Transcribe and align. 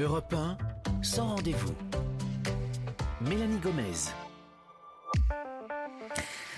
Europe 0.00 0.32
1, 0.32 0.56
sans 1.02 1.34
rendez-vous. 1.34 1.74
Mélanie 3.20 3.58
Gomez. 3.58 4.08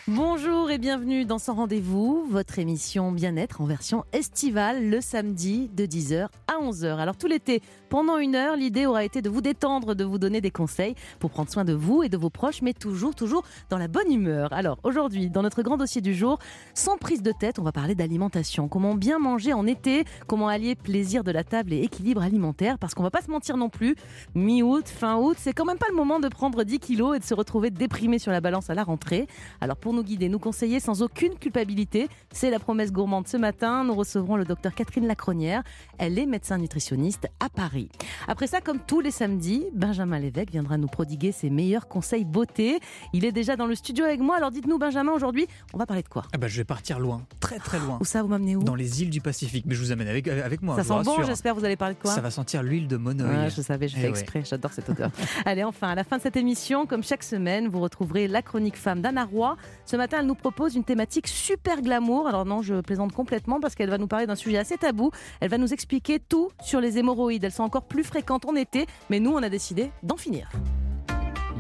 Bonjour 0.07 0.70
et 0.70 0.78
bienvenue 0.78 1.25
dans 1.25 1.38
Sans 1.38 1.55
Rendez-vous, 1.55 2.25
votre 2.31 2.60
émission 2.60 3.10
bien-être 3.10 3.60
en 3.60 3.65
version 3.65 4.05
estivale 4.13 4.89
le 4.89 5.00
samedi 5.00 5.68
de 5.75 5.86
10h 5.86 6.25
à 6.25 6.28
11h. 6.70 6.98
Alors 6.98 7.17
tout 7.17 7.26
l'été, 7.26 7.62
pendant 7.88 8.18
une 8.18 8.34
heure, 8.34 8.57
l'idée 8.57 8.87
aura 8.87 9.05
été 9.05 9.23
de 9.23 9.29
vous 9.29 9.41
détendre, 9.41 9.95
de 9.95 10.05
vous 10.05 10.18
donner 10.18 10.41
des 10.41 10.50
conseils 10.50 10.95
pour 11.19 11.30
prendre 11.30 11.50
soin 11.50 11.64
de 11.64 11.73
vous 11.73 12.02
et 12.02 12.09
de 12.09 12.16
vos 12.16 12.30
proches, 12.30 12.62
mais 12.62 12.73
toujours, 12.73 13.14
toujours 13.14 13.43
dans 13.70 13.79
la 13.79 13.88
bonne 13.88 14.11
humeur. 14.12 14.52
Alors 14.52 14.79
aujourd'hui, 14.83 15.30
dans 15.30 15.43
notre 15.43 15.62
grand 15.62 15.77
dossier 15.77 16.01
du 16.01 16.14
jour, 16.14 16.38
sans 16.75 16.96
prise 16.96 17.23
de 17.23 17.33
tête, 17.33 17.59
on 17.59 17.62
va 17.62 17.73
parler 17.73 17.95
d'alimentation. 17.95 18.69
Comment 18.69 18.95
bien 18.95 19.19
manger 19.19 19.52
en 19.52 19.66
été, 19.66 20.05
comment 20.27 20.48
allier 20.48 20.75
plaisir 20.75 21.25
de 21.25 21.30
la 21.30 21.45
table 21.45 21.73
et 21.73 21.83
équilibre 21.83 22.23
alimentaire, 22.23 22.79
parce 22.79 22.95
qu'on 22.95 23.02
va 23.02 23.10
pas 23.10 23.23
se 23.23 23.30
mentir 23.30 23.56
non 23.56 23.69
plus, 23.69 23.97
mi-août, 24.34 24.88
fin 24.88 25.16
août, 25.16 25.37
c'est 25.38 25.52
quand 25.52 25.65
même 25.65 25.79
pas 25.79 25.88
le 25.91 25.97
moment 25.97 26.20
de 26.20 26.29
prendre 26.29 26.62
10 26.65 26.79
kilos 26.79 27.16
et 27.16 27.19
de 27.19 27.24
se 27.24 27.34
retrouver 27.34 27.70
déprimé 27.70 28.19
sur 28.19 28.33
la 28.33 28.41
balance 28.41 28.70
à 28.70 28.74
la 28.74 28.84
rentrée. 28.84 29.27
Alors 29.60 29.77
pour 29.77 29.92
nous 29.92 30.02
guider, 30.02 30.29
nous 30.29 30.38
conseiller 30.38 30.80
sans 30.80 31.02
aucune 31.02 31.34
culpabilité. 31.38 32.09
C'est 32.30 32.51
la 32.51 32.59
promesse 32.59 32.92
gourmande 32.92 33.29
ce 33.29 33.37
matin. 33.37 33.84
Nous 33.84 33.95
recevrons 33.95 34.37
le 34.37 34.45
docteur 34.45 34.74
Catherine 34.74 35.06
Lacronière. 35.06 35.62
Elle 35.98 36.19
est 36.19 36.27
médecin 36.27 36.52
nutritionniste 36.59 37.29
à 37.41 37.48
Paris. 37.48 37.88
Après 38.29 38.47
ça, 38.47 38.61
comme 38.61 38.79
tous 38.80 39.01
les 39.01 39.11
samedis, 39.11 39.65
Benjamin 39.74 40.19
Lévesque 40.19 40.51
viendra 40.51 40.78
nous 40.78 40.88
prodiguer 40.88 41.33
ses 41.33 41.51
meilleurs 41.51 41.88
conseils 41.88 42.25
beauté. 42.25 42.80
Il 43.12 43.25
est 43.25 43.33
déjà 43.33 43.56
dans 43.56 43.66
le 43.66 43.75
studio 43.75 44.05
avec 44.05 44.20
moi. 44.20 44.37
Alors 44.37 44.51
dites-nous, 44.51 44.78
Benjamin, 44.78 45.12
aujourd'hui, 45.12 45.47
on 45.73 45.78
va 45.78 45.87
parler 45.87 46.02
de 46.02 46.09
quoi? 46.09 46.25
Ah 46.33 46.38
bah, 46.38 46.48
Je 46.48 46.56
vais 46.56 46.65
partir 46.65 46.98
loin, 46.98 47.23
très 47.41 47.59
très 47.59 47.78
loin. 47.78 47.98
Où 48.01 48.05
ça, 48.05 48.23
vous 48.23 48.28
m'amenez 48.28 48.56
où? 48.56 48.62
Dans 48.62 48.75
les 48.75 49.02
îles 49.02 49.11
du 49.11 49.20
Pacifique. 49.20 49.65
Mais 49.66 49.75
je 49.75 49.80
vous 49.80 49.92
amène 49.92 50.09
avec, 50.09 50.28
avec 50.28 50.62
moi. 50.62 50.77
Ça 50.77 50.84
sent 50.84 51.05
bon, 51.05 51.23
j'espère. 51.23 51.55
Vous 51.55 51.65
allez 51.65 51.77
parler 51.77 51.95
de 51.95 52.01
quoi? 52.01 52.12
Ça 52.12 52.20
va 52.20 52.30
sentir 52.30 52.62
l'huile 52.62 52.89
de 52.89 52.97
monoï. 52.97 53.50
je 53.50 53.62
savais, 53.62 53.89
je 53.89 53.97
fais 53.97 54.06
eh 54.06 54.11
exprès. 54.11 54.42
J'adore 54.45 54.73
cette 54.73 54.89
odeur. 54.89 55.11
allez, 55.45 55.64
enfin, 55.64 55.89
à 55.89 55.95
la 55.95 56.05
fin 56.05 56.17
de 56.17 56.23
cette 56.23 56.36
émission, 56.36 56.86
comme 56.86 57.03
chaque 57.03 57.23
semaine, 57.23 57.69
vous 57.69 57.80
retrouverez 57.80 58.28
la 58.28 58.42
chronique 58.42 58.77
femme 58.77 59.00
d'Anna 59.00 59.25
Roy. 59.25 59.56
Ce 59.84 59.97
matin, 59.97 60.19
elle 60.20 60.27
nous 60.27 60.34
propose 60.34 60.75
une 60.75 60.84
thématique 60.84 61.28
super 61.28 61.83
glamour. 61.83 62.27
Alors 62.27 62.45
non, 62.45 62.62
je 62.62 62.80
plaisante 62.80 63.12
complètement 63.12 63.61
parce 63.61 63.75
qu'elle 63.75 63.91
va 63.91 63.98
nous 63.98 64.06
parler 64.06 64.27
d'un 64.27 64.34
sujet 64.34 64.58
assez 64.58 64.77
tabou. 64.77 65.11
Elle 65.41 65.50
va 65.50 65.58
nous 65.58 65.73
expliquer 65.73 66.19
tout 66.20 66.42
sur 66.62 66.81
les 66.81 66.98
hémorroïdes. 66.98 67.45
Elles 67.45 67.53
sont 67.53 67.62
encore 67.62 67.85
plus 67.85 68.05
fréquentes 68.05 68.45
en 68.45 68.55
été, 68.55 68.87
mais 69.11 69.21
nous, 69.21 69.33
on 69.33 69.43
a 69.43 69.48
décidé 69.48 69.91
d'en 70.03 70.17
finir. 70.17 70.51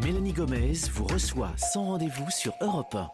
Mélanie 0.02 0.32
Gomez 0.32 0.72
vous 0.92 1.06
reçoit 1.06 1.52
sans 1.56 1.84
rendez-vous 1.84 2.30
sur 2.30 2.54
Europe 2.60 2.94
1. 2.94 3.10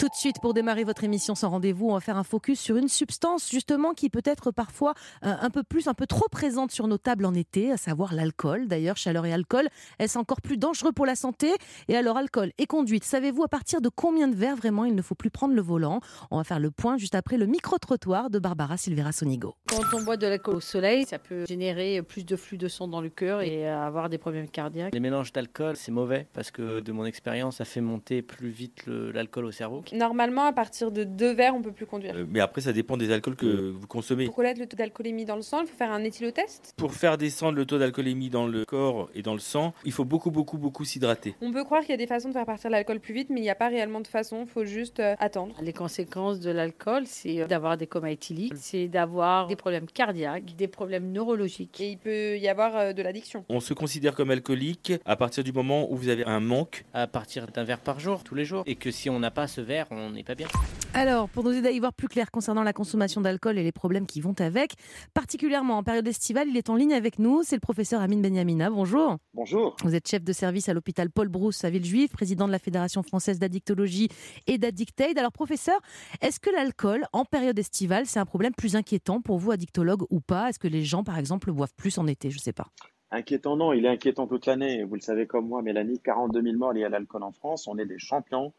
Tout 0.00 0.08
de 0.08 0.14
suite, 0.14 0.40
pour 0.40 0.54
démarrer 0.54 0.82
votre 0.82 1.04
émission 1.04 1.36
sans 1.36 1.50
rendez-vous, 1.50 1.88
on 1.88 1.94
va 1.94 2.00
faire 2.00 2.16
un 2.16 2.24
focus 2.24 2.58
sur 2.58 2.76
une 2.76 2.88
substance 2.88 3.48
justement 3.48 3.94
qui 3.94 4.10
peut 4.10 4.22
être 4.24 4.50
parfois 4.50 4.92
euh, 5.24 5.32
un 5.40 5.50
peu 5.50 5.62
plus, 5.62 5.86
un 5.86 5.94
peu 5.94 6.06
trop 6.06 6.26
présente 6.28 6.72
sur 6.72 6.88
nos 6.88 6.98
tables 6.98 7.24
en 7.24 7.32
été, 7.32 7.70
à 7.70 7.76
savoir 7.76 8.12
l'alcool. 8.12 8.66
D'ailleurs, 8.66 8.96
chaleur 8.96 9.24
et 9.24 9.32
alcool, 9.32 9.68
est-ce 10.00 10.18
encore 10.18 10.40
plus 10.40 10.56
dangereux 10.56 10.90
pour 10.90 11.06
la 11.06 11.14
santé? 11.14 11.52
Et 11.86 11.96
alors, 11.96 12.16
alcool 12.16 12.50
et 12.58 12.66
conduite, 12.66 13.04
savez-vous 13.04 13.44
à 13.44 13.48
partir 13.48 13.80
de 13.80 13.88
combien 13.88 14.26
de 14.26 14.34
verres 14.34 14.56
vraiment 14.56 14.84
il 14.84 14.96
ne 14.96 15.02
faut 15.02 15.14
plus 15.14 15.30
prendre 15.30 15.54
le 15.54 15.62
volant? 15.62 16.00
On 16.32 16.38
va 16.38 16.44
faire 16.44 16.58
le 16.58 16.72
point 16.72 16.96
juste 16.96 17.14
après 17.14 17.36
le 17.36 17.46
micro-trottoir 17.46 18.30
de 18.30 18.40
Barbara 18.40 18.76
Silvera 18.76 19.12
Sonigo. 19.12 19.54
Quand 19.68 19.96
on 19.96 20.02
boit 20.02 20.16
de 20.16 20.26
l'alcool 20.26 20.56
au 20.56 20.60
soleil, 20.60 21.06
ça 21.06 21.20
peut 21.20 21.46
générer 21.46 22.02
plus 22.02 22.24
de 22.24 22.34
flux 22.34 22.58
de 22.58 22.66
sang 22.66 22.88
dans 22.88 23.00
le 23.00 23.10
cœur 23.10 23.42
et 23.42 23.68
avoir 23.68 24.08
des 24.08 24.18
problèmes 24.18 24.48
cardiaques. 24.48 24.92
Les 24.92 25.00
mélanges 25.00 25.32
d'alcool, 25.32 25.76
c'est 25.76 25.92
mauvais 25.92 26.26
parce 26.32 26.50
que 26.50 26.80
de 26.80 26.90
mon 26.90 27.04
expérience, 27.04 27.58
ça 27.58 27.64
fait 27.64 27.80
monter 27.80 28.22
plus 28.22 28.50
vite 28.50 28.86
l'alcool 28.86 29.44
au 29.44 29.52
cerveau. 29.52 29.83
Normalement, 29.92 30.46
à 30.46 30.52
partir 30.52 30.90
de 30.90 31.04
deux 31.04 31.32
verres, 31.32 31.54
on 31.54 31.62
peut 31.62 31.72
plus 31.72 31.86
conduire. 31.86 32.14
Euh, 32.16 32.24
mais 32.28 32.40
après, 32.40 32.60
ça 32.60 32.72
dépend 32.72 32.96
des 32.96 33.12
alcools 33.12 33.36
que 33.36 33.70
vous 33.70 33.86
consommez. 33.86 34.26
Pour 34.26 34.36
connaître 34.36 34.60
le 34.60 34.66
taux 34.66 34.76
d'alcoolémie 34.76 35.24
dans 35.24 35.36
le 35.36 35.42
sang, 35.42 35.62
il 35.62 35.66
faut 35.66 35.76
faire 35.76 35.92
un 35.92 36.02
éthylotest. 36.04 36.74
Pour 36.76 36.94
faire 36.94 37.18
descendre 37.18 37.56
le 37.56 37.66
taux 37.66 37.78
d'alcoolémie 37.78 38.30
dans 38.30 38.46
le 38.46 38.64
corps 38.64 39.10
et 39.14 39.22
dans 39.22 39.34
le 39.34 39.38
sang, 39.40 39.74
il 39.84 39.92
faut 39.92 40.04
beaucoup, 40.04 40.30
beaucoup, 40.30 40.58
beaucoup 40.58 40.84
s'hydrater. 40.84 41.34
On 41.40 41.52
peut 41.52 41.64
croire 41.64 41.82
qu'il 41.82 41.90
y 41.90 41.94
a 41.94 41.98
des 41.98 42.06
façons 42.06 42.28
de 42.28 42.34
faire 42.34 42.46
partir 42.46 42.70
l'alcool 42.70 43.00
plus 43.00 43.14
vite, 43.14 43.28
mais 43.30 43.40
il 43.40 43.44
n'y 43.44 43.50
a 43.50 43.54
pas 43.54 43.68
réellement 43.68 44.00
de 44.00 44.06
façon. 44.06 44.42
Il 44.42 44.48
faut 44.48 44.64
juste 44.64 45.00
euh, 45.00 45.14
attendre. 45.18 45.54
Les 45.60 45.72
conséquences 45.72 46.40
de 46.40 46.50
l'alcool, 46.50 47.04
c'est 47.06 47.40
euh, 47.40 47.46
d'avoir 47.46 47.76
des 47.76 47.86
comas 47.86 48.10
éthyliques, 48.10 48.54
c'est 48.56 48.88
d'avoir 48.88 49.46
des 49.46 49.56
problèmes 49.56 49.86
cardiaques, 49.86 50.56
des 50.56 50.68
problèmes 50.68 51.12
neurologiques. 51.12 51.80
Et 51.80 51.90
il 51.90 51.98
peut 51.98 52.36
y 52.38 52.48
avoir 52.48 52.94
de 52.94 53.02
l'addiction. 53.02 53.44
On 53.48 53.60
se 53.60 53.74
considère 53.74 54.14
comme 54.14 54.30
alcoolique 54.30 54.92
à 55.04 55.16
partir 55.16 55.44
du 55.44 55.52
moment 55.52 55.90
où 55.90 55.96
vous 55.96 56.08
avez 56.08 56.24
un 56.24 56.40
manque. 56.40 56.84
À 56.92 57.06
partir 57.06 57.46
d'un 57.48 57.64
verre 57.64 57.80
par 57.80 58.00
jour, 58.00 58.24
tous 58.24 58.34
les 58.34 58.44
jours. 58.44 58.62
Et 58.66 58.76
que 58.76 58.90
si 58.90 59.10
on 59.10 59.18
n'a 59.18 59.30
pas 59.30 59.46
ce 59.46 59.60
verre, 59.60 59.73
on 59.90 60.10
n'est 60.10 60.24
pas 60.24 60.34
bien. 60.34 60.46
Alors, 60.92 61.28
pour 61.28 61.42
nous 61.42 61.50
aider 61.50 61.68
à 61.68 61.70
y 61.72 61.80
voir 61.80 61.92
plus 61.92 62.08
clair 62.08 62.30
concernant 62.30 62.62
la 62.62 62.72
consommation 62.72 63.20
d'alcool 63.20 63.58
et 63.58 63.64
les 63.64 63.72
problèmes 63.72 64.06
qui 64.06 64.20
vont 64.20 64.34
avec, 64.38 64.74
particulièrement 65.12 65.78
en 65.78 65.82
période 65.82 66.06
estivale, 66.06 66.48
il 66.48 66.56
est 66.56 66.70
en 66.70 66.76
ligne 66.76 66.94
avec 66.94 67.18
nous. 67.18 67.42
C'est 67.42 67.56
le 67.56 67.60
professeur 67.60 68.00
Amine 68.00 68.22
Benyamina. 68.22 68.70
Bonjour. 68.70 69.16
Bonjour. 69.32 69.76
Vous 69.82 69.94
êtes 69.94 70.08
chef 70.08 70.22
de 70.22 70.32
service 70.32 70.68
à 70.68 70.74
l'hôpital 70.74 71.10
Paul 71.10 71.28
Brousse 71.28 71.64
à 71.64 71.70
Villejuif, 71.70 72.12
président 72.12 72.46
de 72.46 72.52
la 72.52 72.58
Fédération 72.58 73.02
française 73.02 73.38
d'addictologie 73.38 74.08
et 74.46 74.58
d'addictaid. 74.58 75.18
Alors, 75.18 75.32
professeur, 75.32 75.80
est-ce 76.20 76.38
que 76.38 76.50
l'alcool 76.50 77.04
en 77.12 77.24
période 77.24 77.58
estivale, 77.58 78.06
c'est 78.06 78.20
un 78.20 78.26
problème 78.26 78.54
plus 78.54 78.76
inquiétant 78.76 79.20
pour 79.20 79.38
vous, 79.38 79.50
addictologue 79.50 80.04
ou 80.10 80.20
pas? 80.20 80.50
Est-ce 80.50 80.58
que 80.58 80.68
les 80.68 80.84
gens, 80.84 81.02
par 81.02 81.18
exemple, 81.18 81.48
le 81.48 81.54
boivent 81.54 81.74
plus 81.76 81.98
en 81.98 82.06
été? 82.06 82.30
Je 82.30 82.36
ne 82.36 82.42
sais 82.42 82.52
pas. 82.52 82.68
Inquiétant, 83.10 83.56
non. 83.56 83.72
Il 83.72 83.84
est 83.86 83.88
inquiétant 83.88 84.26
toute 84.26 84.46
l'année. 84.46 84.82
Vous 84.82 84.94
le 84.94 85.00
savez 85.00 85.26
comme 85.26 85.46
moi, 85.46 85.62
Mélanie, 85.62 86.00
42 86.00 86.42
000 86.42 86.56
morts 86.56 86.72
liés 86.72 86.84
à 86.84 86.88
l'alcool 86.88 87.22
en 87.22 87.30
France. 87.30 87.68
On 87.68 87.78
est 87.78 87.86
des 87.86 87.98
champions 87.98 88.52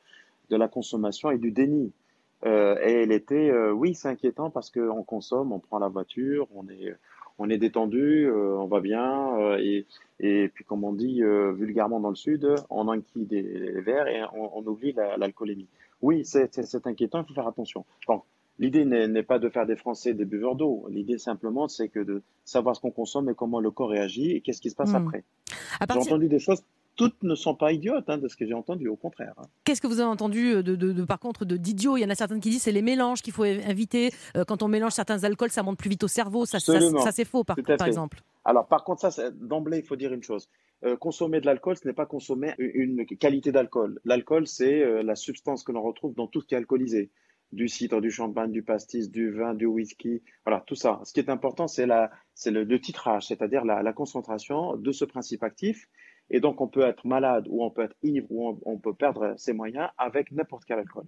de 0.50 0.56
la 0.56 0.68
consommation 0.68 1.32
et 1.32 1.38
du 1.38 1.52
déni. 1.52 1.92
Euh, 2.46 2.76
et 2.84 3.04
elle 3.04 3.12
était, 3.12 3.50
euh, 3.50 3.72
oui, 3.72 3.96
c'est 3.96 4.10
inquiétant 4.10 4.50
parce 4.50 4.70
qu'on 4.70 5.04
consomme, 5.04 5.52
on 5.52 5.60
prend 5.60 5.80
la 5.80 5.88
voiture, 5.88 6.48
on 6.54 6.68
est, 6.70 6.94
on 7.40 7.50
est 7.50 7.58
détendu, 7.58 8.28
euh, 8.28 8.58
on 8.58 8.68
va 8.68 8.82
bien, 8.82 9.58
et, 9.58 9.86
et 10.20 10.50
puis 10.50 10.64
comme 10.64 10.84
on 10.84 10.94
dit 10.94 11.22
vulgairement 11.54 12.00
dans 12.00 12.10
le 12.10 12.16
sud, 12.16 12.48
on 12.70 12.88
enquille 12.88 13.26
des, 13.26 13.42
les 13.42 13.82
verres 13.82 14.08
et 14.08 14.22
on, 14.36 14.58
on 14.58 14.68
oublie 14.68 14.94
l'alcoolémie. 15.18 15.68
oui, 16.02 16.24
c'est 16.26 16.86
inquiétant, 16.86 17.22
il 17.24 17.28
faut 17.28 17.34
faire 17.34 17.48
attention. 17.48 17.86
Bon, 18.08 18.22
L'idée 18.58 18.86
n'est 18.86 19.24
pas 19.24 19.38
de 19.38 19.50
faire 19.50 19.66
des 19.66 19.76
Français 19.76 20.14
des 20.14 20.24
buveurs 20.24 20.56
d'eau. 20.56 20.86
L'idée 20.90 21.18
simplement, 21.18 21.68
c'est 21.68 21.90
que 21.90 22.00
de 22.00 22.24
savoir 22.46 22.76
ce 22.76 22.82
qu'on 22.82 22.92
consomme 22.92 23.30
et 23.30 23.34
comment 23.36 23.60
le 23.60 23.70
corps 23.70 23.90
réagit 23.90 24.32
et 24.32 24.40
qu'est-ce 24.40 24.62
qui 24.62 24.70
se 24.70 24.76
passe 24.76 24.94
hmm. 24.94 25.08
après. 25.08 25.24
J'ai 25.92 25.98
entendu 26.00 26.30
des 26.30 26.40
choses 26.40 26.64
toutes 26.96 27.22
ne 27.24 27.36
sont 27.36 27.56
pas 27.56 27.72
idiotes 27.72 28.10
hein, 28.10 28.18
de 28.18 28.28
ce 28.28 28.36
que 28.36 28.46
j'ai 28.46 28.54
entendu, 28.54 28.88
au 28.88 28.96
contraire. 28.96 29.34
Hein. 29.38 29.44
Qu'est-ce 29.64 29.82
que 29.82 29.88
vous 29.88 30.00
avez 30.00 30.10
entendu 30.10 30.56
euh, 30.56 30.64
de, 30.64 31.04
par 31.04 31.20
contre 31.20 31.46
d'idiots 31.46 31.98
Il 31.98 32.02
y 32.02 32.06
en 32.06 32.10
a 32.10 32.16
certaines 32.16 32.40
qui 32.40 32.50
disent 32.50 32.64
c'est 32.64 32.72
les 32.72 32.82
mélanges 32.82 33.22
qu'il 33.22 33.34
faut 33.34 33.46
éviter. 33.46 34.12
Euh, 34.36 34.46
quand 34.46 34.64
on 34.64 34.68
mélange 34.68 34.94
certains 34.94 35.24
alcools, 35.24 35.52
ça 35.52 35.64
monte 35.64 35.78
plus 35.78 35.90
vite 35.90 36.04
au 36.04 36.08
cerveau. 36.08 36.46
Ça, 36.46 36.60
ça, 36.60 37.12
c'est 37.12 37.26
faux, 37.26 37.44
par, 37.44 37.58
par 37.78 37.88
exemple. 37.88 38.22
Alors, 38.44 38.68
par 38.68 38.84
contre, 38.84 39.12
ça, 39.12 39.32
d'emblée, 39.32 39.80
il 39.80 39.86
faut 39.86 39.96
dire 39.96 40.14
une 40.14 40.24
chose. 40.24 40.50
Euh, 40.84 40.96
consommer 40.96 41.42
de 41.42 41.46
l'alcool, 41.46 41.78
ce 41.78 41.88
n'est 41.88 41.94
pas 41.94 42.06
consommer 42.06 42.54
une 42.58 43.06
qualité 43.06 43.52
d'alcool. 43.52 44.00
L'alcool, 44.06 44.48
c'est 44.48 45.04
la 45.04 45.16
substance 45.16 45.64
que 45.64 45.72
l'on 45.72 45.82
retrouve 45.82 46.14
dans 46.16 46.28
tout 46.28 46.42
ce 46.42 46.48
qui 46.48 46.56
est 46.56 46.58
alcoolisé. 46.58 47.12
Du 47.52 47.68
cidre, 47.70 48.02
du 48.02 48.10
champagne, 48.12 48.52
du 48.52 48.64
pastis, 48.64 49.10
du 49.10 49.32
vin, 49.32 49.54
du 49.54 49.66
whisky, 49.66 50.24
voilà, 50.46 50.64
tout 50.66 50.76
ça. 50.76 51.00
Ce 51.06 51.14
qui 51.14 51.20
est 51.20 51.30
important, 51.30 51.68
c'est 51.68 51.86
le, 51.86 52.64
le 52.64 52.82
titrage, 52.82 53.28
c'est-à-dire 53.28 53.64
la, 53.64 53.84
la 53.84 53.94
concentration 53.94 54.76
de 54.76 54.92
ce 54.92 55.06
principe 55.06 55.44
actif 55.44 55.88
et 56.30 56.40
donc, 56.40 56.62
on 56.62 56.68
peut 56.68 56.82
être 56.82 57.06
malade 57.06 57.46
ou 57.50 57.64
on 57.64 57.70
peut 57.70 57.84
être 57.84 57.96
ivre 58.02 58.28
ou 58.30 58.60
on, 58.66 58.78
peut 58.78 58.94
perdre 58.94 59.36
ses 59.38 59.54
moyens 59.54 59.90
avec 59.98 60.32
n'importe 60.32 60.66
quel 60.66 60.80
alcool. 60.80 61.06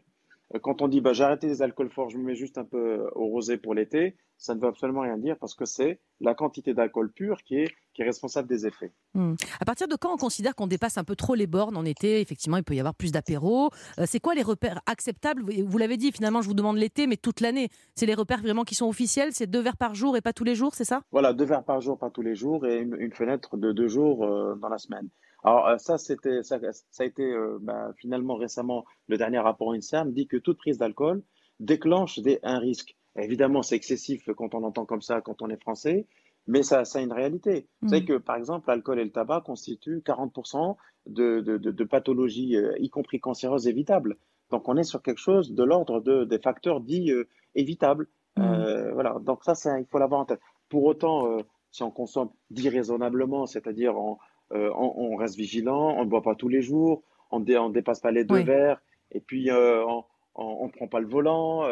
Euh, 0.53 0.59
quand 0.59 0.81
on 0.81 0.87
dit 0.87 1.01
bah, 1.01 1.13
j'ai 1.13 1.23
arrêté 1.23 1.47
les 1.47 1.61
alcools 1.61 1.89
forts, 1.89 2.09
je 2.09 2.17
me 2.17 2.23
mets 2.23 2.35
juste 2.35 2.57
un 2.57 2.65
peu 2.65 3.09
au 3.15 3.25
rosé 3.27 3.57
pour 3.57 3.73
l'été, 3.73 4.15
ça 4.37 4.53
ne 4.55 4.59
veut 4.59 4.67
absolument 4.67 5.01
rien 5.01 5.17
dire 5.17 5.37
parce 5.39 5.55
que 5.55 5.65
c'est 5.65 5.99
la 6.19 6.35
quantité 6.35 6.73
d'alcool 6.73 7.11
pur 7.11 7.41
qui 7.43 7.55
est, 7.55 7.73
qui 7.97 8.03
est 8.03 8.05
responsable 8.05 8.47
des 8.47 8.67
effets. 8.67 8.91
Hmm. 9.15 9.33
À 9.59 9.65
partir 9.65 9.87
de 9.87 9.95
quand 9.95 10.13
on 10.13 10.17
considère 10.17 10.53
qu'on 10.53 10.67
dépasse 10.67 10.99
un 10.99 11.03
peu 11.03 11.15
trop 11.15 11.33
les 11.33 11.47
bornes 11.47 11.75
en 11.75 11.83
été 11.83 12.21
Effectivement, 12.21 12.57
il 12.57 12.63
peut 12.63 12.75
y 12.75 12.79
avoir 12.79 12.93
plus 12.93 13.11
d'apéros. 13.11 13.71
Euh, 13.99 14.03
c'est 14.05 14.19
quoi 14.19 14.35
les 14.35 14.43
repères 14.43 14.79
acceptables? 14.85 15.43
Vous 15.65 15.77
l'avez 15.79 15.97
dit, 15.97 16.11
finalement, 16.11 16.43
je 16.43 16.47
vous 16.47 16.53
demande 16.53 16.77
l'été, 16.77 17.07
mais 17.07 17.17
toute 17.17 17.41
l'année. 17.41 17.69
C'est 17.95 18.05
les 18.05 18.13
repères 18.13 18.41
vraiment 18.41 18.65
qui 18.65 18.75
sont 18.75 18.87
officiels 18.87 19.29
C'est 19.33 19.47
deux 19.47 19.61
verres 19.61 19.77
par 19.77 19.95
jour 19.95 20.15
et 20.15 20.21
pas 20.21 20.31
tous 20.31 20.43
les 20.43 20.53
jours, 20.53 20.75
c'est 20.75 20.85
ça? 20.85 21.01
Voilà, 21.11 21.33
deux 21.33 21.45
verres 21.45 21.63
par 21.63 21.81
jour, 21.81 21.97
pas 21.97 22.11
tous 22.11 22.21
les 22.21 22.35
jours, 22.35 22.67
et 22.67 22.77
une, 22.77 23.11
fenêtre 23.13 23.57
de 23.57 23.71
deux 23.71 23.87
jours 23.87 24.25
euh, 24.25 24.53
dans 24.61 24.69
la 24.69 24.77
semaine. 24.77 25.09
Alors 25.43 25.67
euh, 25.67 25.77
ça, 25.79 25.97
c'était, 25.97 26.43
ça, 26.43 26.59
ça, 26.91 27.03
a 27.03 27.05
été 27.07 27.33
bah, 27.61 27.93
finalement 27.97 28.35
récemment, 28.35 28.85
le 29.07 29.17
dernier 29.17 29.39
rapport 29.39 29.73
INSERM 29.73 30.11
dit 30.13 30.27
que 30.27 30.37
toute 30.37 30.59
prise 30.59 30.77
d'alcool 30.77 31.23
déclenche 31.59 32.19
des, 32.19 32.37
un 32.43 32.59
risque. 32.59 32.95
Évidemment, 33.19 33.63
c'est 33.63 33.75
excessif 33.75 34.29
quand 34.37 34.53
on 34.53 34.63
entend 34.63 34.85
comme 34.85 35.01
ça, 35.01 35.21
quand 35.21 35.41
on 35.41 35.49
est 35.49 35.59
français, 35.59 36.05
mais 36.47 36.63
ça, 36.63 36.85
ça 36.85 36.99
a 36.99 37.01
une 37.01 37.13
réalité. 37.13 37.67
Vous 37.81 37.89
savez 37.89 38.01
mm. 38.01 38.05
que, 38.05 38.17
par 38.17 38.37
exemple, 38.37 38.69
l'alcool 38.69 38.99
et 38.99 39.03
le 39.03 39.11
tabac 39.11 39.41
constituent 39.41 39.99
40% 39.99 40.77
de, 41.05 41.41
de, 41.41 41.57
de, 41.57 41.71
de, 41.71 41.83
pathologies, 41.83 42.55
euh, 42.55 42.73
y 42.79 42.89
compris 42.89 43.19
cancéreuses, 43.19 43.67
évitables. 43.67 44.17
Donc, 44.49 44.67
on 44.69 44.77
est 44.77 44.83
sur 44.83 45.01
quelque 45.01 45.19
chose 45.19 45.53
de 45.53 45.63
l'ordre 45.63 45.99
de, 45.99 46.23
des 46.23 46.39
facteurs 46.39 46.79
dits 46.79 47.11
euh, 47.11 47.27
évitables. 47.55 48.07
Mm. 48.37 48.41
Euh, 48.41 48.93
voilà. 48.93 49.17
Donc, 49.21 49.43
ça, 49.43 49.53
il 49.79 49.85
faut 49.85 49.99
l'avoir 49.99 50.21
en 50.21 50.25
tête. 50.25 50.39
Pour 50.69 50.83
autant, 50.83 51.37
si 51.71 51.81
on 51.83 51.91
consomme 51.91 52.29
déraisonnablement, 52.49 53.45
c'est-à-dire 53.45 53.97
on, 53.97 54.17
on, 54.51 55.15
reste 55.15 55.37
vigilant, 55.37 55.95
on 55.97 56.03
ne 56.03 56.09
boit 56.09 56.21
pas 56.21 56.35
tous 56.35 56.49
les 56.49 56.61
jours, 56.61 57.03
on 57.31 57.39
ne 57.39 57.71
dépasse 57.71 58.01
pas 58.01 58.11
les 58.11 58.25
deux 58.25 58.43
verres, 58.43 58.81
et 59.11 59.21
puis 59.21 59.49
on 59.49 60.65
ne 60.65 60.71
prend 60.71 60.89
pas 60.89 60.99
le 60.99 61.07
volant, 61.07 61.63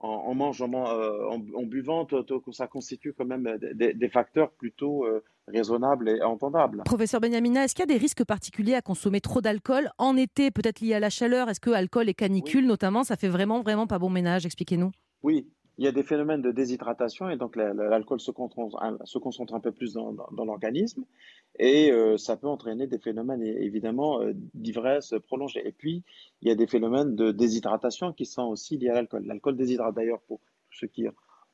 en, 0.00 0.08
en 0.08 0.34
mangeant, 0.34 0.70
euh, 0.74 1.26
en, 1.28 1.40
en 1.54 1.62
buvant, 1.62 2.06
ça 2.52 2.66
constitue 2.66 3.12
quand 3.16 3.26
même 3.26 3.58
des, 3.74 3.92
des 3.92 4.08
facteurs 4.08 4.50
plutôt 4.50 5.04
euh, 5.04 5.22
raisonnables 5.46 6.08
et 6.08 6.22
entendables. 6.22 6.82
Professeur 6.84 7.20
Benyamina, 7.20 7.64
est-ce 7.64 7.74
qu'il 7.74 7.82
y 7.82 7.90
a 7.90 7.94
des 7.94 8.00
risques 8.00 8.24
particuliers 8.24 8.74
à 8.74 8.82
consommer 8.82 9.20
trop 9.20 9.40
d'alcool 9.40 9.90
en 9.98 10.16
été, 10.16 10.50
peut-être 10.50 10.80
lié 10.80 10.94
à 10.94 11.00
la 11.00 11.10
chaleur? 11.10 11.48
Est-ce 11.48 11.60
que 11.60 11.70
alcool 11.70 12.08
et 12.08 12.14
canicule, 12.14 12.66
notamment, 12.66 13.04
ça 13.04 13.16
fait 13.16 13.28
vraiment, 13.28 13.60
vraiment 13.60 13.86
pas 13.86 13.98
bon 13.98 14.10
ménage 14.10 14.46
Expliquez-nous. 14.46 14.90
Oui, 15.22 15.46
il 15.80 15.84
y 15.84 15.88
a 15.88 15.92
des 15.92 16.02
phénomènes 16.02 16.42
de 16.42 16.52
déshydratation 16.52 17.30
et 17.30 17.36
donc 17.38 17.56
la- 17.56 17.72
la- 17.72 17.88
l'alcool 17.88 18.20
se 18.20 18.30
concentre, 18.30 18.80
un- 18.82 18.98
se 19.04 19.18
concentre 19.18 19.54
un 19.54 19.60
peu 19.60 19.72
plus 19.72 19.94
dans, 19.94 20.12
dans- 20.12 20.28
dans 20.30 20.44
l'organisme 20.44 21.04
et 21.58 21.90
euh, 21.90 22.16
ça 22.18 22.36
peut 22.36 22.46
entraîner 22.48 22.86
des 22.86 22.98
phénomènes 22.98 23.42
évidemment 23.42 24.20
euh, 24.20 24.32
d'ivresse 24.54 25.14
prolongée. 25.26 25.66
Et 25.66 25.72
puis, 25.72 26.02
il 26.42 26.48
y 26.48 26.50
a 26.50 26.54
des 26.54 26.66
phénomènes 26.66 27.16
de 27.16 27.32
déshydratation 27.32 28.12
qui 28.12 28.26
sont 28.26 28.44
aussi 28.44 28.76
liés 28.78 28.90
à 28.90 28.94
l'alcool. 28.94 29.24
L'alcool 29.24 29.56
déshydrate 29.56 29.94
d'ailleurs 29.94 30.20
pour 30.28 30.40
ceux 30.70 30.86
qui 30.86 31.06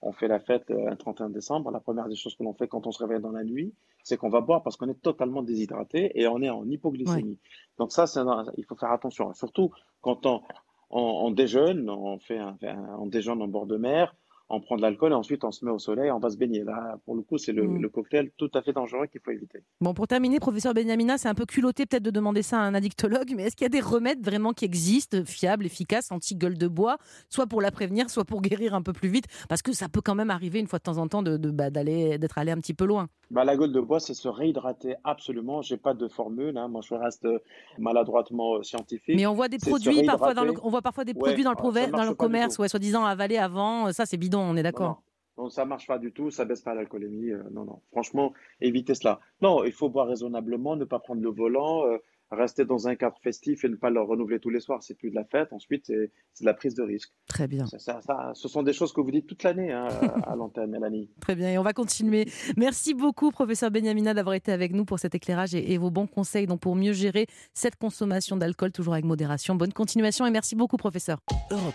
ont 0.02 0.12
fait 0.12 0.28
la 0.28 0.40
fête 0.40 0.70
euh, 0.70 0.90
un 0.90 0.96
31 0.96 1.30
décembre. 1.30 1.70
La 1.70 1.80
première 1.80 2.08
des 2.08 2.16
choses 2.16 2.34
que 2.36 2.42
l'on 2.42 2.52
fait 2.52 2.68
quand 2.68 2.86
on 2.86 2.92
se 2.92 3.02
réveille 3.02 3.22
dans 3.22 3.30
la 3.32 3.44
nuit, 3.44 3.72
c'est 4.02 4.16
qu'on 4.16 4.28
va 4.28 4.40
boire 4.40 4.62
parce 4.62 4.76
qu'on 4.76 4.88
est 4.88 5.00
totalement 5.02 5.42
déshydraté 5.42 6.12
et 6.20 6.26
on 6.28 6.42
est 6.42 6.50
en 6.50 6.68
hypoglycémie. 6.68 7.38
Donc 7.78 7.92
ça, 7.92 8.04
un- 8.16 8.46
il 8.56 8.64
faut 8.64 8.76
faire 8.76 8.90
attention. 8.92 9.32
Surtout 9.34 9.70
quand 10.02 10.26
on, 10.26 10.42
on, 10.90 11.00
on 11.00 11.30
déjeune, 11.30 11.88
on 11.90 12.18
fait 12.18 12.38
un, 12.38 12.56
on 12.98 13.06
déjeune 13.06 13.42
en 13.42 13.48
bord 13.48 13.66
de 13.66 13.76
mer, 13.76 14.14
on 14.48 14.60
prend 14.60 14.76
de 14.76 14.82
l'alcool 14.82 15.12
et 15.12 15.14
ensuite 15.14 15.42
on 15.44 15.50
se 15.50 15.64
met 15.64 15.70
au 15.70 15.78
soleil, 15.78 16.10
on 16.10 16.18
va 16.18 16.30
se 16.30 16.36
baigner. 16.36 16.62
Là, 16.62 16.98
pour 17.04 17.14
le 17.16 17.22
coup, 17.22 17.36
c'est 17.38 17.52
le, 17.52 17.66
Mm. 17.66 17.82
le 17.82 17.88
cocktail 17.88 18.30
tout 18.36 18.50
à 18.54 18.62
fait 18.62 18.72
dangereux 18.72 19.06
qu'il 19.06 19.20
faut 19.20 19.30
éviter. 19.32 19.58
Bon, 19.80 19.92
pour 19.92 20.06
terminer, 20.06 20.38
professeur 20.38 20.72
Benyamina, 20.74 21.18
c'est 21.18 21.28
un 21.28 21.34
peu 21.34 21.46
culotté 21.46 21.84
peut-être 21.86 22.02
de 22.04 22.10
demander 22.10 22.42
ça 22.42 22.58
à 22.58 22.62
un 22.62 22.74
addictologue, 22.74 23.32
mais 23.36 23.44
est-ce 23.44 23.56
qu'il 23.56 23.64
y 23.64 23.66
a 23.66 23.70
des 23.70 23.80
remèdes 23.80 24.24
vraiment 24.24 24.52
qui 24.52 24.64
existent, 24.64 25.18
fiables, 25.24 25.66
efficaces, 25.66 26.12
anti-gueule 26.12 26.56
de 26.58 26.68
bois, 26.68 26.96
soit 27.28 27.46
pour 27.46 27.60
la 27.60 27.70
prévenir, 27.70 28.08
soit 28.08 28.24
pour 28.24 28.40
guérir 28.40 28.74
un 28.74 28.82
peu 28.82 28.92
plus 28.92 29.08
vite? 29.08 29.24
Parce 29.48 29.62
que 29.62 29.72
ça 29.72 29.88
peut 29.88 30.00
quand 30.00 30.14
même 30.14 30.30
arriver 30.30 30.60
une 30.60 30.68
fois 30.68 30.78
de 30.78 30.84
temps 30.84 30.98
en 30.98 31.08
temps 31.08 31.22
de, 31.22 31.36
de- 31.36 31.50
bah, 31.50 31.70
d'aller, 31.70 32.18
d'être 32.18 32.38
allé 32.38 32.52
un 32.52 32.58
petit 32.58 32.74
peu 32.74 32.84
loin. 32.84 33.08
Bah, 33.32 33.44
la 33.44 33.56
gueule 33.56 33.72
de 33.72 33.80
bois, 33.80 33.98
c'est 33.98 34.14
se 34.14 34.28
réhydrater 34.28 34.94
absolument. 35.02 35.60
J'ai 35.60 35.76
pas 35.76 35.94
de 35.94 36.06
formule, 36.06 36.56
hein. 36.56 36.68
Moi, 36.68 36.80
je 36.88 36.94
reste 36.94 37.24
euh, 37.24 37.40
maladroitement 37.78 38.56
euh, 38.56 38.62
scientifique. 38.62 39.16
Mais 39.16 39.26
on 39.26 39.34
voit 39.34 39.48
des 39.48 39.58
C'est 39.60 39.70
produits 39.70 40.04
parfois 40.04 40.34
dans 40.34 40.42
le, 40.42 40.48
réhydrater. 40.50 40.66
on 40.66 40.70
voit 40.70 40.82
parfois 40.82 41.04
des 41.04 41.12
Ouais, 41.12 41.18
produits 41.18 41.44
dans 41.44 41.50
le, 41.50 41.56
prover- 41.56 41.90
dans 41.90 42.04
le 42.04 42.14
commerce, 42.14 42.58
ouais, 42.58 42.68
soi-disant 42.68 43.04
avalés 43.04 43.38
avant. 43.38 43.92
Ça, 43.92 44.06
c'est 44.06 44.16
bidon, 44.16 44.35
on 44.40 44.56
est 44.56 44.62
d'accord. 44.62 45.02
non. 45.38 45.44
Non, 45.44 45.50
ça 45.50 45.66
marche 45.66 45.86
pas 45.86 45.98
du 45.98 46.12
tout, 46.12 46.30
ça 46.30 46.46
baisse 46.46 46.62
pas 46.62 46.74
l'alcoolémie. 46.74 47.30
euh, 47.30 47.42
non, 47.52 47.66
non. 47.66 47.82
Franchement, 47.92 48.32
évitez 48.62 48.94
cela. 48.94 49.20
Non, 49.42 49.64
il 49.64 49.72
faut 49.72 49.90
boire 49.90 50.06
raisonnablement, 50.08 50.76
ne 50.76 50.86
pas 50.86 50.98
prendre 50.98 51.20
le 51.20 51.28
volant, 51.28 51.84
euh, 51.86 51.98
rester 52.30 52.64
dans 52.64 52.88
un 52.88 52.94
cadre 52.96 53.18
festif 53.22 53.62
et 53.62 53.68
ne 53.68 53.76
pas 53.76 53.90
le 53.90 54.00
renouveler 54.00 54.40
tous 54.40 54.48
les 54.48 54.60
soirs. 54.60 54.82
C'est 54.82 54.94
plus 54.94 55.10
de 55.10 55.14
la 55.14 55.26
fête. 55.26 55.52
Ensuite, 55.52 55.84
c'est 55.88 56.10
c'est 56.32 56.44
de 56.44 56.46
la 56.46 56.54
prise 56.54 56.74
de 56.74 56.82
risque. 56.82 57.12
Très 57.28 57.46
bien. 57.48 57.66
Ça, 57.66 57.78
ça- 57.78 58.00
ça- 58.00 58.30
ce 58.32 58.48
sont 58.48 58.62
des 58.62 58.72
choses 58.72 58.94
que 58.94 59.02
vous 59.02 59.10
dites 59.10 59.26
toute 59.26 59.42
l'année 59.42 59.72
hein, 59.72 59.86
à 60.26 60.34
l'antenne, 60.36 60.70
Mélanie. 60.70 61.10
Très 61.20 61.34
bien, 61.34 61.50
et 61.50 61.58
on 61.58 61.62
va 61.62 61.74
continuer. 61.74 62.26
Merci 62.56 62.94
beaucoup, 62.94 63.30
professeur 63.30 63.70
Benyamina, 63.70 64.14
d'avoir 64.14 64.34
été 64.36 64.52
avec 64.52 64.72
nous 64.72 64.86
pour 64.86 64.98
cet 64.98 65.14
éclairage 65.14 65.54
et, 65.54 65.70
et 65.74 65.76
vos 65.76 65.90
bons 65.90 66.06
conseils 66.06 66.46
donc 66.46 66.60
pour 66.60 66.76
mieux 66.76 66.94
gérer 66.94 67.26
cette 67.52 67.76
consommation 67.76 68.38
d'alcool, 68.38 68.72
toujours 68.72 68.94
avec 68.94 69.04
modération. 69.04 69.54
Bonne 69.54 69.74
continuation 69.74 70.24
et 70.24 70.30
merci 70.30 70.56
beaucoup, 70.56 70.78
professeur. 70.78 71.18
Europe 71.50 71.74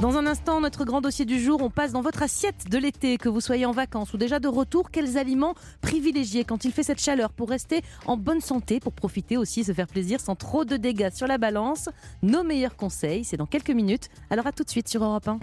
Dans 0.00 0.16
un 0.16 0.26
instant, 0.26 0.60
notre 0.60 0.84
grand 0.84 1.00
dossier 1.00 1.24
du 1.24 1.40
jour, 1.40 1.60
on 1.60 1.70
passe 1.70 1.90
dans 1.90 2.02
votre 2.02 2.22
assiette 2.22 2.70
de 2.70 2.78
l'été, 2.78 3.18
que 3.18 3.28
vous 3.28 3.40
soyez 3.40 3.66
en 3.66 3.72
vacances 3.72 4.14
ou 4.14 4.16
déjà 4.16 4.38
de 4.38 4.46
retour. 4.46 4.92
Quels 4.92 5.18
aliments 5.18 5.54
privilégier 5.80 6.44
quand 6.44 6.64
il 6.64 6.70
fait 6.70 6.84
cette 6.84 7.00
chaleur 7.00 7.32
pour 7.32 7.48
rester 7.48 7.82
en 8.06 8.16
bonne 8.16 8.40
santé, 8.40 8.78
pour 8.78 8.92
profiter 8.92 9.36
aussi, 9.36 9.64
se 9.64 9.72
faire 9.72 9.88
plaisir 9.88 10.20
sans 10.20 10.36
trop 10.36 10.64
de 10.64 10.76
dégâts 10.76 11.10
sur 11.12 11.26
la 11.26 11.36
balance? 11.36 11.88
Nos 12.22 12.44
meilleurs 12.44 12.76
conseils, 12.76 13.24
c'est 13.24 13.36
dans 13.36 13.46
quelques 13.46 13.70
minutes. 13.70 14.08
Alors 14.30 14.46
à 14.46 14.52
tout 14.52 14.62
de 14.62 14.70
suite 14.70 14.88
sur 14.88 15.02
Europe 15.02 15.26
1. 15.26 15.40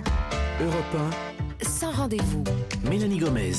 Europe 0.61 1.13
Sans 1.61 1.91
rendez-vous. 1.91 2.45
1, 2.85 2.89
Mélanie 2.89 3.17
Gomez. 3.17 3.51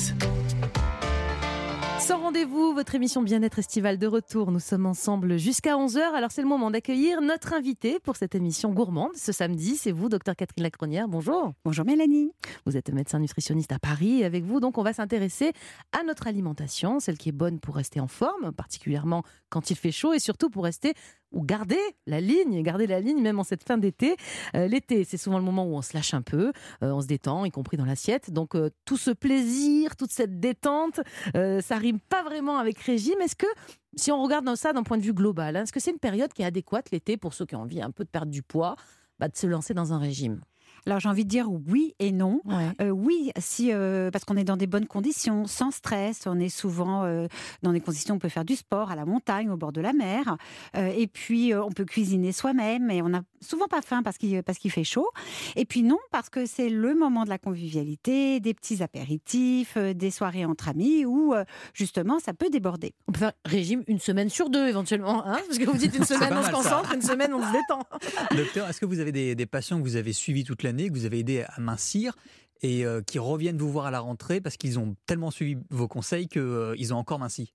Sans 1.99 2.19
rendez-vous, 2.19 2.73
votre 2.73 2.93
émission 2.93 3.23
Bien-être 3.23 3.59
estivale 3.59 3.97
de 3.97 4.05
retour. 4.07 4.51
Nous 4.51 4.59
sommes 4.59 4.85
ensemble 4.85 5.37
jusqu'à 5.37 5.75
11h. 5.75 5.99
Alors 6.13 6.31
c'est 6.31 6.41
le 6.41 6.47
moment 6.47 6.69
d'accueillir 6.69 7.21
notre 7.21 7.53
invité 7.53 7.99
pour 7.99 8.15
cette 8.15 8.35
émission 8.35 8.71
gourmande. 8.71 9.15
Ce 9.15 9.31
samedi, 9.31 9.75
c'est 9.75 9.91
vous, 9.91 10.07
docteur 10.07 10.35
Catherine 10.35 10.63
Lacronière. 10.63 11.07
Bonjour. 11.07 11.53
Bonjour 11.65 11.85
Mélanie. 11.85 12.31
Vous 12.65 12.77
êtes 12.77 12.93
médecin 12.93 13.19
nutritionniste 13.19 13.71
à 13.71 13.79
Paris. 13.79 14.23
Avec 14.23 14.43
vous, 14.43 14.59
donc, 14.59 14.77
on 14.77 14.83
va 14.83 14.93
s'intéresser 14.93 15.53
à 15.91 16.03
notre 16.03 16.27
alimentation, 16.27 16.99
celle 16.99 17.17
qui 17.17 17.29
est 17.29 17.33
bonne 17.33 17.59
pour 17.59 17.75
rester 17.75 17.99
en 17.99 18.07
forme, 18.07 18.51
particulièrement 18.51 19.23
quand 19.49 19.71
il 19.71 19.75
fait 19.75 19.91
chaud 19.91 20.13
et 20.13 20.19
surtout 20.19 20.49
pour 20.49 20.65
rester 20.65 20.93
ou 21.31 21.43
garder 21.43 21.79
la 22.05 22.21
ligne, 22.21 22.61
garder 22.63 22.87
la 22.87 22.99
ligne 22.99 23.21
même 23.21 23.39
en 23.39 23.43
cette 23.43 23.63
fin 23.63 23.77
d'été. 23.77 24.15
Euh, 24.55 24.67
L'été, 24.67 25.03
c'est 25.03 25.17
souvent 25.17 25.37
le 25.37 25.43
moment 25.43 25.65
où 25.65 25.75
on 25.75 25.81
se 25.81 25.93
lâche 25.93 26.13
un 26.13 26.21
peu, 26.21 26.51
euh, 26.83 26.91
on 26.91 27.01
se 27.01 27.07
détend, 27.07 27.45
y 27.45 27.51
compris 27.51 27.77
dans 27.77 27.85
l'assiette. 27.85 28.31
Donc 28.31 28.55
euh, 28.55 28.69
tout 28.85 28.97
ce 28.97 29.11
plaisir, 29.11 29.95
toute 29.95 30.11
cette 30.11 30.39
détente, 30.39 30.99
ça 31.33 31.77
rime 31.77 31.99
pas 31.99 32.23
vraiment 32.23 32.57
avec 32.57 32.79
régime. 32.79 33.19
Est-ce 33.21 33.35
que, 33.35 33.47
si 33.95 34.11
on 34.11 34.21
regarde 34.21 34.53
ça 34.55 34.73
d'un 34.73 34.83
point 34.83 34.97
de 34.97 35.03
vue 35.03 35.13
global, 35.13 35.55
hein, 35.55 35.63
est-ce 35.63 35.73
que 35.73 35.79
c'est 35.79 35.91
une 35.91 35.99
période 35.99 36.31
qui 36.33 36.41
est 36.41 36.45
adéquate 36.45 36.91
l'été 36.91 37.17
pour 37.17 37.33
ceux 37.33 37.45
qui 37.45 37.55
ont 37.55 37.61
envie 37.61 37.81
un 37.81 37.91
peu 37.91 38.03
de 38.03 38.09
perdre 38.09 38.31
du 38.31 38.43
poids, 38.43 38.75
bah, 39.19 39.27
de 39.27 39.35
se 39.35 39.47
lancer 39.47 39.73
dans 39.73 39.93
un 39.93 39.99
régime? 39.99 40.41
Alors 40.87 41.01
j'ai 41.01 41.09
envie 41.09 41.25
de 41.25 41.29
dire 41.29 41.47
oui 41.51 41.95
et 41.99 42.13
non. 42.13 42.41
Ouais. 42.45 42.69
Euh, 42.81 42.89
oui, 42.91 43.31
si, 43.37 43.73
euh, 43.73 44.09
parce 44.09 44.23
qu'on 44.23 44.37
est 44.37 44.45
dans 44.45 44.55
des 44.55 44.67
bonnes 44.67 44.87
conditions, 44.87 45.45
sans 45.45 45.69
stress. 45.69 46.23
On 46.27 46.39
est 46.39 46.47
souvent 46.47 47.03
euh, 47.03 47.27
dans 47.61 47.73
des 47.73 47.81
conditions 47.81 48.13
où 48.13 48.17
on 48.17 48.19
peut 48.19 48.29
faire 48.29 48.45
du 48.45 48.55
sport 48.55 48.89
à 48.89 48.95
la 48.95 49.03
montagne, 49.03 49.49
au 49.49 49.57
bord 49.57 49.73
de 49.73 49.81
la 49.81 49.91
mer. 49.91 50.37
Et 50.75 51.07
puis, 51.07 51.53
on 51.53 51.71
peut 51.71 51.83
cuisiner 51.83 52.31
soi-même 52.31 52.89
et 52.89 53.01
on 53.01 53.09
n'a 53.09 53.23
souvent 53.41 53.67
pas 53.67 53.81
faim 53.81 54.03
parce 54.03 54.17
qu'il 54.17 54.41
parce 54.43 54.57
qu'il 54.57 54.71
fait 54.71 54.83
chaud. 54.83 55.07
Et 55.55 55.65
puis 55.65 55.83
non, 55.83 55.97
parce 56.11 56.29
que 56.29 56.45
c'est 56.45 56.69
le 56.69 56.95
moment 56.95 57.23
de 57.23 57.29
la 57.29 57.37
convivialité, 57.37 58.39
des 58.39 58.53
petits 58.53 58.83
apéritifs, 58.83 59.75
euh, 59.77 59.93
des 59.93 60.11
soirées 60.11 60.45
entre 60.45 60.69
amis 60.69 61.05
où, 61.05 61.33
euh, 61.33 61.43
justement, 61.73 62.19
ça 62.19 62.33
peut 62.33 62.49
déborder. 62.49 62.93
On 63.07 63.11
peut 63.11 63.19
faire 63.19 63.33
régime 63.45 63.83
une 63.87 63.99
semaine 63.99 64.29
sur 64.29 64.49
deux 64.49 64.67
éventuellement, 64.67 65.25
hein 65.25 65.39
parce 65.47 65.57
que 65.57 65.65
vous 65.65 65.77
dites 65.77 65.95
une 65.95 66.03
semaine 66.05 66.33
on 66.33 66.41
se 66.41 66.47
ça. 66.47 66.51
concentre, 66.51 66.93
une 66.93 67.01
semaine 67.01 67.33
on 67.33 67.41
se 67.41 67.51
détend. 67.51 67.83
Docteur, 68.35 68.67
est-ce 68.69 68.79
que 68.79 68.85
vous 68.85 68.99
avez 68.99 69.11
des, 69.11 69.35
des 69.35 69.45
patients 69.45 69.77
que 69.77 69.83
vous 69.83 69.95
avez 69.95 70.13
suivis 70.13 70.43
toute 70.43 70.63
l'année, 70.63 70.89
que 70.89 70.93
vous 70.93 71.05
avez 71.05 71.19
aidés 71.19 71.45
à 71.47 71.59
mincir 71.59 72.15
et 72.61 72.85
euh, 72.85 73.01
qui 73.01 73.19
reviennent 73.19 73.57
vous 73.57 73.71
voir 73.71 73.85
à 73.85 73.91
la 73.91 73.99
rentrée 73.99 74.41
parce 74.41 74.57
qu'ils 74.57 74.79
ont 74.79 74.95
tellement 75.05 75.31
suivi 75.31 75.57
vos 75.69 75.87
conseils 75.87 76.27
qu'ils 76.27 76.93
ont 76.93 76.97
encore 76.97 77.19
minci? 77.19 77.53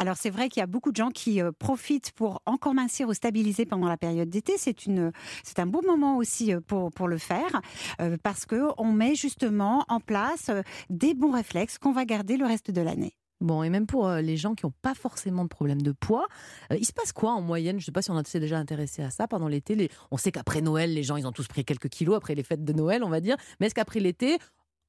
Alors 0.00 0.16
c'est 0.16 0.30
vrai 0.30 0.48
qu'il 0.48 0.60
y 0.60 0.64
a 0.64 0.66
beaucoup 0.66 0.92
de 0.92 0.96
gens 0.96 1.10
qui 1.10 1.42
euh, 1.42 1.52
profitent 1.52 2.12
pour 2.12 2.40
encore 2.46 2.72
mincir 2.72 3.06
ou 3.08 3.12
stabiliser 3.12 3.66
pendant 3.66 3.86
la 3.86 3.98
période 3.98 4.30
d'été. 4.30 4.54
C'est 4.56 4.86
une, 4.86 5.12
c'est 5.44 5.58
un 5.58 5.66
bon 5.66 5.82
moment 5.86 6.16
aussi 6.16 6.54
euh, 6.54 6.60
pour 6.66 6.90
pour 6.90 7.06
le 7.06 7.18
faire 7.18 7.60
euh, 8.00 8.16
parce 8.22 8.46
que 8.46 8.70
on 8.78 8.92
met 8.92 9.14
justement 9.14 9.84
en 9.88 10.00
place 10.00 10.50
des 10.88 11.12
bons 11.12 11.32
réflexes 11.32 11.76
qu'on 11.76 11.92
va 11.92 12.06
garder 12.06 12.38
le 12.38 12.46
reste 12.46 12.70
de 12.70 12.80
l'année. 12.80 13.12
Bon, 13.42 13.62
et 13.62 13.68
même 13.68 13.86
pour 13.86 14.08
les 14.10 14.36
gens 14.36 14.54
qui 14.54 14.66
n'ont 14.66 14.72
pas 14.82 14.94
forcément 14.94 15.44
de 15.44 15.48
problème 15.48 15.80
de 15.80 15.92
poids, 15.92 16.26
il 16.70 16.84
se 16.84 16.92
passe 16.92 17.10
quoi 17.10 17.32
en 17.32 17.40
moyenne? 17.40 17.76
Je 17.76 17.84
ne 17.84 17.86
sais 17.86 17.92
pas 17.92 18.02
si 18.02 18.10
on 18.10 18.22
s'est 18.22 18.38
déjà 18.38 18.58
intéressé 18.58 19.02
à 19.02 19.08
ça 19.08 19.28
pendant 19.28 19.48
l'été. 19.48 19.90
On 20.10 20.18
sait 20.18 20.30
qu'après 20.30 20.60
Noël, 20.60 20.92
les 20.92 21.02
gens, 21.02 21.16
ils 21.16 21.26
ont 21.26 21.32
tous 21.32 21.48
pris 21.48 21.64
quelques 21.64 21.88
kilos 21.88 22.16
après 22.16 22.34
les 22.34 22.42
fêtes 22.42 22.64
de 22.64 22.72
Noël, 22.74 23.02
on 23.02 23.08
va 23.08 23.20
dire. 23.20 23.36
Mais 23.58 23.68
est-ce 23.68 23.74
qu'après 23.74 23.98
l'été, 23.98 24.36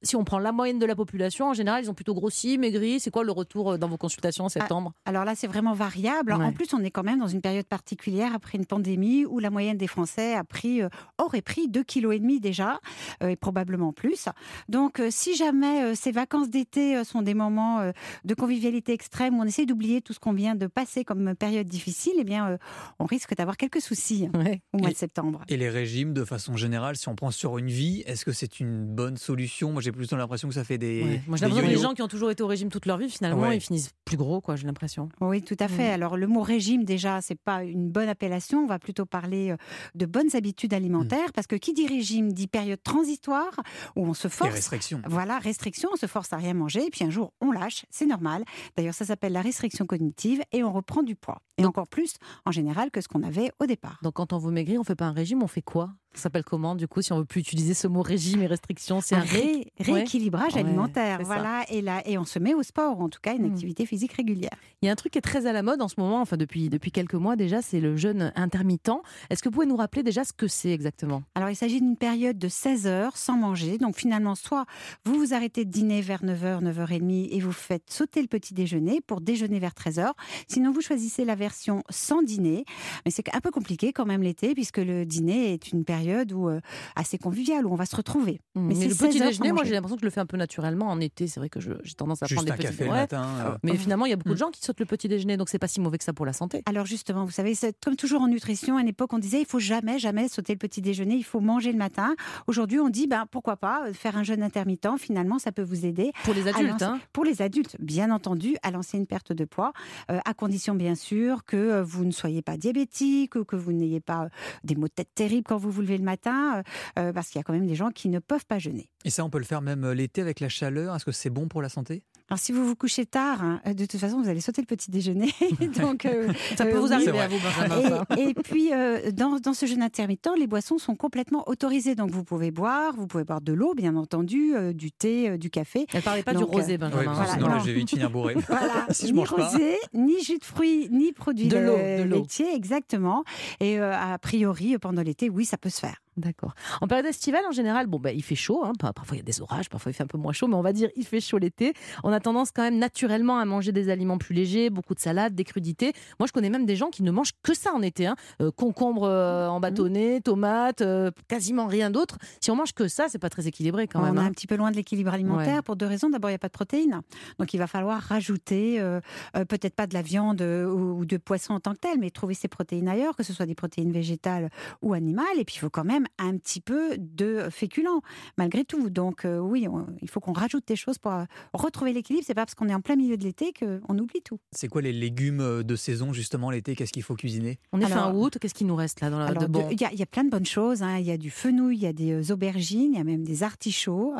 si 0.02 0.16
on 0.16 0.24
prend 0.24 0.38
la 0.38 0.52
moyenne 0.52 0.78
de 0.78 0.86
la 0.86 0.94
population, 0.96 1.48
en 1.48 1.54
général, 1.54 1.84
ils 1.84 1.90
ont 1.90 1.94
plutôt 1.94 2.14
grossi, 2.14 2.58
maigri 2.58 3.00
C'est 3.00 3.10
quoi 3.10 3.24
le 3.24 3.32
retour 3.32 3.72
euh, 3.72 3.78
dans 3.78 3.88
vos 3.88 3.96
consultations 3.96 4.44
en 4.44 4.48
septembre 4.48 4.92
Alors 5.04 5.24
là, 5.24 5.34
c'est 5.34 5.46
vraiment 5.46 5.74
variable. 5.74 6.32
Ouais. 6.32 6.44
En 6.44 6.52
plus, 6.52 6.72
on 6.74 6.82
est 6.82 6.90
quand 6.90 7.02
même 7.04 7.18
dans 7.20 7.26
une 7.28 7.40
période 7.40 7.66
particulière 7.66 8.32
après 8.34 8.58
une 8.58 8.66
pandémie 8.66 9.24
où 9.26 9.38
la 9.38 9.50
moyenne 9.50 9.76
des 9.76 9.86
Français 9.86 10.34
a 10.34 10.44
pris, 10.44 10.82
euh, 10.82 10.88
aurait 11.18 11.42
pris 11.42 11.68
2,5 11.68 11.84
kg 11.84 12.40
déjà, 12.40 12.80
euh, 13.22 13.28
et 13.28 13.36
probablement 13.36 13.92
plus. 13.92 14.28
Donc, 14.68 15.00
euh, 15.00 15.08
si 15.10 15.36
jamais 15.36 15.82
euh, 15.84 15.94
ces 15.94 16.12
vacances 16.12 16.50
d'été 16.50 16.96
euh, 16.96 17.04
sont 17.04 17.22
des 17.22 17.34
moments 17.34 17.80
euh, 17.80 17.92
de 18.24 18.34
convivialité 18.34 18.92
extrême 18.92 19.38
où 19.38 19.42
on 19.42 19.44
essaie 19.44 19.66
d'oublier 19.66 20.00
tout 20.00 20.12
ce 20.12 20.18
qu'on 20.20 20.32
vient 20.32 20.54
de 20.54 20.66
passer 20.66 21.04
comme 21.04 21.34
période 21.34 21.66
difficile, 21.68 22.14
eh 22.18 22.24
bien, 22.24 22.48
euh, 22.50 22.56
on 22.98 23.04
risque 23.04 23.34
d'avoir 23.36 23.56
quelques 23.56 23.80
soucis 23.80 24.28
Ouais. 24.34 24.60
au 24.72 24.78
mois 24.78 24.90
Et- 24.90 24.92
de 24.92 24.98
septembre. 24.98 25.42
Et 25.48 25.56
les 25.56 25.70
régimes, 25.70 26.12
de 26.12 26.24
façon 26.24 26.56
générale, 26.56 26.96
si 26.96 27.08
on 27.08 27.14
prend 27.14 27.30
sur 27.30 27.58
une 27.58 27.68
vie, 27.68 28.02
est-ce 28.06 28.24
que 28.24 28.32
c'est 28.32 28.58
une 28.60 28.84
bonne 28.84 29.16
solution? 29.16 29.72
Moi, 29.72 29.82
j'ai 29.82 29.91
plutôt 29.92 30.16
l'impression 30.16 30.48
que 30.48 30.54
ça 30.54 30.64
fait 30.64 30.78
des. 30.78 31.02
Ouais. 31.02 31.22
Moi, 31.26 31.36
j'ai 31.36 31.46
des 31.46 31.48
l'impression 31.50 31.62
que 31.62 31.66
les 31.76 31.82
gens 31.82 31.94
qui 31.94 32.02
ont 32.02 32.08
toujours 32.08 32.30
été 32.30 32.42
au 32.42 32.46
régime 32.46 32.68
toute 32.70 32.86
leur 32.86 32.98
vie, 32.98 33.08
finalement, 33.08 33.42
Ouais. 33.42 33.56
ils 33.56 33.60
finissent 33.60 33.90
plus 34.04 34.16
gros, 34.16 34.40
quoi, 34.40 34.56
j'ai 34.56 34.66
l'impression. 34.66 35.08
Oui, 35.20 35.42
tout 35.42 35.56
à 35.60 35.68
fait. 35.68 35.90
Mm. 35.90 35.94
Alors, 35.94 36.16
le 36.16 36.26
mot 36.26 36.42
régime, 36.42 36.84
déjà, 36.84 37.20
c'est 37.20 37.38
pas 37.38 37.62
une 37.64 37.90
bonne 37.90 38.08
appellation. 38.08 38.64
On 38.64 38.66
va 38.66 38.78
plutôt 38.78 39.06
parler 39.06 39.50
euh, 39.52 39.56
de 39.94 40.06
bonnes 40.06 40.34
habitudes 40.34 40.74
alimentaires, 40.74 41.32
parce 41.32 41.46
que 41.46 41.56
qui 41.56 41.72
dit 41.72 41.86
régime 41.86 42.32
dit 42.32 42.48
période 42.48 42.82
transitoire 42.82 43.52
où 43.96 44.06
on 44.06 44.14
se 44.14 44.28
force. 44.28 44.52
restrictions. 44.52 45.02
Voilà, 45.06 45.38
restriction, 45.38 45.88
on 45.92 45.96
se 45.96 46.06
force 46.06 46.32
à 46.32 46.36
rien 46.36 46.54
manger, 46.54 46.86
et 46.86 46.90
puis 46.90 47.04
un 47.04 47.10
jour 47.10 47.32
on 47.40 47.52
lâche, 47.52 47.84
c'est 47.90 48.06
normal. 48.06 48.44
D'ailleurs, 48.76 48.94
ça 48.94 49.04
s'appelle 49.04 49.32
la 49.32 49.42
restriction 49.42 49.86
cognitive, 49.86 50.42
et 50.52 50.62
on 50.64 50.72
reprend 50.72 51.02
du 51.02 51.14
poids. 51.16 51.42
Et 51.58 51.64
encore 51.64 51.86
plus, 51.86 52.14
en 52.46 52.50
général, 52.50 52.90
que 52.90 53.00
ce 53.00 53.08
qu'on 53.08 53.22
avait 53.22 53.50
au 53.60 53.66
départ. 53.66 53.98
Donc, 54.02 54.14
quand 54.14 54.32
on 54.32 54.38
veut 54.38 54.50
maigrir, 54.50 54.80
on 54.80 54.84
fait 54.84 54.94
pas 54.96 55.04
un 55.06 55.12
régime, 55.12 55.42
on 55.42 55.46
fait 55.46 55.62
quoi? 55.62 55.90
Ça 56.14 56.22
s'appelle 56.24 56.44
comment, 56.44 56.74
du 56.74 56.86
coup, 56.88 57.00
si 57.00 57.12
on 57.12 57.18
veut 57.18 57.24
plus 57.24 57.40
utiliser 57.40 57.72
ce 57.74 57.86
mot 57.88 58.02
régime 58.02 58.42
et 58.42 58.46
restriction 58.46 59.00
C'est 59.00 59.14
un 59.14 59.20
ré- 59.20 59.66
rééquilibrage 59.80 60.54
Ouais, 60.54 60.60
alimentaire. 60.60 61.20
voilà, 61.24 61.64
et, 61.70 61.80
là, 61.80 62.02
et 62.06 62.18
on 62.18 62.24
se 62.24 62.38
met 62.38 62.52
au 62.54 62.62
sport, 62.62 63.00
en 63.00 63.08
tout 63.08 63.20
cas 63.22 63.34
une 63.34 63.42
Mm. 63.48 63.52
activité 63.52 63.86
physique 63.86 64.12
régulière. 64.12 64.50
Il 64.82 64.86
y 64.86 64.88
a 64.88 64.92
un 64.92 64.94
truc 64.96 65.12
qui 65.12 65.18
est 65.18 65.22
très 65.22 65.46
à 65.46 65.52
la 65.52 65.62
mode 65.62 65.80
en 65.80 65.88
ce 65.88 65.94
moment, 65.98 66.20
enfin 66.20 66.36
depuis, 66.36 66.68
depuis 66.68 66.90
quelques 66.92 67.14
mois 67.14 67.34
déjà, 67.36 67.62
c'est 67.62 67.80
le 67.80 67.96
jeûne 67.96 68.30
intermittent. 68.36 68.90
Est-ce 69.30 69.42
que 69.42 69.48
vous 69.48 69.54
pouvez 69.54 69.66
nous 69.66 69.76
rappeler 69.76 70.02
déjà 70.02 70.24
ce 70.24 70.32
que 70.34 70.48
c'est 70.48 70.70
exactement? 70.72 71.22
Alors, 71.34 71.48
il 71.48 71.56
s'agit 71.56 71.80
d'une 71.80 71.96
période 71.96 72.36
de 72.38 72.48
16 72.48 72.86
heures 72.86 73.16
sans 73.16 73.36
manger. 73.38 73.78
Donc, 73.78 73.96
finalement, 73.96 74.34
soit 74.34 74.66
vous 75.06 75.14
vous 75.14 75.32
arrêtez 75.34 75.64
de 75.64 75.70
dîner 75.70 76.02
vers 76.02 76.22
9h, 76.24 76.60
9h30 76.62 77.28
et 77.30 77.40
vous 77.40 77.52
faites 77.52 77.90
sauter 77.90 78.20
le 78.20 78.28
petit 78.28 78.52
déjeuner 78.52 79.00
pour 79.00 79.20
déjeuner 79.22 79.60
vers 79.60 79.72
13h. 79.72 80.10
Sinon, 80.48 80.72
vous 80.72 80.80
choisissez 80.82 81.24
la 81.24 81.36
version 81.36 81.84
sans 81.88 82.22
dîner. 82.22 82.64
Mais 83.06 83.10
c'est 83.10 83.24
un 83.34 83.40
peu 83.40 83.50
compliqué 83.50 83.92
quand 83.92 84.04
même 84.04 84.22
l'été, 84.22 84.52
puisque 84.54 84.78
le 84.78 85.06
dîner 85.06 85.52
est 85.54 85.72
une 85.72 85.84
période 85.84 86.01
où, 86.32 86.48
euh, 86.48 86.60
assez 86.96 87.18
conviviale 87.18 87.66
où 87.66 87.72
on 87.72 87.76
va 87.76 87.86
se 87.86 87.96
retrouver. 87.96 88.40
Mais, 88.54 88.74
c'est 88.74 88.88
le 88.88 88.94
16 88.94 89.08
petit 89.08 89.18
déjeuner, 89.20 89.52
moi 89.52 89.64
j'ai 89.64 89.72
l'impression 89.72 89.96
que 89.96 90.00
je 90.02 90.06
le 90.06 90.10
fais 90.10 90.20
un 90.20 90.26
peu 90.26 90.36
naturellement 90.36 90.86
en 90.86 91.00
été. 91.00 91.26
C'est 91.26 91.40
vrai 91.40 91.48
que 91.48 91.60
j'ai 91.60 91.94
tendance 91.96 92.22
à 92.22 92.26
Juste 92.26 92.36
prendre 92.40 92.52
un 92.52 92.56
des 92.56 92.62
petits 92.62 92.76
café 92.76 92.84
le 92.84 92.90
ouais. 92.90 92.96
matin. 92.96 93.26
euh, 93.46 93.56
Mais 93.62 93.76
finalement, 93.76 94.06
il 94.06 94.10
y 94.10 94.12
a 94.12 94.16
beaucoup 94.16 94.30
de 94.30 94.34
Mm. 94.34 94.38
gens 94.38 94.50
qui 94.50 94.60
sautent 94.62 94.80
le 94.80 94.86
petit 94.86 95.08
déjeuner, 95.08 95.36
donc 95.36 95.48
c'est 95.48 95.58
pas 95.58 95.68
si 95.68 95.80
mauvais 95.80 95.98
que 95.98 96.04
ça 96.04 96.12
pour 96.12 96.26
la 96.26 96.32
santé. 96.32 96.62
Alors 96.66 96.86
justement, 96.86 97.24
vous 97.24 97.30
savez, 97.30 97.54
comme 97.84 97.96
toujours 97.96 98.22
en 98.22 98.28
nutrition, 98.28 98.76
à 98.76 98.80
une 98.80 98.88
époque 98.88 99.12
on 99.12 99.18
disait 99.18 99.40
il 99.40 99.46
faut 99.46 99.58
jamais, 99.58 99.98
jamais 99.98 100.28
sauter 100.28 100.52
le 100.54 100.58
petit 100.58 100.80
déjeuner, 100.82 101.14
il 101.16 101.24
faut 101.24 101.40
manger 101.40 101.72
le 101.72 101.78
matin. 101.78 102.14
Aujourd'hui 102.46 102.80
on 102.80 102.88
dit 102.88 103.06
ben 103.06 103.26
pourquoi 103.30 103.56
pas 103.56 103.86
euh, 103.86 103.92
faire 103.92 104.16
un 104.16 104.22
jeûne 104.22 104.42
intermittent, 104.42 104.88
finalement 104.98 105.38
ça 105.38 105.52
peut 105.52 105.62
vous 105.62 105.86
aider. 105.86 106.12
Pour 106.24 106.34
les 106.34 106.48
adultes, 106.48 106.70
lancer- 106.80 106.84
hein. 106.84 107.00
Pour 107.12 107.24
les 107.24 107.42
adultes, 107.42 107.76
bien 107.80 108.10
entendu, 108.10 108.56
à 108.62 108.70
lancer 108.70 108.96
une 108.98 109.06
perte 109.06 109.32
de 109.32 109.44
poids, 109.44 109.72
euh, 110.10 110.18
à 110.24 110.34
condition 110.34 110.74
bien 110.74 110.94
sûr 110.94 111.44
que 111.44 111.80
vous 111.82 112.04
ne 112.04 112.10
soyez 112.10 112.42
pas 112.42 112.56
diabétique 112.56 113.36
ou 113.36 113.44
que 113.44 113.56
vous 113.56 113.72
n'ayez 113.72 114.00
pas 114.00 114.28
des 114.64 114.74
maux 114.74 114.88
de 114.88 114.92
tête 114.92 115.08
terribles 115.14 115.44
quand 115.46 115.56
vous 115.56 115.70
vous 115.70 115.80
levez 115.82 115.91
le 115.98 116.04
matin, 116.04 116.58
euh, 116.58 116.62
euh, 116.98 117.12
parce 117.12 117.28
qu'il 117.28 117.38
y 117.38 117.40
a 117.40 117.44
quand 117.44 117.52
même 117.52 117.66
des 117.66 117.74
gens 117.74 117.90
qui 117.90 118.08
ne 118.08 118.18
peuvent 118.18 118.46
pas 118.46 118.58
jeûner. 118.58 118.90
Et 119.04 119.10
ça, 119.10 119.24
on 119.24 119.30
peut 119.30 119.38
le 119.38 119.44
faire 119.44 119.62
même 119.62 119.84
euh, 119.84 119.94
l'été 119.94 120.20
avec 120.20 120.40
la 120.40 120.48
chaleur. 120.48 120.94
Est-ce 120.94 121.04
que 121.04 121.12
c'est 121.12 121.30
bon 121.30 121.48
pour 121.48 121.62
la 121.62 121.68
santé? 121.68 122.02
Alors 122.30 122.38
si 122.38 122.52
vous 122.52 122.66
vous 122.66 122.74
couchez 122.76 123.04
tard, 123.04 123.42
hein, 123.42 123.60
de 123.66 123.84
toute 123.84 124.00
façon 124.00 124.20
vous 124.22 124.28
allez 124.28 124.40
sauter 124.40 124.62
le 124.62 124.66
petit 124.66 124.90
déjeuner, 124.90 125.30
donc 125.80 126.06
euh, 126.06 126.32
Ça 126.56 126.64
peut 126.64 126.76
euh, 126.76 126.80
vous 126.80 126.86
oui. 126.88 126.92
arriver 126.94 127.20
à 127.20 127.28
vous, 127.28 127.36
Benjamin. 127.38 128.04
Et, 128.16 128.30
et 128.30 128.34
puis, 128.34 128.72
euh, 128.72 129.10
dans, 129.12 129.38
dans 129.38 129.52
ce 129.54 129.66
jeûne 129.66 129.82
intermittent, 129.82 130.28
les 130.38 130.46
boissons 130.46 130.78
sont 130.78 130.94
complètement 130.94 131.46
autorisées. 131.48 131.94
Donc, 131.94 132.10
vous 132.10 132.24
pouvez 132.24 132.50
boire, 132.50 132.94
vous 132.96 133.06
pouvez 133.06 133.24
boire 133.24 133.40
de 133.42 133.52
l'eau, 133.52 133.74
bien 133.74 133.96
entendu, 133.96 134.54
euh, 134.54 134.72
du 134.72 134.92
thé, 134.92 135.28
euh, 135.30 135.36
du 135.36 135.50
café. 135.50 135.86
Elle 135.92 136.02
parlait 136.02 136.22
pas 136.22 136.32
Donc, 136.32 136.48
du 136.50 136.56
rosé, 136.56 136.72
euh, 136.74 136.76
Ouais, 136.76 136.78
Benjamin. 136.78 137.04
parce 137.04 137.18
que 137.18 137.24
Voilà, 137.24 137.32
sinon, 137.34 137.46
là, 137.48 137.54
non. 137.54 137.60
je 137.60 137.66
vais 137.66 137.74
vite 137.74 137.90
finir 137.90 138.10
bourré. 138.10 138.34
Voilà, 138.48 138.86
si 138.90 139.06
je 139.08 139.12
ni 139.12 139.18
mange 139.18 139.34
pas. 139.34 139.46
rosé, 139.48 139.76
ni 139.92 140.22
jus 140.22 140.38
de 140.38 140.44
fruits, 140.44 140.88
ni 140.90 141.12
produits 141.12 141.48
De 141.48 141.58
l'eau, 141.58 141.74
euh, 141.76 141.98
de 142.04 142.08
l'eau. 142.08 142.16
laitiers, 142.16 142.54
exactement. 142.54 143.24
Et 143.60 143.78
euh, 143.78 143.92
a 143.94 144.18
priori, 144.18 144.76
pendant 144.78 145.02
l'été, 145.02 145.28
oui, 145.28 145.44
ça 145.44 145.56
peut 145.58 145.70
se 145.70 145.80
faire. 145.80 146.01
D'accord. 146.16 146.52
En 146.82 146.86
période 146.86 147.06
estivale, 147.06 147.42
en 147.48 147.52
général, 147.52 147.86
bon, 147.86 147.98
bah, 147.98 148.12
il 148.12 148.22
fait 148.22 148.34
chaud. 148.34 148.62
hein. 148.64 148.72
Par- 148.78 148.92
Parfois, 148.92 149.16
il 149.16 149.20
y 149.20 149.22
a 149.22 149.24
des 149.24 149.40
orages, 149.40 149.68
parfois, 149.70 149.90
il 149.90 149.94
fait 149.94 150.02
un 150.02 150.06
peu 150.06 150.18
moins 150.18 150.32
chaud, 150.32 150.46
mais 150.46 150.54
on 150.56 150.62
va 150.62 150.72
dire 150.72 150.90
il 150.96 151.04
fait 151.06 151.20
chaud 151.20 151.38
l'été. 151.38 151.72
On 152.04 152.12
a 152.12 152.20
tendance 152.20 152.50
quand 152.50 152.62
même 152.62 152.78
naturellement 152.78 153.38
à 153.38 153.44
manger 153.46 153.72
des 153.72 153.88
aliments 153.88 154.18
plus 154.18 154.34
légers, 154.34 154.68
beaucoup 154.70 154.94
de 154.94 155.00
salades, 155.00 155.34
des 155.34 155.44
crudités. 155.44 155.92
Moi, 156.20 156.26
je 156.26 156.32
connais 156.32 156.50
même 156.50 156.66
des 156.66 156.76
gens 156.76 156.90
qui 156.90 157.02
ne 157.02 157.10
mangent 157.10 157.32
que 157.42 157.54
ça 157.54 157.72
en 157.72 157.80
été. 157.82 158.06
Hein. 158.06 158.16
Euh, 158.40 158.50
concombre 158.50 159.04
euh, 159.04 159.48
en 159.48 159.58
bâtonnet, 159.60 160.20
tomates, 160.20 160.82
euh, 160.82 161.10
quasiment 161.28 161.66
rien 161.66 161.90
d'autre. 161.90 162.18
Si 162.40 162.50
on 162.50 162.56
mange 162.56 162.72
que 162.74 162.88
ça, 162.88 163.06
c'est 163.08 163.18
pas 163.18 163.30
très 163.30 163.46
équilibré 163.46 163.88
quand 163.88 164.00
on 164.00 164.04
même. 164.04 164.16
est 164.16 164.20
hein. 164.20 164.26
un 164.26 164.30
petit 164.32 164.46
peu 164.46 164.56
loin 164.56 164.70
de 164.70 164.76
l'équilibre 164.76 165.12
alimentaire 165.14 165.56
Ouais. 165.56 165.62
pour 165.62 165.76
deux 165.76 165.86
raisons. 165.86 166.10
D'abord, 166.10 166.28
il 166.30 166.34
n'y 166.34 166.36
a 166.36 166.38
pas 166.38 166.48
de 166.48 166.52
protéines. 166.52 167.00
Donc, 167.38 167.54
il 167.54 167.58
va 167.58 167.66
falloir 167.66 168.00
rajouter, 168.00 168.80
euh, 168.80 169.00
peut-être 169.48 169.74
pas 169.74 169.86
de 169.86 169.94
la 169.94 170.02
viande 170.02 170.42
ou, 170.42 170.98
ou 171.00 171.04
de 171.06 171.16
poisson 171.16 171.54
en 171.54 171.60
tant 171.60 171.72
que 171.72 171.78
tel, 171.78 171.98
mais 171.98 172.10
trouver 172.10 172.34
ses 172.34 172.48
protéines 172.48 172.88
ailleurs, 172.88 173.16
que 173.16 173.22
ce 173.22 173.32
soit 173.32 173.46
des 173.46 173.54
protéines 173.54 173.92
végétales 173.92 174.50
ou 174.82 174.92
animales. 174.92 175.24
Et 175.38 175.44
puis, 175.44 175.54
il 175.56 175.60
faut 175.60 175.70
quand 175.70 175.84
même 175.84 176.01
un 176.18 176.36
petit 176.38 176.60
peu 176.60 176.96
de 176.98 177.48
féculents, 177.50 178.00
malgré 178.38 178.64
tout. 178.64 178.90
Donc, 178.90 179.24
euh, 179.24 179.38
oui, 179.38 179.66
on- 179.68 179.86
il 180.00 180.08
faut 180.10 180.20
qu'on 180.20 180.32
rajoute 180.32 180.66
des 180.66 180.76
choses 180.76 180.98
pour 180.98 181.12
euh, 181.12 181.24
retrouver 181.52 181.92
l'équilibre. 181.92 182.24
C'est 182.26 182.34
pas 182.34 182.42
parce 182.44 182.54
qu'on 182.54 182.68
est 182.68 182.74
en 182.74 182.80
plein 182.80 182.96
milieu 182.96 183.16
de 183.16 183.24
l'été 183.24 183.52
qu'on 183.52 183.98
oublie 183.98 184.22
tout. 184.22 184.38
C'est 184.52 184.68
quoi 184.68 184.82
les 184.82 184.92
légumes 184.92 185.40
euh, 185.40 185.62
de 185.62 185.76
saison, 185.76 186.12
justement, 186.12 186.50
l'été? 186.50 186.74
Qu'est-ce 186.76 186.92
qu'il 186.92 187.02
faut 187.02 187.14
cuisiner? 187.16 187.58
On 187.72 187.80
est 187.80 187.86
fin 187.86 188.08
Alors- 188.08 188.18
août, 188.20 188.38
qu'est-ce 188.40 188.54
qui 188.54 188.64
nous 188.64 188.76
reste 188.76 189.00
là 189.00 189.10
dans 189.10 189.18
la, 189.18 189.26
Alors, 189.26 189.42
de 189.42 189.46
de- 189.48 189.52
bon? 189.52 189.68
il 189.70 189.80
y, 189.80 189.84
a- 189.84 189.92
il 189.92 189.98
y 189.98 190.02
a 190.02 190.06
plein 190.06 190.24
de 190.24 190.30
bonnes 190.30 190.46
choses. 190.46 190.82
hein. 190.82 190.98
Il 190.98 191.06
y 191.06 191.10
a 191.10 191.16
du 191.18 191.30
fenouil, 191.30 191.76
il 191.76 191.82
y 191.82 191.86
a 191.86 191.92
des 191.92 192.32
aubergines, 192.32 192.92
il 192.92 192.96
y 192.98 193.00
a 193.00 193.04
même 193.04 193.24
des 193.24 193.42
artichauts, 193.42 194.14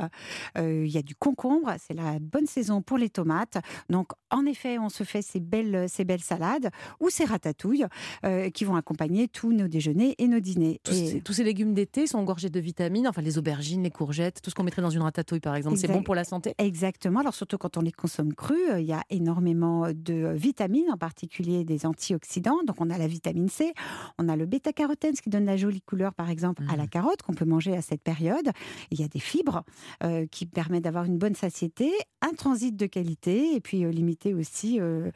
euh, 0.58 0.84
il 0.86 0.90
y 0.90 0.98
a 0.98 1.02
du 1.02 1.14
concombre. 1.14 1.74
C'est 1.78 1.94
la 1.94 2.18
bonne 2.20 2.46
saison 2.46 2.82
pour 2.82 2.98
les 2.98 3.08
tomates. 3.10 3.58
Donc, 3.88 4.08
en 4.30 4.46
effet, 4.46 4.78
on 4.78 4.88
se 4.88 5.04
fait 5.04 5.22
ces 5.22 5.40
belles, 5.40 5.86
ces 5.88 6.04
belles 6.04 6.20
salades 6.22 6.70
ou 7.00 7.10
ces 7.10 7.24
ratatouilles 7.24 7.86
euh, 8.24 8.50
qui 8.50 8.64
vont 8.64 8.76
accompagner 8.76 9.28
tous 9.28 9.52
nos 9.52 9.68
déjeuners 9.68 10.14
et 10.18 10.28
nos 10.28 10.40
dîners. 10.40 10.80
tous, 10.84 10.92
Et- 10.92 11.06
ces, 11.08 11.20
tous 11.20 11.32
ces 11.32 11.44
légumes 11.44 11.71
d'été 11.72 12.06
sont 12.06 12.22
gorgés 12.24 12.50
de 12.50 12.60
vitamines, 12.60 13.06
enfin 13.08 13.22
les 13.22 13.38
aubergines, 13.38 13.82
les 13.82 13.90
courgettes, 13.90 14.40
tout 14.42 14.50
ce 14.50 14.54
qu'on 14.54 14.62
mettrait 14.62 14.82
dans 14.82 14.90
une 14.90 15.02
ratatouille 15.02 15.40
par 15.40 15.54
exemple. 15.56 15.76
C'est 15.76 15.88
bon 15.88 16.02
pour 16.02 16.14
la 16.14 16.24
santé? 16.24 16.54
Exactement. 16.58 17.20
Alors 17.20 17.34
surtout 17.34 17.58
quand 17.58 17.76
on 17.76 17.80
les 17.80 17.92
consomme 17.92 18.34
crus, 18.34 18.58
euh, 18.70 18.80
il 18.80 18.86
y 18.86 18.92
a 18.92 19.02
énormément 19.10 19.88
de 19.92 20.32
vitamines, 20.34 20.90
en 20.92 20.96
particulier 20.98 21.64
des 21.64 21.86
antioxydants. 21.86 22.62
Donc 22.66 22.76
on 22.80 22.90
a 22.90 22.98
la 22.98 23.06
vitamine 23.06 23.48
C, 23.48 23.72
on 24.18 24.28
a 24.28 24.36
le 24.36 24.46
bêta-carotène, 24.46 25.14
ce 25.16 25.22
qui 25.22 25.30
donne 25.30 25.44
la 25.46 25.56
jolie 25.56 25.82
couleur, 25.82 26.14
par 26.14 26.30
exemple, 26.30 26.62
à 26.68 26.76
la 26.76 26.82
Mhm. 26.84 26.88
carotte 26.88 27.22
qu'on 27.22 27.34
peut 27.34 27.44
manger 27.44 27.76
à 27.76 27.82
cette 27.82 28.02
période. 28.02 28.50
Il 28.90 29.00
y 29.00 29.04
a 29.04 29.08
des 29.08 29.20
fibres 29.20 29.62
euh, 30.04 30.26
qui 30.30 30.46
permettent 30.46 30.84
d'avoir 30.84 31.04
une 31.04 31.18
bonne 31.18 31.34
satiété, 31.34 31.90
un 32.20 32.32
transit 32.34 32.76
de 32.76 32.86
qualité, 32.86 33.54
et 33.54 33.60
puis 33.60 33.84
euh, 33.84 33.90
limiter 33.90 34.34
aussi. 34.34 34.80
euh, 34.80 35.10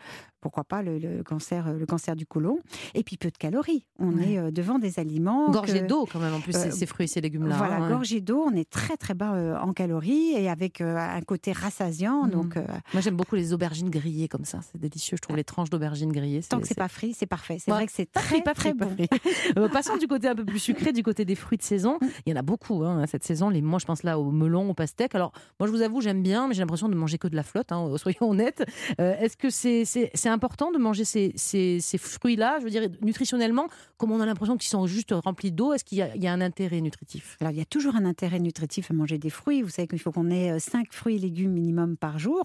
pourquoi 0.47 0.63
pas 0.63 0.81
le, 0.81 0.99
le 0.99 1.25
cancer, 1.25 1.67
euh, 1.67 1.73
le 1.77 1.87
cancer 1.87 2.15
du 2.15 2.25
côlon, 2.25 2.61
et 2.95 3.03
puis 3.03 3.17
peu 3.17 3.33
de 3.33 3.37
calories. 3.37 3.85
On 3.99 4.13
Ouais. 4.13 4.35
est 4.35 4.39
euh, 4.39 4.51
devant 4.53 4.79
des 4.79 5.01
aliments 5.01 5.51
Gorgé 5.51 5.81
que- 5.81 5.87
d'eau 5.87 6.07
quand 6.11 6.21
même 6.21 6.35
en 6.35 6.41
plus, 6.41 6.53
ces, 6.53 6.69
euh, 6.69 6.71
ces 6.71 6.87
fruits 6.87 7.05
et 7.05 7.09
ces 7.09 7.21
légumes-là. 7.21 7.57
voilà, 7.57 7.77
hein. 7.79 7.89
gorgée 7.89 8.21
d'eau, 8.21 8.45
on 8.47 8.55
est 8.55 8.71
très 8.71 8.97
très 8.97 9.15
bas 9.15 9.61
en 9.61 9.73
calories 9.73 10.35
et 10.37 10.49
avec 10.49 10.81
un 10.81 11.21
côté 11.23 11.51
rassasiant. 11.51 12.25
Mhm. 12.27 12.31
Donc, 12.31 12.55
Moi 12.93 13.01
j'aime 13.01 13.17
beaucoup 13.17 13.35
les 13.35 13.53
aubergines 13.53 13.91
grillées 13.91 14.29
comme 14.29 14.45
ça, 14.45 14.61
c'est 14.63 14.81
délicieux. 14.81 15.17
Je 15.17 15.23
trouve 15.23 15.37
les 15.37 15.43
tranches 15.45 15.71
d'aubergines 15.71 16.13
grillées. 16.13 16.43
tant 16.43 16.61
que 16.61 16.67
c'est 16.69 16.77
pas 16.77 16.87
frit, 16.89 17.13
c'est 17.13 17.27
parfait. 17.27 17.57
C'est 17.59 17.73
Ouais. 17.73 17.79
vrai 17.79 17.87
que 17.87 17.93
c'est 17.93 18.11
très 18.13 18.41
pas 18.43 18.55
très 18.55 18.73
pas 18.75 18.87
bon. 18.87 18.97
passons 19.73 19.97
du 19.97 20.07
côté 20.07 20.29
un 20.29 20.35
peu 20.37 20.45
plus 20.45 20.59
sucré, 20.61 20.93
du 20.93 21.03
côté 21.03 21.25
des 21.25 21.35
fruits 21.35 21.59
de 21.59 21.63
saison. 21.65 21.99
Il 22.25 22.31
y 22.31 22.33
en 22.33 22.39
a 22.39 22.43
beaucoup 22.43 22.85
hein, 22.85 23.05
cette 23.09 23.25
saison. 23.25 23.49
Les, 23.51 23.63
moi, 23.63 23.79
je 23.81 23.85
pense 23.87 24.03
là 24.05 24.19
au 24.19 24.31
melon, 24.31 24.71
au 24.71 24.75
pastèque. 24.75 25.15
Alors, 25.15 25.33
moi, 25.59 25.67
je 25.67 25.73
vous 25.73 25.83
avoue, 25.83 26.01
j'aime 26.01 26.23
bien, 26.23 26.47
mais 26.49 26.55
j'ai 26.55 26.61
l'impression 26.61 26.89
de 26.89 26.95
manger 26.95 27.19
que 27.19 27.29
de 27.29 27.37
la 27.37 27.43
flotte, 27.43 27.73
hein, 27.73 27.91
soyons 27.97 28.31
honnêtes. 28.31 28.65
Euh, 29.01 29.15
Est-ce 29.19 29.37
que 29.37 29.51
c'est 29.51 29.85
c'est 29.85 30.29
important 30.37 30.71
de 30.71 30.79
manger 30.79 31.05
ces, 31.05 31.33
ces- 31.37 31.81
ces 31.81 31.99
fruits-là 31.99 32.59
Je 32.61 32.65
veux 32.65 32.71
dire, 32.71 32.85
nutritionnellement, 33.03 33.67
comme 33.99 34.11
on 34.13 34.21
a 34.21 34.27
l'impression 34.27 34.57
qu'ils 34.57 34.69
sont 34.69 34.87
juste 34.87 35.13
remplis 35.13 35.53
d'eau, 35.53 35.73
est-ce 35.73 35.85
qu'il 35.85 35.99
y, 35.99 36.03
a- 36.03 36.15
il 36.15 36.23
y 36.23 36.27
a 36.27 36.33
un 36.33 36.41
intérêt 36.41 36.81
nutritif? 36.81 37.37
Alors, 37.41 37.53
il 37.53 37.59
y 37.59 37.63
a 37.63 37.65
toujours 37.65 37.97
un 37.97 38.05
intérêt 38.05 38.39
nutritif 38.39 38.91
à 38.91 38.95
manger 38.95 39.19
des 39.19 39.31
fruits. 39.31 39.63
Vous 39.63 39.69
savez 39.71 39.89
qu'il 39.89 39.99
faut 39.99 40.13
qu'on 40.13 40.31
ait 40.31 40.59
5 40.59 40.93
fruits 40.93 41.17
et 41.17 41.19
légumes 41.19 41.53
minimum 41.53 41.97
par 41.97 42.19
jour. 42.19 42.45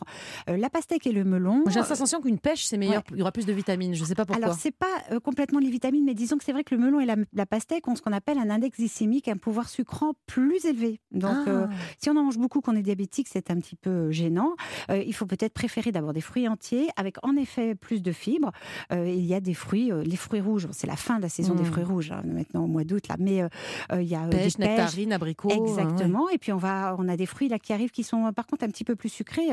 Euh, 0.50 0.58
la 0.58 0.70
pastèque 0.70 1.08
et 1.08 1.12
le 1.12 1.24
melon. 1.24 1.64
J'ai 1.68 1.80
la 1.80 1.86
sensation 1.86 2.22
qu'une 2.22 2.40
pêche, 2.40 2.66
c'est 2.66 2.78
meilleur, 2.78 2.98
Ouais. 3.02 3.12
il 3.12 3.18
y 3.18 3.22
aura 3.22 3.32
plus 3.32 3.46
de 3.46 3.54
vitamines. 3.54 3.94
Je 3.94 4.02
ne 4.02 4.06
sais 4.08 4.16
pas 4.16 4.26
pourquoi. 4.26 4.44
Alors, 4.44 4.56
c'est 4.58 4.72
pas 4.72 4.86
euh, 5.12 5.20
complètement 5.20 5.60
les 5.60 5.70
vitamines, 5.70 6.06
mais 6.06 6.14
disons 6.14 6.38
que 6.38 6.44
c'est 6.44 6.52
vrai 6.54 6.64
que 6.64 6.74
le 6.76 6.82
melon 6.82 7.00
et 7.00 7.06
la, 7.06 7.16
la 7.34 7.46
pastèque 7.46 7.88
ont 7.88 7.96
ce 7.96 8.02
qu'on 8.02 8.14
appelle 8.14 8.38
un 8.38 8.50
index 8.50 8.78
glycémique, 8.78 9.28
un 9.28 9.38
pouvoir 9.38 9.70
sucrant 9.70 10.14
plus 10.28 10.66
élevé. 10.66 11.00
Donc, 11.12 11.32
Ah. 11.48 11.50
euh, 11.50 11.68
si 11.98 12.10
on 12.10 12.16
en 12.18 12.24
mange 12.24 12.38
beaucoup, 12.38 12.62
qu'on 12.62 12.76
est 12.76 12.82
diabétique, 12.82 13.28
c'est 13.30 13.52
un 13.52 13.56
petit 13.60 13.76
peu 13.76 13.90
euh, 13.90 14.12
gênant. 14.12 14.56
Euh, 14.90 15.04
il 15.06 15.14
faut 15.14 15.26
peut-être 15.26 15.54
préférer 15.54 15.92
d'abord 15.92 16.14
des 16.14 16.22
fruits 16.22 16.48
entiers, 16.48 16.88
avec 16.96 17.16
en 17.24 17.36
effet 17.36 17.76
plus 17.76 18.02
de 18.02 18.12
fibres. 18.12 18.52
Euh, 18.92 19.08
il 19.10 19.26
y 19.26 19.34
a 19.34 19.40
des 19.40 19.54
fruits, 19.54 19.92
euh, 19.92 20.04
les 20.04 20.16
fruits 20.16 20.42
rouges, 20.42 20.68
c'est 20.72 20.88
la 20.88 20.96
fin 20.96 21.18
de 21.18 21.22
la 21.24 21.30
saison 21.30 21.41
des 21.56 21.62
Mm. 21.64 21.66
fruits 21.66 21.84
rouges, 21.84 22.12
hein, 22.12 22.22
maintenant 22.26 22.64
au 22.64 22.68
mois 22.68 22.84
d'août, 22.84 23.08
là. 23.10 23.16
Mais 23.20 23.42
euh, 23.42 23.48
euh, 23.94 24.02
il 24.02 24.08
y 24.08 24.16
a 24.16 24.24
euh, 24.24 24.30
pêche, 24.30 24.58
des 24.58 24.66
pêches, 24.66 24.78
nectarine, 24.78 25.14
abricot. 25.14 25.50
hein, 25.52 25.58
ouais. 25.58 25.70
Exactement. 25.70 26.30
Et 26.30 26.38
puis 26.38 26.52
on 26.52 26.58
va, 26.58 26.96
on 27.00 27.08
a 27.08 27.18
des 27.18 27.26
fruits 27.26 27.50
là 27.50 27.60
qui 27.60 27.74
arrivent 27.74 27.92
qui 27.92 28.04
sont 28.04 28.32
par 28.34 28.48
contre 28.48 28.64
un 28.66 28.70
petit 28.70 28.84
peu 28.84 28.96
plus 28.96 29.10
sucrés. 29.10 29.50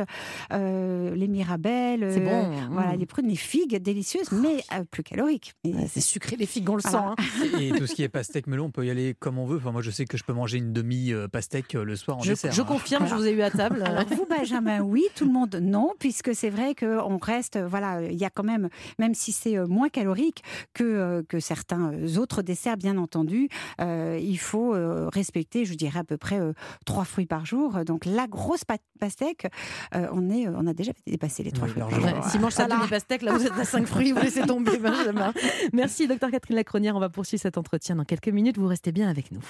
Euh, 0.53 1.15
les 1.15 1.29
mirabelles, 1.29 2.09
C'est 2.13 2.21
euh, 2.27 2.43
bon. 2.43 2.51
voilà, 2.73 2.97
les 2.97 3.07
prunes, 3.07 3.29
les 3.29 3.37
figues 3.37 3.77
délicieuses, 3.77 4.31
mais 4.33 4.63
euh, 4.75 4.85
plus 4.91 5.03
caloriques. 5.03 5.55
Ouais, 5.65 5.87
c'est 5.89 6.01
sucré, 6.01 6.37
les 6.37 6.47
figues, 6.47 6.69
on 6.71 6.77
le 6.77 6.83
Voilà. 6.83 7.15
sent. 7.19 7.23
hein. 7.55 7.61
Et 7.61 7.71
tout 7.71 7.87
ce 7.87 7.95
qui 7.95 8.03
est 8.03 8.09
pastèque 8.09 8.47
melon, 8.47 8.67
on 8.67 8.71
peut 8.71 8.87
y 8.87 8.91
aller 8.91 9.15
comme 9.19 9.39
on 9.39 9.47
veut. 9.47 9.57
Enfin, 9.59 9.73
moi, 9.73 9.83
je 9.83 9.91
sais 9.91 10.05
que 10.05 10.17
je 10.17 10.25
peux 10.25 10.33
manger 10.33 10.59
une 10.59 10.73
demi-pastèque 10.73 11.73
le 11.75 11.97
soir 11.97 12.19
en 12.19 12.23
Je, 12.23 12.31
dessert. 12.33 12.53
je 12.53 12.61
hein. 12.63 12.65
confirme, 12.65 13.07
je 13.07 13.15
vous 13.15 13.27
ai 13.27 13.33
eu 13.33 13.43
à 13.43 13.51
table. 13.51 13.83
Alors 13.85 14.05
vous, 14.09 14.27
Benjamin, 14.29 14.81
oui, 14.83 15.05
tout 15.15 15.25
le 15.25 15.33
monde, 15.33 15.57
non, 15.63 15.93
puisque 15.99 16.35
c'est 16.35 16.51
vrai 16.51 16.75
qu'on 16.75 17.19
reste, 17.19 17.59
voilà, 17.59 18.03
il 18.03 18.17
y 18.19 18.25
a 18.25 18.31
quand 18.31 18.45
même, 18.45 18.69
même 18.99 19.15
si 19.15 19.33
c'est 19.33 19.59
moins 19.67 19.89
calorique 19.89 20.43
que, 20.75 21.25
que 21.29 21.41
certains 21.41 21.78
euh, 21.81 22.19
autres 22.19 22.43
desserts, 22.43 22.77
bien 22.77 22.97
entendu, 22.99 23.49
euh, 23.81 24.19
il 24.21 24.39
faut 24.39 24.75
euh, 24.75 25.09
respecter, 25.13 25.65
je 25.65 25.75
dirais, 25.75 26.01
à 26.01 26.05
peu 26.05 26.17
près 26.17 26.39
euh, 26.41 26.53
trois 26.85 27.05
fruits 27.05 27.27
par 27.27 27.47
jour. 27.47 27.85
Donc 27.85 28.05
la 28.05 28.27
grosse 28.27 28.65
pa- 28.65 28.77
pastèque, 29.01 29.47
euh, 29.95 30.09
on, 30.13 30.31
est, 30.31 30.49
on 30.49 30.67
a 30.67 30.75
déjà 30.75 30.93
dépassé 31.07 31.43
les 31.43 31.53
trois 31.53 31.67
Oui, 31.69 31.73
fruits. 31.73 31.83
par 31.83 31.91
jour. 31.91 32.05
Ouais, 32.05 32.15
S'il 32.29 32.41
mange 32.41 32.53
ça 32.53 32.65
Voilà. 32.67 32.81
demi-pastèque, 32.81 33.23
là 33.23 33.33
vous 33.33 33.47
êtes 33.47 33.53
à 33.59 33.65
5 33.65 33.87
fruits, 33.87 34.13
vous 34.13 34.21
laissez 34.21 34.43
tomber 34.43 34.79
Benjamin. 34.79 35.33
Merci 35.73 36.07
docteur 36.09 36.31
Catherine 36.31 36.57
Lacronière, 36.57 36.97
on 36.97 37.01
va 37.01 37.09
poursuivre 37.09 37.41
cet 37.43 37.59
entretien 37.59 37.97
dans 37.97 38.05
quelques 38.05 38.29
minutes, 38.29 38.59
vous 38.59 38.67
restez 38.67 38.93
bien 38.93 39.09
avec 39.09 39.31
nous. 39.33 39.41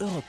Europe 0.00 0.24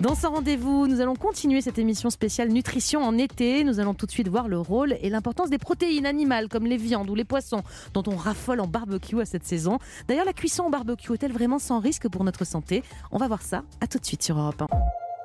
Dans 0.00 0.14
ce 0.14 0.26
rendez-vous, 0.26 0.86
nous 0.86 1.02
allons 1.02 1.14
continuer 1.14 1.60
cette 1.60 1.78
émission 1.78 2.08
spéciale 2.08 2.48
nutrition 2.48 3.02
en 3.02 3.18
été. 3.18 3.64
Nous 3.64 3.80
allons 3.80 3.92
tout 3.92 4.06
de 4.06 4.10
suite 4.10 4.28
voir 4.28 4.48
le 4.48 4.58
rôle 4.58 4.96
et 5.02 5.10
l'importance 5.10 5.50
des 5.50 5.58
protéines 5.58 6.06
animales 6.06 6.48
comme 6.48 6.64
les 6.64 6.78
viandes 6.78 7.10
ou 7.10 7.14
les 7.14 7.24
poissons 7.24 7.62
dont 7.92 8.04
on 8.06 8.16
raffole 8.16 8.60
en 8.60 8.66
barbecue 8.66 9.20
à 9.20 9.26
cette 9.26 9.44
saison. 9.44 9.78
D'ailleurs, 10.08 10.24
la 10.24 10.32
cuisson 10.32 10.64
au 10.64 10.70
barbecue 10.70 11.12
est-elle 11.12 11.32
vraiment 11.32 11.58
sans 11.58 11.80
risque 11.80 12.08
pour 12.08 12.24
notre 12.24 12.46
santé? 12.46 12.82
On 13.10 13.18
va 13.18 13.28
voir 13.28 13.42
ça. 13.42 13.62
À 13.82 13.86
tout 13.86 13.98
de 13.98 14.06
suite 14.06 14.22
sur 14.22 14.38
Europe 14.38 14.62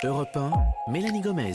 1. 0.04 0.08
Europe 0.08 0.36
1, 0.36 0.52
Mélanie 0.92 1.22
Gomez. 1.22 1.54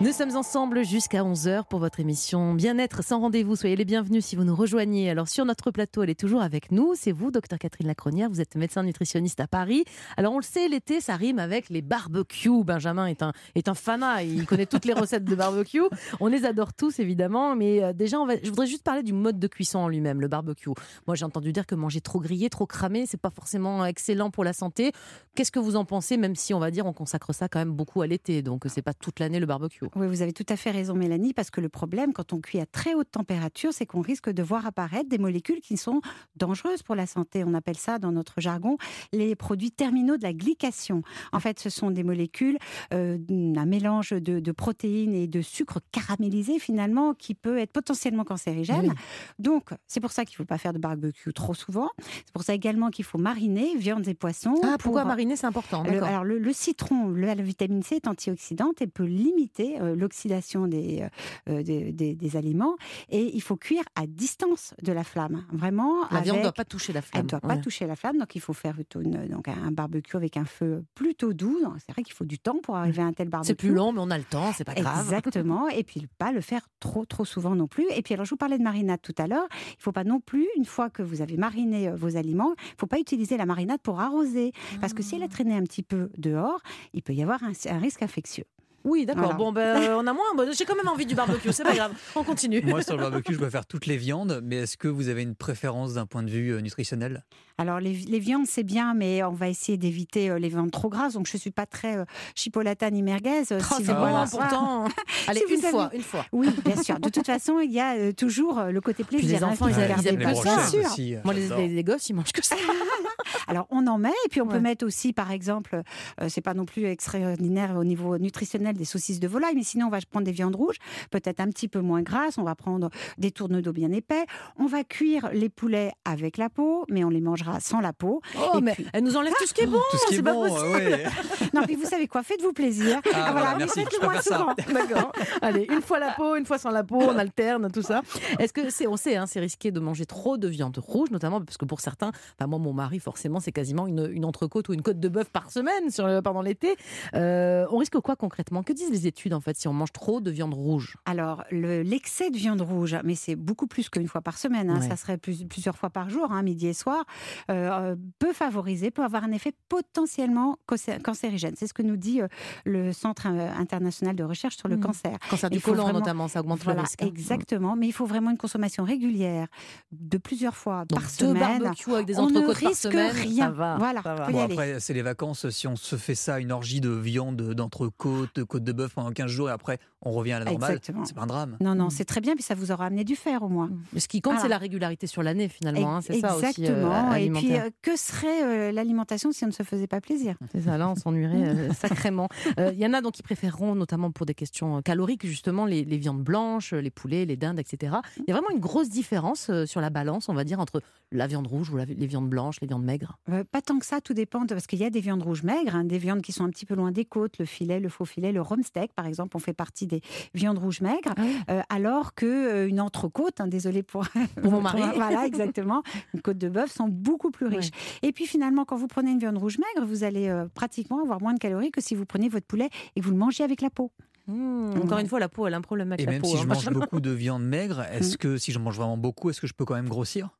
Nous 0.00 0.12
sommes 0.12 0.36
ensemble 0.36 0.84
jusqu'à 0.84 1.24
11h 1.24 1.64
pour 1.64 1.80
votre 1.80 1.98
émission 1.98 2.54
Bien-être 2.54 3.02
sans 3.02 3.18
rendez-vous. 3.18 3.56
Soyez 3.56 3.74
les 3.74 3.84
bienvenus 3.84 4.24
si 4.24 4.36
vous 4.36 4.44
nous 4.44 4.54
rejoignez. 4.54 5.10
Alors 5.10 5.26
sur 5.26 5.44
notre 5.44 5.72
plateau, 5.72 6.04
elle 6.04 6.10
est 6.10 6.18
toujours 6.18 6.40
avec 6.40 6.70
nous. 6.70 6.92
C'est 6.94 7.10
vous, 7.10 7.32
docteur 7.32 7.58
Catherine 7.58 7.88
Lacronière. 7.88 8.30
Vous 8.30 8.40
êtes 8.40 8.54
médecin 8.54 8.84
nutritionniste 8.84 9.40
à 9.40 9.48
Paris. 9.48 9.84
Alors 10.16 10.34
on 10.34 10.36
le 10.36 10.44
sait, 10.44 10.68
l'été, 10.68 11.00
ça 11.00 11.16
rime 11.16 11.40
avec 11.40 11.68
les 11.68 11.82
barbecues. 11.82 12.62
Benjamin 12.62 13.06
est 13.06 13.24
un, 13.24 13.32
est 13.56 13.66
un 13.66 13.74
fanat. 13.74 14.22
Il 14.22 14.46
connaît 14.46 14.66
toutes 14.66 14.84
les 14.84 14.92
recettes 14.92 15.24
de 15.24 15.34
barbecue. 15.34 15.82
On 16.20 16.28
les 16.28 16.44
adore 16.44 16.74
tous, 16.74 17.00
évidemment. 17.00 17.56
Mais 17.56 17.82
euh, 17.82 17.92
déjà, 17.92 18.18
je 18.44 18.50
voudrais 18.50 18.68
juste 18.68 18.84
parler 18.84 19.02
du 19.02 19.12
mode 19.12 19.40
de 19.40 19.48
cuisson 19.48 19.80
en 19.80 19.88
lui-même, 19.88 20.20
le 20.20 20.28
barbecue. 20.28 20.70
Moi, 21.08 21.16
j'ai 21.16 21.24
entendu 21.24 21.52
dire 21.52 21.66
que 21.66 21.74
manger 21.74 22.00
trop 22.00 22.20
grillé, 22.20 22.50
trop 22.50 22.66
cramé, 22.66 23.06
c'est 23.06 23.20
pas 23.20 23.30
forcément 23.30 23.84
excellent 23.84 24.30
pour 24.30 24.44
la 24.44 24.52
santé. 24.52 24.92
Qu'est-ce 25.34 25.50
que 25.50 25.58
vous 25.58 25.74
en 25.74 25.84
pensez, 25.84 26.16
même 26.18 26.36
si 26.36 26.54
on 26.54 26.60
va 26.60 26.70
dire 26.70 26.86
on 26.86 26.92
consacre 26.92 27.34
ça 27.34 27.48
quand 27.48 27.58
même 27.58 27.72
beaucoup 27.72 28.00
à 28.00 28.06
l'été? 28.06 28.42
Donc 28.42 28.62
c'est 28.68 28.82
pas 28.82 28.94
toute 28.94 29.18
l'année 29.18 29.40
le 29.40 29.46
barbecue. 29.46 29.87
Oui, 29.96 30.06
vous 30.06 30.22
avez 30.22 30.32
tout 30.32 30.46
à 30.48 30.56
fait 30.56 30.70
raison, 30.70 30.94
Mélanie, 30.94 31.32
parce 31.34 31.50
que 31.50 31.60
le 31.60 31.68
problème, 31.68 32.12
quand 32.12 32.32
on 32.32 32.40
cuit 32.40 32.60
à 32.60 32.66
très 32.66 32.94
haute 32.94 33.10
température, 33.10 33.72
c'est 33.72 33.86
qu'on 33.86 34.00
risque 34.00 34.30
de 34.30 34.42
voir 34.42 34.66
apparaître 34.66 35.08
des 35.08 35.18
molécules 35.18 35.60
qui 35.60 35.76
sont 35.76 36.00
dangereuses 36.36 36.82
pour 36.82 36.94
la 36.94 37.06
santé. 37.06 37.44
On 37.44 37.54
appelle 37.54 37.76
ça, 37.76 37.98
dans 37.98 38.12
notre 38.12 38.40
jargon, 38.40 38.76
les 39.12 39.34
produits 39.36 39.70
terminaux 39.72 40.16
de 40.16 40.22
la 40.22 40.32
glycation. 40.32 41.02
En 41.32 41.40
fait, 41.40 41.58
ce 41.60 41.70
sont 41.70 41.90
des 41.90 42.04
molécules, 42.04 42.58
euh, 42.92 43.18
un 43.56 43.66
mélange 43.66 44.10
de, 44.10 44.40
de 44.40 44.52
protéines 44.52 45.14
et 45.14 45.26
de 45.26 45.40
sucre 45.42 45.80
caramélisé, 45.92 46.58
finalement, 46.58 47.14
qui 47.14 47.34
peut 47.34 47.58
être 47.58 47.72
potentiellement 47.72 48.24
cancérigène. 48.24 48.90
Oui. 48.90 48.96
Donc, 49.38 49.70
c'est 49.86 50.00
pour 50.00 50.12
ça 50.12 50.24
qu'il 50.24 50.34
ne 50.34 50.38
faut 50.38 50.44
pas 50.44 50.58
faire 50.58 50.72
de 50.72 50.78
barbecue 50.78 51.32
trop 51.32 51.54
souvent. 51.54 51.88
C'est 51.98 52.32
pour 52.32 52.42
ça 52.42 52.54
également 52.54 52.90
qu'il 52.90 53.04
faut 53.04 53.18
mariner 53.18 53.76
viandes 53.76 54.06
et 54.08 54.14
poissons. 54.14 54.54
Ah, 54.62 54.76
pourquoi 54.78 55.02
pour- 55.02 55.08
mariner, 55.08 55.36
c'est 55.36 55.46
important. 55.46 55.82
le- 55.84 56.02
alors 56.02 56.24
le, 56.24 56.38
le 56.38 56.52
citron, 56.52 57.08
le- 57.08 57.26
la 57.26 57.34
vitamine 57.36 57.82
C 57.82 57.96
est 57.96 58.08
antioxydante 58.08 58.82
et 58.82 58.86
peut 58.86 59.04
limiter 59.04 59.77
euh, 59.77 59.77
l'oxydation 59.94 60.66
des, 60.66 61.06
euh, 61.48 61.62
des, 61.62 61.92
des- 61.92 62.14
des 62.14 62.36
aliments. 62.36 62.76
Et 63.08 63.34
il 63.34 63.40
faut 63.42 63.56
cuire 63.56 63.84
à 63.94 64.06
distance 64.06 64.74
de 64.82 64.92
la 64.92 65.04
flamme, 65.04 65.44
vraiment. 65.52 66.02
La 66.10 66.20
viande 66.20 66.24
ne 66.26 66.30
avec- 66.32 66.42
doit 66.42 66.52
pas 66.52 66.64
toucher 66.64 66.92
la 66.92 67.00
elle 67.00 67.04
flamme. 67.04 67.22
ne 67.24 67.28
doit 67.28 67.40
pas 67.40 67.56
toucher 67.58 67.86
la 67.86 67.96
flamme, 67.96 68.18
donc 68.18 68.34
il 68.34 68.40
faut 68.40 68.52
faire 68.52 68.74
plutôt 68.74 69.00
une- 69.00 69.28
donc 69.28 69.48
un 69.48 69.70
barbecue 69.72 70.16
avec 70.16 70.36
un 70.36 70.44
feu 70.44 70.84
plutôt 70.94 71.32
doux. 71.32 71.58
C'est 71.86 71.92
vrai 71.92 72.02
qu'il 72.02 72.14
faut 72.14 72.24
du 72.24 72.38
temps 72.38 72.58
pour 72.62 72.76
arriver 72.76 73.02
à 73.02 73.06
un 73.06 73.12
tel 73.12 73.28
barbecue. 73.28 73.48
C'est 73.48 73.54
plus 73.54 73.72
long, 73.72 73.92
mais 73.92 74.00
on 74.00 74.10
a 74.10 74.18
le 74.18 74.24
temps, 74.24 74.52
c'est 74.52 74.64
pas 74.64 74.74
grave. 74.74 75.04
Exactement. 75.04 75.68
Et 75.68 75.84
puis 75.84 76.06
pas 76.18 76.32
le 76.32 76.40
faire 76.40 76.68
trop 76.80 77.04
trop 77.04 77.24
souvent 77.24 77.54
non 77.54 77.66
plus. 77.66 77.86
Et 77.94 78.02
puis 78.02 78.14
alors 78.14 78.24
je 78.26 78.30
vous 78.30 78.36
parlais 78.36 78.58
de 78.58 78.62
marinade 78.62 79.00
tout 79.02 79.14
à 79.18 79.26
l'heure. 79.26 79.46
Il 79.78 79.82
faut 79.82 79.92
pas 79.92 80.04
non 80.04 80.20
plus 80.20 80.46
une 80.56 80.64
fois 80.64 80.90
que 80.90 81.02
vous 81.02 81.20
avez 81.22 81.36
mariné 81.36 81.88
euh, 81.88 81.94
vos 81.96 82.16
aliments, 82.16 82.54
il 82.58 82.74
faut 82.78 82.86
pas 82.86 82.98
utiliser 82.98 83.36
la 83.36 83.46
marinade 83.46 83.80
pour 83.80 84.00
arroser 84.00 84.52
parce 84.80 84.92
que 84.94 85.02
si 85.02 85.14
elle 85.16 85.22
a 85.22 85.28
traîné 85.28 85.54
un 85.56 85.62
petit 85.62 85.82
peu 85.82 86.10
dehors, 86.18 86.60
il 86.92 87.02
peut 87.02 87.12
y 87.14 87.22
avoir 87.22 87.42
un, 87.42 87.52
un 87.70 87.78
risque 87.78 88.02
infectieux. 88.02 88.44
Oui, 88.88 89.06
d'accord. 89.06 89.22
Voilà. 89.24 89.36
Bon, 89.38 89.52
ben, 89.52 89.82
euh, 89.82 89.96
on 89.98 90.06
a 90.06 90.12
moins. 90.12 90.34
bon, 90.36 90.50
J'ai 90.52 90.64
quand 90.64 90.76
même 90.76 90.88
envie 90.88 91.06
du 91.06 91.14
barbecue, 91.14 91.52
c'est 91.52 91.62
pas 91.62 91.74
grave. 91.74 91.92
On 92.16 92.24
continue. 92.24 92.62
Moi, 92.62 92.82
sur 92.82 92.96
le 92.96 93.02
barbecue, 93.02 93.34
je 93.34 93.38
peux 93.38 93.50
faire 93.50 93.66
toutes 93.66 93.86
les 93.86 93.96
viandes, 93.96 94.40
mais 94.42 94.56
est-ce 94.56 94.76
que 94.76 94.88
vous 94.88 95.08
avez 95.08 95.22
une 95.22 95.34
préférence 95.34 95.94
d'un 95.94 96.06
point 96.06 96.22
de 96.22 96.30
vue 96.30 96.50
euh, 96.54 96.60
nutritionnel? 96.60 97.24
Alors 97.60 97.80
les, 97.80 97.92
les 97.92 98.18
viandes 98.20 98.46
c'est 98.46 98.62
bien, 98.62 98.94
mais 98.94 99.22
on 99.24 99.32
va 99.32 99.48
essayer 99.48 99.76
d'éviter 99.76 100.30
euh, 100.30 100.38
les 100.38 100.48
viandes 100.48 100.70
trop 100.70 100.88
grasses. 100.88 101.14
Donc 101.14 101.26
je 101.26 101.36
suis 101.36 101.50
pas 101.50 101.66
très 101.66 101.96
euh, 101.98 102.04
chipolata 102.36 102.88
ni 102.90 103.02
merguez. 103.02 103.42
euh, 103.52 103.58
Oh, 103.60 103.74
si 103.78 103.84
c'est 103.84 103.92
bon, 103.92 103.98
voilà. 103.98 104.26
pourtant. 104.30 104.84
Allez, 105.26 105.42
Si 105.46 105.54
une 105.54 105.60
avez- 105.64 105.70
fois, 105.70 105.90
une 105.92 106.02
fois. 106.02 106.24
Oui, 106.32 106.48
bien 106.64 106.80
sûr. 106.80 107.00
De 107.00 107.08
toute 107.08 107.26
façon, 107.26 107.58
il 107.60 107.72
y 107.72 107.80
a 107.80 107.94
euh, 107.96 108.12
toujours 108.12 108.60
le 108.62 108.80
côté 108.80 109.02
Puis 109.04 109.18
plaisir. 109.18 109.38
les 109.38 109.44
hein, 109.44 109.48
enfants, 109.48 109.66
qu'il 109.66 109.74
ils 109.76 109.80
ils 110.02 110.08
aiment 110.08 110.34
sûr. 110.34 110.84
aussi. 110.86 111.14
euh, 111.16 111.20
Moi, 111.24 111.34
les, 111.34 111.48
les- 111.48 111.68
les 111.68 111.84
gosses, 111.84 112.08
ils 112.08 112.14
mangent 112.14 112.32
que 112.32 112.44
ça. 112.44 112.54
Alors 113.48 113.66
on 113.70 113.86
en 113.86 113.98
met, 113.98 114.10
et 114.26 114.28
puis 114.30 114.40
on 114.42 114.46
peut 114.46 114.60
mettre 114.60 114.84
aussi, 114.86 115.12
par 115.12 115.30
exemple, 115.32 115.82
euh, 116.20 116.26
c'est 116.28 116.40
pas 116.42 116.54
non 116.54 116.64
plus 116.66 116.84
extraordinaire 116.84 117.76
au 117.76 117.84
niveau 117.84 118.18
nutritionnel 118.18 118.76
des 118.76 118.84
saucisses 118.84 119.20
de 119.20 119.28
volaille, 119.28 119.54
mais 119.54 119.62
sinon 119.64 119.86
on 119.86 119.90
va 119.90 119.98
prendre 120.10 120.26
des 120.26 120.32
viandes 120.32 120.54
rouges, 120.56 120.76
peut-être 121.10 121.40
un 121.40 121.48
petit 121.48 121.66
peu 121.68 121.80
moins 121.80 122.02
grasses, 122.02 122.36
on 122.38 122.42
va 122.42 122.54
prendre 122.54 122.90
des 123.16 123.30
tourneaux 123.30 123.60
d'eau 123.62 123.72
bien 123.72 123.90
épais, 123.90 124.24
on 124.58 124.66
va 124.66 124.84
cuire 124.84 125.30
les 125.32 125.48
poulets 125.48 125.92
avec 126.04 126.36
la 126.36 126.48
peau, 126.50 126.84
mais 126.90 127.04
on 127.04 127.08
les 127.10 127.20
mangera 127.22 127.47
sans 127.60 127.80
la 127.80 127.92
peau. 127.92 128.20
Oh, 128.36 128.58
Et 128.58 128.60
mais 128.60 128.72
puis- 128.74 128.86
elle 128.92 129.04
nous 129.04 129.16
enlève 129.16 129.32
tout 129.38 129.46
ce 129.46 129.54
qui 129.54 129.62
est 129.62 129.66
bon. 129.66 129.80
Tout 129.90 129.98
ce 129.98 130.06
qui 130.08 130.16
est 130.16 130.22
pas 130.22 130.34
possible. 130.34 130.68
ouais. 130.70 131.04
Non, 131.54 131.62
puis 131.62 131.76
vous 131.76 131.86
savez 131.86 132.06
quoi, 132.06 132.22
faites-vous 132.22 132.52
plaisir. 132.52 133.00
Ah, 133.14 133.32
voilà, 133.32 133.52
mais 133.52 133.58
merci, 133.64 133.80
faites-le 133.80 134.06
moins 134.06 134.20
souvent. 134.20 134.54
D'accord. 134.72 135.12
Allez, 135.42 135.66
une 135.70 135.80
fois 135.82 135.98
la 135.98 136.12
peau, 136.12 136.36
une 136.36 136.44
fois 136.44 136.58
sans 136.58 136.70
la 136.70 136.84
peau, 136.84 136.98
on 137.00 137.16
alterne 137.18 137.70
tout 137.72 137.82
ça. 137.82 138.02
Est-ce 138.38 138.52
que 138.52 138.70
c'est, 138.70 138.86
on 138.86 138.96
sait, 138.96 139.16
hein, 139.16 139.26
c'est 139.26 139.40
risqué 139.40 139.70
de 139.70 139.80
manger 139.80 140.04
trop 140.06 140.36
de 140.36 140.46
viande 140.48 140.76
rouge, 140.78 141.10
notamment 141.10 141.40
parce 141.40 141.56
que 141.56 141.64
pour 141.64 141.80
certains, 141.80 142.08
enfin 142.38 142.46
moi 142.46 142.58
mon 142.58 142.72
mari 142.72 142.98
forcément 143.00 143.40
c'est 143.40 143.52
quasiment 143.52 143.86
une, 143.86 144.08
une 144.12 144.24
entrecôte 144.24 144.68
ou 144.68 144.74
une 144.74 144.82
côte 144.82 145.00
de 145.00 145.08
bœuf 145.08 145.28
par 145.30 145.50
semaine 145.50 145.90
sur 145.90 146.06
le- 146.06 146.20
pendant 146.22 146.42
l'été. 146.42 146.76
Euh, 147.14 147.66
on 147.70 147.78
risque 147.78 147.98
quoi 148.00 148.16
concrètement? 148.16 148.62
Que 148.62 148.72
disent 148.72 148.90
les 148.90 149.06
études 149.06 149.32
en 149.34 149.40
fait 149.40 149.56
si 149.56 149.68
on 149.68 149.72
mange 149.72 149.92
trop 149.92 150.20
de 150.20 150.30
viande 150.30 150.54
rouge? 150.54 150.96
Alors, 151.06 151.44
le- 151.50 151.82
l'excès 151.82 152.30
de 152.30 152.36
viande 152.36 152.60
rouge, 152.60 152.96
mais 153.04 153.14
c'est 153.14 153.36
beaucoup 153.36 153.66
plus 153.66 153.88
qu'une 153.88 154.08
fois 154.08 154.20
par 154.20 154.36
semaine, 154.38 154.70
hein, 154.70 154.80
Ouais. 154.80 154.88
ça 154.88 154.96
serait 154.96 155.16
plus- 155.18 155.44
plusieurs 155.46 155.76
fois 155.76 155.90
par 155.90 156.10
jour, 156.10 156.30
hein, 156.30 156.42
midi 156.42 156.66
et 156.68 156.74
soir, 156.74 157.04
euh, 157.50 157.70
euh, 157.92 157.96
peut 158.18 158.32
favoriser, 158.32 158.90
peut 158.90 159.04
avoir 159.04 159.24
un 159.24 159.32
effet 159.32 159.52
potentiellement 159.68 160.56
cancé- 160.68 161.00
cancérigène. 161.00 161.54
C'est 161.56 161.66
ce 161.66 161.74
que 161.74 161.82
nous 161.82 161.96
dit 161.96 162.20
euh, 162.20 162.28
le 162.64 162.92
Centre 162.92 163.26
euh, 163.26 163.50
international 163.58 164.16
de 164.16 164.24
recherche 164.24 164.56
sur 164.56 164.68
le 164.68 164.76
Mhm. 164.76 164.82
cancer. 164.82 165.16
Cancer 165.30 165.50
du 165.50 165.60
côlon 165.60 165.82
vraiment- 165.84 165.98
notamment, 166.00 166.28
ça 166.28 166.40
augmente 166.40 166.62
Voilà, 166.62 166.80
le 166.82 166.86
risque. 166.86 167.02
hein. 167.02 167.06
exactement. 167.06 167.76
Mais 167.76 167.86
il 167.86 167.92
faut 167.92 168.06
vraiment 168.06 168.30
une 168.30 168.36
consommation 168.38 168.84
régulière 168.84 169.46
de 169.92 170.18
plusieurs 170.18 170.56
fois 170.56 170.84
Donc 170.88 171.00
par 171.00 171.02
deux 171.02 171.08
semaine. 171.08 171.62
barbecues 171.62 171.94
avec 171.94 172.06
des 172.06 172.18
entrecôtes 172.18 172.60
par 172.62 172.72
semaine, 172.74 173.10
rien. 173.12 173.46
ça 173.46 173.50
va. 173.50 173.76
Voilà, 173.78 174.02
ça 174.02 174.14
va. 174.14 174.30
Bon, 174.30 174.40
après, 174.44 174.80
c'est 174.80 174.94
les 174.94 175.02
vacances. 175.02 175.48
Si 175.50 175.66
on 175.66 175.76
se 175.76 175.96
fait 175.96 176.14
ça, 176.14 176.38
une 176.40 176.52
orgie 176.52 176.80
de 176.80 176.90
viande, 176.90 177.36
d'entrecôte, 177.54 178.30
de 178.36 178.42
côte 178.42 178.64
de 178.64 178.72
bœuf 178.72 178.94
pendant 178.94 179.10
15 179.12 179.30
jours 179.30 179.48
et 179.48 179.52
après 179.52 179.78
on 180.02 180.12
revient 180.12 180.32
à 180.32 180.38
la 180.38 180.44
normale, 180.44 180.70
Exactement. 180.76 181.04
c'est 181.04 181.14
pas 181.14 181.22
un 181.22 181.26
drame. 181.26 181.56
Non, 181.60 181.74
non, 181.74 181.84
Mhm. 181.84 181.90
c'est 181.90 182.04
très 182.04 182.20
bien, 182.20 182.34
puis 182.34 182.44
ça 182.44 182.54
vous 182.54 182.70
aura 182.70 182.86
amené 182.86 183.02
du 183.04 183.16
fer 183.16 183.42
au 183.42 183.48
moins. 183.48 183.68
Mais 183.92 183.98
ce 184.00 184.06
qui 184.06 184.20
compte, 184.20 184.34
Voilà. 184.34 184.42
c'est 184.42 184.48
la 184.48 184.58
régularité 184.58 185.06
sur 185.08 185.22
l'année 185.24 185.48
finalement. 185.48 185.96
hein, 185.96 186.00
c'est 186.00 186.20
ça 186.20 186.36
aussi. 186.36 186.66
euh, 186.66 186.84
Et 187.28 187.40
puis, 187.40 187.56
euh, 187.56 187.70
que 187.82 187.96
serait 187.96 188.42
euh, 188.44 188.72
l'alimentation 188.72 189.32
si 189.32 189.44
on 189.44 189.48
ne 189.48 189.52
se 189.52 189.62
faisait 189.62 189.86
pas 189.86 190.00
plaisir? 190.00 190.36
C'est 190.52 190.62
ça, 190.62 190.78
là, 190.78 190.88
on 190.88 190.94
s'ennuierait 190.94 191.48
euh, 191.48 191.72
sacrément. 191.72 192.28
Il 192.58 192.78
y 192.78 192.86
en 192.86 192.92
a 192.94 193.00
donc 193.00 193.12
qui 193.14 193.22
préféreront, 193.22 193.74
notamment 193.74 194.10
pour 194.10 194.26
des 194.26 194.34
questions 194.34 194.82
caloriques, 194.82 195.26
justement, 195.26 195.64
les, 195.66 195.84
les 195.84 195.98
viandes 195.98 196.22
blanches, 196.22 196.72
les 196.72 196.90
poulets, 196.90 197.24
les 197.24 197.36
dindes, 197.36 197.58
etc. 197.58 197.96
Il 198.18 198.24
y 198.28 198.30
a 198.30 198.34
vraiment 198.34 198.50
une 198.50 198.60
grosse 198.60 198.88
différence 198.88 199.50
sur 199.66 199.80
la 199.80 199.90
balance, 199.90 200.28
on 200.28 200.34
va 200.34 200.44
dire, 200.44 200.60
entre 200.60 200.80
la 201.10 201.26
viande 201.26 201.46
rouge 201.46 201.70
ou 201.70 201.76
la- 201.76 201.84
les 201.86 202.06
viandes 202.06 202.28
blanches, 202.28 202.60
les 202.60 202.66
viandes 202.68 202.84
maigres? 202.84 203.18
Pas 203.50 203.62
tant 203.62 203.78
que 203.78 203.86
ça, 203.86 204.00
tout 204.00 204.14
dépend, 204.14 204.44
de- 204.44 204.54
parce 204.54 204.66
qu'il 204.66 204.78
y 204.78 204.84
a 204.84 204.90
des 204.90 205.00
viandes 205.00 205.22
rouges 205.22 205.42
maigres, 205.42 205.74
hein, 205.74 205.84
des 205.84 205.98
viandes 205.98 206.22
qui 206.22 206.32
sont 206.32 206.44
un 206.44 206.50
petit 206.50 206.66
peu 206.66 206.74
loin 206.74 206.92
des 206.92 207.04
côtes, 207.04 207.38
le 207.38 207.44
filet, 207.46 207.80
le 207.80 207.88
faux 207.88 208.04
filet, 208.04 208.30
le 208.32 208.40
rump 208.42 208.62
steak, 208.64 208.92
par 208.94 209.06
exemple, 209.06 209.36
on 209.36 209.40
fait 209.40 209.52
partie 209.54 209.86
des 209.86 210.00
viandes 210.34 210.58
rouges 210.58 210.80
maigres, 210.82 211.14
euh, 211.50 211.62
alors 211.70 212.14
que 212.14 212.26
euh, 212.26 212.68
une 212.68 212.80
entrecôte, 212.80 213.40
hein, 213.40 213.48
désolé 213.48 213.82
pour, 213.82 214.06
Pour 214.42 214.52
mon 214.52 214.60
mari. 214.60 214.82
voilà, 214.94 215.26
exactement, 215.26 215.82
une 216.14 216.20
côte 216.20 216.38
de 216.38 216.48
bœuf 216.48 216.70
sont 216.72 216.88
beaucoup 216.88 217.17
plus 217.30 217.46
riches. 217.46 217.70
Et 218.02 218.12
puis 218.12 218.26
finalement, 218.26 218.64
quand 218.64 218.76
vous 218.76 218.86
prenez 218.86 219.10
une 219.10 219.18
viande 219.18 219.38
rouge 219.38 219.58
maigre, 219.58 219.86
vous 219.86 220.04
allez 220.04 220.28
euh, 220.28 220.46
pratiquement 220.54 221.02
avoir 221.02 221.20
moins 221.20 221.34
de 221.34 221.38
calories 221.38 221.70
que 221.70 221.80
si 221.80 221.94
vous 221.94 222.06
prenez 222.06 222.28
votre 222.28 222.46
poulet 222.46 222.70
et 222.96 223.00
que 223.00 223.04
vous 223.04 223.12
le 223.12 223.18
mangez 223.18 223.44
avec 223.44 223.60
la 223.60 223.70
peau. 223.70 223.90
Mmh, 224.26 224.80
encore 224.82 224.98
une 224.98 225.08
fois, 225.08 225.18
la 225.20 225.28
peau, 225.28 225.46
elle 225.46 225.54
a 225.54 225.56
un 225.56 225.62
problème 225.62 225.90
avec 225.92 226.02
Et 226.02 226.06
la 226.06 226.12
même 226.12 226.24
si 226.24 226.36
hein. 226.36 226.40
je 226.42 226.46
mange 226.46 226.70
beaucoup 226.72 227.00
de 227.00 227.10
viande 227.10 227.44
maigre, 227.44 227.80
est-ce 227.90 228.18
que 228.18 228.36
si 228.36 228.52
j'en 228.52 228.60
mange 228.60 228.76
vraiment 228.76 228.98
beaucoup, 228.98 229.30
est-ce 229.30 229.40
que 229.40 229.46
je 229.46 229.54
peux 229.54 229.64
quand 229.64 229.74
même 229.74 229.88
grossir? 229.88 230.30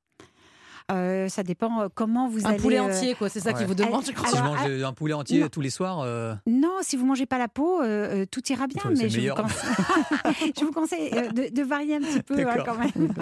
Euh, 0.90 1.29
ça 1.29 1.42
dépend 1.42 1.83
euh, 1.83 1.88
comment 1.94 2.29
vous 2.29 2.46
Un 2.46 2.51
allez. 2.51 2.59
poulet 2.59 2.79
euh, 2.79 2.85
entier, 2.85 3.14
quoi, 3.14 3.29
c'est 3.29 3.40
ça 3.40 3.51
Ouais. 3.51 3.59
qu'il 3.59 3.66
vous 3.66 3.74
demande, 3.74 4.05
je 4.07 4.12
crois. 4.12 4.29
Si 4.29 4.37
je 4.37 4.40
Alors, 4.40 4.55
mange 4.55 4.83
un 4.83 4.92
poulet 4.92 5.12
entier 5.14 5.40
non. 5.40 5.48
tous 5.48 5.61
les 5.61 5.68
soirs, 5.70 6.01
euh, 6.01 6.35
Non, 6.46 6.77
si 6.83 6.96
vous 6.96 7.05
mangez 7.05 7.27
pas 7.27 7.37
la 7.38 7.48
peau, 7.48 7.83
euh, 7.83 8.24
tout 8.31 8.40
ira 8.51 8.66
bien. 8.66 8.83
Ouais, 8.87 8.94
mais 8.96 9.09
je 9.11 9.29
vous, 9.29 9.35
conseille... 9.35 10.53
je 10.59 10.64
vous 10.64 10.72
conseille 10.72 11.11
de, 11.11 11.55
de 11.55 11.62
varier 11.62 11.96
un 11.96 12.01
petit 12.01 12.22
peu 12.22 12.40
hein, 12.48 12.57
quand 12.64 12.79
même. 12.79 12.88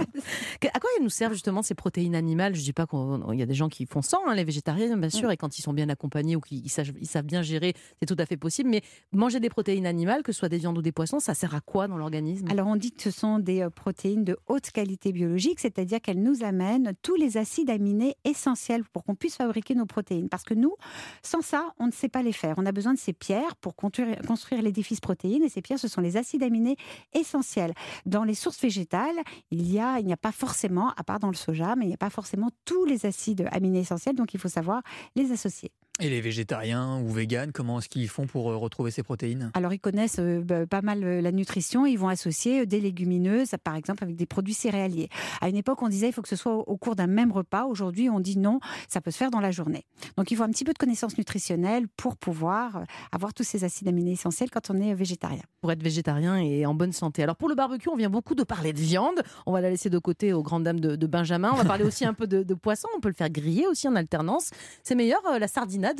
À 0.74 0.78
quoi 0.78 0.90
elles 0.96 1.02
nous 1.04 1.10
servent 1.10 1.32
justement 1.32 1.62
ces 1.62 1.74
protéines 1.74 2.14
animales? 2.14 2.54
Je 2.54 2.62
dis 2.62 2.72
pas 2.72 2.86
qu'il 2.86 3.38
y 3.38 3.42
a 3.42 3.46
des 3.46 3.54
gens 3.54 3.68
qui 3.68 3.86
font 3.86 4.02
sans, 4.02 4.18
hein, 4.26 4.34
les 4.34 4.44
végétariens 4.44 4.96
bien 4.96 5.10
sûr, 5.10 5.30
et 5.30 5.36
quand 5.36 5.58
ils 5.58 5.62
sont 5.62 5.72
bien 5.72 5.88
accompagnés 5.88 6.36
ou 6.36 6.40
qu'ils 6.40 6.70
savent, 6.70 6.92
ils 7.00 7.06
savent 7.08 7.24
bien 7.24 7.42
gérer, 7.42 7.74
c'est 8.00 8.06
tout 8.06 8.16
à 8.18 8.26
fait 8.26 8.36
possible. 8.36 8.68
Mais 8.70 8.82
manger 9.12 9.40
des 9.40 9.48
protéines 9.48 9.86
animales, 9.86 10.22
que 10.22 10.32
ce 10.32 10.38
soit 10.38 10.48
des 10.48 10.58
viandes 10.58 10.78
ou 10.78 10.82
des 10.82 10.92
poissons, 10.92 11.18
ça 11.20 11.34
sert 11.34 11.54
à 11.54 11.60
quoi 11.60 11.88
dans 11.88 11.96
l'organisme? 11.96 12.46
Alors 12.50 12.66
on 12.68 12.76
dit 12.76 12.92
que 12.92 13.02
ce 13.02 13.10
sont 13.10 13.38
des 13.38 13.66
protéines 13.74 14.24
de 14.24 14.36
haute 14.48 14.70
qualité 14.70 15.12
biologique, 15.12 15.60
c'est-à-dire 15.60 16.00
qu'elles 16.00 16.22
nous 16.22 16.44
amènent 16.44 16.92
tous 17.02 17.14
les 17.16 17.36
acides 17.38 17.55
aminés 17.68 18.16
essentiels 18.24 18.84
pour 18.92 19.04
qu'on 19.04 19.14
puisse 19.14 19.36
fabriquer 19.36 19.74
nos 19.74 19.86
protéines. 19.86 20.28
Parce 20.28 20.44
que 20.44 20.54
nous, 20.54 20.74
sans 21.22 21.42
ça, 21.42 21.72
on 21.78 21.86
ne 21.86 21.92
sait 21.92 22.08
pas 22.08 22.22
les 22.22 22.32
faire. 22.32 22.54
On 22.58 22.66
a 22.66 22.72
besoin 22.72 22.94
de 22.94 22.98
ces 22.98 23.12
pierres 23.12 23.56
pour 23.56 23.74
construire, 23.76 24.18
construire 24.26 24.62
l'édifice 24.62 25.00
protéine, 25.00 25.42
et 25.42 25.48
ces 25.48 25.62
pierres, 25.62 25.78
ce 25.78 25.88
sont 25.88 26.00
les 26.00 26.16
acides 26.16 26.42
aminés 26.42 26.76
essentiels. 27.12 27.72
Dans 28.04 28.24
les 28.24 28.34
sources 28.34 28.60
végétales, 28.60 29.16
il 29.50 29.70
y 29.70 29.78
a, 29.78 29.98
il 29.98 30.06
n'y 30.06 30.12
a 30.12 30.18
pas 30.18 30.32
forcément, 30.32 30.90
à 30.96 31.04
part 31.04 31.18
dans 31.18 31.30
le 31.30 31.34
soja, 31.34 31.76
mais 31.76 31.84
il 31.84 31.88
n'y 31.88 31.94
a 31.94 31.98
pas 31.98 32.10
forcément 32.10 32.50
tous 32.64 32.84
les 32.84 33.06
acides 33.06 33.48
aminés 33.52 33.80
essentiels, 33.80 34.14
donc 34.14 34.34
il 34.34 34.40
faut 34.40 34.48
savoir 34.48 34.82
les 35.14 35.32
associer. 35.32 35.72
Et 35.98 36.10
les 36.10 36.20
végétariens 36.20 37.00
ou 37.00 37.08
véganes, 37.08 37.52
comment 37.52 37.78
est-ce 37.78 37.88
qu'ils 37.88 38.08
font 38.08 38.26
pour 38.26 38.50
euh, 38.50 38.56
retrouver 38.56 38.90
ces 38.90 39.02
protéines? 39.02 39.50
Alors, 39.54 39.72
ils 39.72 39.78
connaissent 39.78 40.18
euh, 40.18 40.42
bah, 40.42 40.66
pas 40.66 40.82
mal 40.82 41.02
euh, 41.02 41.20
la 41.22 41.32
nutrition. 41.32 41.86
Ils 41.86 41.98
vont 41.98 42.08
associer 42.08 42.60
euh, 42.60 42.66
des 42.66 42.80
légumineuses, 42.80 43.52
par 43.64 43.76
exemple, 43.76 44.04
avec 44.04 44.14
des 44.14 44.26
produits 44.26 44.52
céréaliers. 44.52 45.08
À 45.40 45.48
une 45.48 45.56
époque, 45.56 45.80
on 45.80 45.88
disait 45.88 46.08
il 46.08 46.12
faut 46.12 46.20
que 46.20 46.28
ce 46.28 46.36
soit 46.36 46.54
au, 46.54 46.60
au 46.66 46.76
cours 46.76 46.96
d'un 46.96 47.06
même 47.06 47.32
repas. 47.32 47.64
Aujourd'hui, 47.64 48.10
on 48.10 48.20
dit 48.20 48.36
non, 48.36 48.60
ça 48.88 49.00
peut 49.00 49.10
se 49.10 49.16
faire 49.16 49.30
dans 49.30 49.40
la 49.40 49.50
journée. 49.50 49.86
Donc, 50.18 50.30
il 50.30 50.36
faut 50.36 50.42
un 50.42 50.50
petit 50.50 50.64
peu 50.64 50.74
de 50.74 50.78
connaissances 50.78 51.16
nutritionnelles 51.16 51.88
pour 51.96 52.18
pouvoir 52.18 52.76
euh, 52.76 52.84
avoir 53.10 53.32
tous 53.32 53.44
ces 53.44 53.64
acides 53.64 53.88
aminés 53.88 54.12
essentiels 54.12 54.50
quand 54.50 54.68
on 54.68 54.78
est 54.78 54.92
euh, 54.92 54.96
végétarien. 54.96 55.42
Pour 55.62 55.72
être 55.72 55.82
végétarien 55.82 56.36
et 56.36 56.66
en 56.66 56.74
bonne 56.74 56.92
santé. 56.92 57.22
Alors 57.22 57.36
pour 57.36 57.48
le 57.48 57.54
barbecue, 57.54 57.88
on 57.88 57.96
vient 57.96 58.10
beaucoup 58.10 58.34
de 58.34 58.44
parler 58.44 58.72
de 58.74 58.78
viande. 58.78 59.22
On 59.46 59.52
va 59.52 59.62
la 59.62 59.70
laisser 59.70 59.88
de 59.88 59.98
côté 59.98 60.32
aux 60.34 60.42
grandes 60.42 60.64
dames 60.64 60.80
de, 60.80 60.94
de 60.94 61.06
Benjamin. 61.06 61.50
On 61.52 61.56
va 61.56 61.64
parler 61.64 61.84
aussi 61.84 62.04
un 62.04 62.12
peu 62.12 62.26
de, 62.26 62.42
de 62.42 62.54
poisson. 62.54 62.86
On 62.96 63.00
peut 63.00 63.08
le 63.08 63.14
faire 63.14 63.30
griller 63.30 63.66
aussi 63.66 63.88
en 63.88 63.96
alternance. 63.96 64.50
C'est 64.82 64.94
meilleur 64.94 65.20
euh, 65.26 65.38
la 65.38 65.48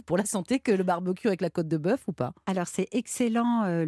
pour 0.07 0.17
la 0.17 0.25
santé 0.25 0.59
que 0.61 0.73
le 0.73 0.83
barbecue 0.85 1.27
avec 1.29 1.41
la 1.41 1.51
côte 1.51 1.69
de 1.69 1.77
bœuf 1.77 2.01
ou 2.09 2.13
pas? 2.13 2.33
Alors, 2.47 2.67
c'est 2.67 2.89
excellent 2.93 3.65
euh, 3.65 3.85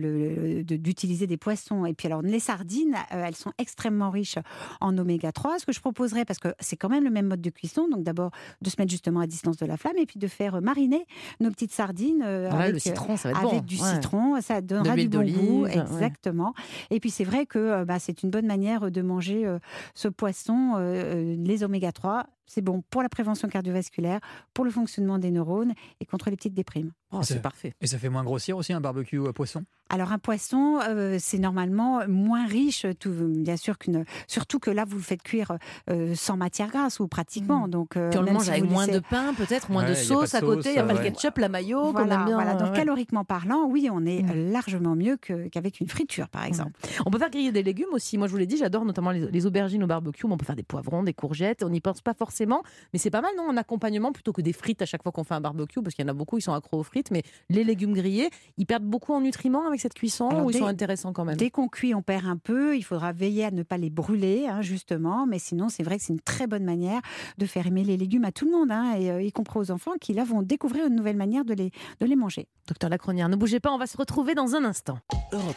de- 0.62 0.76
d'utiliser 0.76 1.26
des 1.26 1.36
poissons. 1.36 1.84
Et 1.86 1.94
puis, 1.94 2.06
alors, 2.06 2.22
les 2.22 2.40
sardines, 2.40 2.94
euh, 3.12 3.24
elles 3.26 3.34
sont 3.36 3.52
extrêmement 3.58 4.10
riches 4.10 4.38
en 4.80 4.96
oméga 4.98 5.32
3. 5.32 5.58
Ce 5.58 5.66
que 5.66 5.72
je 5.72 5.80
proposerais, 5.80 6.24
parce 6.24 6.38
que 6.38 6.48
c'est 6.60 6.76
quand 6.76 6.88
même 6.88 7.04
le 7.04 7.10
même 7.10 7.26
mode 7.26 7.40
de 7.40 7.50
cuisson, 7.50 7.88
donc 7.88 8.02
d'abord 8.04 8.30
de 8.62 8.70
se 8.70 8.76
mettre 8.78 8.90
justement 8.90 9.20
à 9.20 9.26
distance 9.26 9.56
de 9.56 9.66
la 9.66 9.76
flamme 9.76 9.96
et 9.98 10.06
puis 10.06 10.18
de 10.18 10.26
faire 10.26 10.56
euh, 10.56 10.60
mariner 10.60 11.06
nos 11.40 11.50
petites 11.50 11.72
sardines 11.72 12.22
euh, 12.24 12.50
avec, 12.50 12.72
Le 12.74 12.78
citron, 12.78 13.16
ça 13.16 13.30
va 13.32 13.38
être 13.38 13.42
bon. 13.42 13.50
avec 13.50 13.64
du 13.64 13.76
Ouais. 13.80 13.94
citron, 13.94 14.40
ça 14.40 14.60
donnera 14.60 14.94
du 14.96 15.08
bon 15.08 15.22
goût, 15.24 15.62
ouais. 15.64 15.78
exactement. 15.78 16.54
Et 16.90 17.00
puis 17.00 17.10
c'est 17.10 17.24
vrai 17.24 17.46
que 17.46 17.84
bah, 17.84 17.98
c'est 17.98 18.22
une 18.22 18.30
bonne 18.30 18.46
manière 18.46 18.90
de 18.90 19.02
manger 19.02 19.46
ce 19.94 20.08
poisson, 20.08 20.76
les 20.76 21.64
oméga 21.64 21.92
3. 21.92 22.26
C'est 22.48 22.62
bon 22.62 22.82
pour 22.90 23.02
la 23.02 23.08
prévention 23.08 23.46
cardiovasculaire, 23.46 24.20
pour 24.54 24.64
le 24.64 24.70
fonctionnement 24.70 25.18
des 25.18 25.30
neurones 25.30 25.74
et 26.00 26.06
contre 26.06 26.30
les 26.30 26.36
petites 26.36 26.54
déprimes. 26.54 26.92
Oh, 27.10 27.20
C'est- 27.22 27.40
parfait. 27.40 27.72
Et 27.80 27.86
ça 27.86 27.98
fait 27.98 28.10
moins 28.10 28.22
grossir 28.24 28.56
aussi 28.56 28.72
un 28.72 28.80
barbecue 28.80 29.26
à 29.26 29.32
poisson? 29.32 29.64
Alors 29.90 30.12
un 30.12 30.18
poisson, 30.18 30.78
euh, 30.86 31.16
c'est 31.18 31.38
normalement 31.38 32.00
moins 32.06 32.46
riche, 32.46 32.84
tout, 33.00 33.10
bien 33.10 33.56
sûr 33.56 33.78
qu'une, 33.78 34.04
surtout 34.26 34.58
que 34.58 34.70
là 34.70 34.84
vous 34.86 34.96
le 34.98 35.02
faites 35.02 35.22
cuire 35.22 35.56
euh, 35.88 36.14
sans 36.14 36.36
matière 36.36 36.68
grasse 36.68 37.00
ou 37.00 37.08
pratiquement. 37.08 37.68
Donc 37.68 37.96
euh, 37.96 38.10
Puis 38.10 38.18
on 38.18 38.22
le 38.22 38.32
mange 38.32 38.42
si 38.44 38.50
avec 38.50 38.64
moins 38.70 38.84
laissez- 38.84 39.00
de 39.00 39.04
pain, 39.08 39.32
peut-être, 39.32 39.70
moins 39.70 39.84
Ouais, 39.84 39.88
de 39.90 39.94
sauce 39.94 40.34
à 40.34 40.42
côté. 40.42 40.68
Il 40.68 40.72
n'y 40.74 40.78
a 40.80 40.84
pas 40.84 40.92
le 40.92 40.98
ouais. 40.98 41.04
ketchup, 41.10 41.38
la 41.38 41.48
mayo 41.48 41.80
qu'on 41.86 41.92
Voilà, 41.92 42.16
aime 42.16 42.24
bien. 42.26 42.34
voilà. 42.34 42.54
Donc 42.56 42.72
ouais. 42.72 42.76
caloriquement 42.76 43.24
parlant, 43.24 43.64
oui, 43.64 43.88
on 43.90 44.04
est 44.04 44.22
Mm. 44.22 44.50
largement 44.52 44.94
mieux 44.94 45.16
que- 45.16 45.48
qu'avec 45.48 45.80
une 45.80 45.88
friture, 45.88 46.28
par 46.28 46.44
exemple. 46.44 46.72
On 47.06 47.10
peut 47.10 47.18
faire 47.18 47.30
griller 47.30 47.52
des 47.52 47.62
légumes 47.62 47.86
aussi. 47.92 48.18
Moi, 48.18 48.26
je 48.26 48.32
vous 48.32 48.38
l'ai 48.38 48.46
dit, 48.46 48.58
j'adore 48.58 48.84
notamment 48.84 49.12
les, 49.12 49.20
les 49.30 49.46
aubergines 49.46 49.82
au 49.82 49.86
barbecue. 49.86 50.26
mais 50.26 50.34
On 50.34 50.36
peut 50.36 50.44
faire 50.44 50.56
des 50.56 50.62
poivrons, 50.62 51.02
des 51.02 51.14
courgettes. 51.14 51.62
On 51.62 51.70
n'y 51.70 51.80
pense 51.80 52.02
pas 52.02 52.12
forcément, 52.12 52.62
mais 52.92 52.98
c'est 52.98 53.10
pas 53.10 53.22
mal, 53.22 53.30
non? 53.38 53.44
En 53.48 53.56
accompagnement 53.56 54.12
plutôt 54.12 54.34
que 54.34 54.42
des 54.42 54.52
frites 54.52 54.82
à 54.82 54.86
chaque 54.86 55.02
fois 55.02 55.12
qu'on 55.12 55.24
fait 55.24 55.34
un 55.34 55.40
barbecue, 55.40 55.80
parce 55.82 55.94
qu'il 55.94 56.04
y 56.04 56.08
en 56.08 56.10
a 56.10 56.14
beaucoup, 56.14 56.36
ils 56.36 56.42
sont 56.42 56.52
accros 56.52 56.78
aux 56.80 56.82
frites. 56.82 56.97
Mais 57.10 57.22
les 57.48 57.64
légumes 57.64 57.94
grillés, 57.94 58.30
ils 58.56 58.66
perdent 58.66 58.84
beaucoup 58.84 59.12
en 59.12 59.20
nutriments 59.20 59.66
avec 59.66 59.80
cette 59.80 59.94
cuisson 59.94 60.28
Alors, 60.28 60.46
ou 60.46 60.50
ils 60.50 60.58
sont 60.58 60.66
intéressants 60.66 61.12
quand 61.12 61.24
même? 61.24 61.36
Dès 61.36 61.50
qu'on 61.50 61.68
cuit, 61.68 61.94
on 61.94 62.02
perd 62.02 62.26
un 62.26 62.36
peu. 62.36 62.76
Il 62.76 62.82
faudra 62.82 63.12
veiller 63.12 63.44
à 63.44 63.50
ne 63.50 63.62
pas 63.62 63.76
les 63.76 63.90
brûler, 63.90 64.46
hein, 64.48 64.62
justement. 64.62 65.26
Mais 65.26 65.38
sinon, 65.38 65.68
c'est 65.68 65.82
vrai 65.82 65.98
que 65.98 66.04
c'est 66.04 66.12
une 66.12 66.20
très 66.20 66.46
bonne 66.46 66.64
manière 66.64 67.00
de 67.38 67.46
faire 67.46 67.66
aimer 67.66 67.84
les 67.84 67.96
légumes 67.96 68.24
à 68.24 68.32
tout 68.32 68.44
le 68.44 68.52
monde, 68.52 68.70
hein, 68.70 68.94
et, 68.98 69.10
euh, 69.10 69.22
y 69.22 69.32
compris 69.32 69.58
aux 69.58 69.70
enfants 69.70 69.92
qui, 70.00 70.12
là, 70.12 70.24
vont 70.24 70.42
découvrir 70.42 70.86
une 70.86 70.94
nouvelle 70.94 71.16
manière 71.16 71.44
de 71.44 71.54
les, 71.54 71.70
de 72.00 72.06
les 72.06 72.16
manger. 72.16 72.46
Docteur 72.66 72.90
Lacronière, 72.90 73.28
ne 73.28 73.36
bougez 73.36 73.60
pas, 73.60 73.72
on 73.72 73.78
va 73.78 73.86
se 73.86 73.96
retrouver 73.96 74.34
dans 74.34 74.54
un 74.54 74.64
instant. 74.64 74.98
Europe 75.32 75.56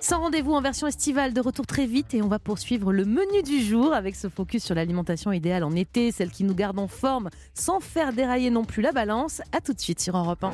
Sans 0.00 0.20
rendez-vous 0.20 0.52
en 0.52 0.60
version 0.60 0.86
estivale, 0.86 1.32
de 1.32 1.40
retour 1.40 1.66
très 1.66 1.86
vite 1.86 2.14
et 2.14 2.22
on 2.22 2.28
va 2.28 2.38
poursuivre 2.38 2.92
le 2.92 3.04
menu 3.04 3.42
du 3.42 3.60
jour 3.62 3.92
avec 3.92 4.16
ce 4.16 4.28
focus 4.28 4.64
sur 4.64 4.74
l'alimentation 4.74 5.32
idéale 5.32 5.64
en 5.64 5.72
été, 5.72 6.12
celle 6.12 6.30
qui 6.30 6.44
nous 6.44 6.54
garde 6.54 6.78
en 6.78 6.88
forme 6.88 7.30
sans 7.54 7.80
faire 7.80 8.12
dérailler 8.12 8.50
non 8.50 8.64
plus 8.64 8.82
la 8.82 8.92
balance. 8.92 9.42
À 9.52 9.60
tout 9.60 9.72
de 9.72 9.80
suite 9.80 10.00
sur 10.00 10.16
Europe 10.16 10.44
1. 10.44 10.50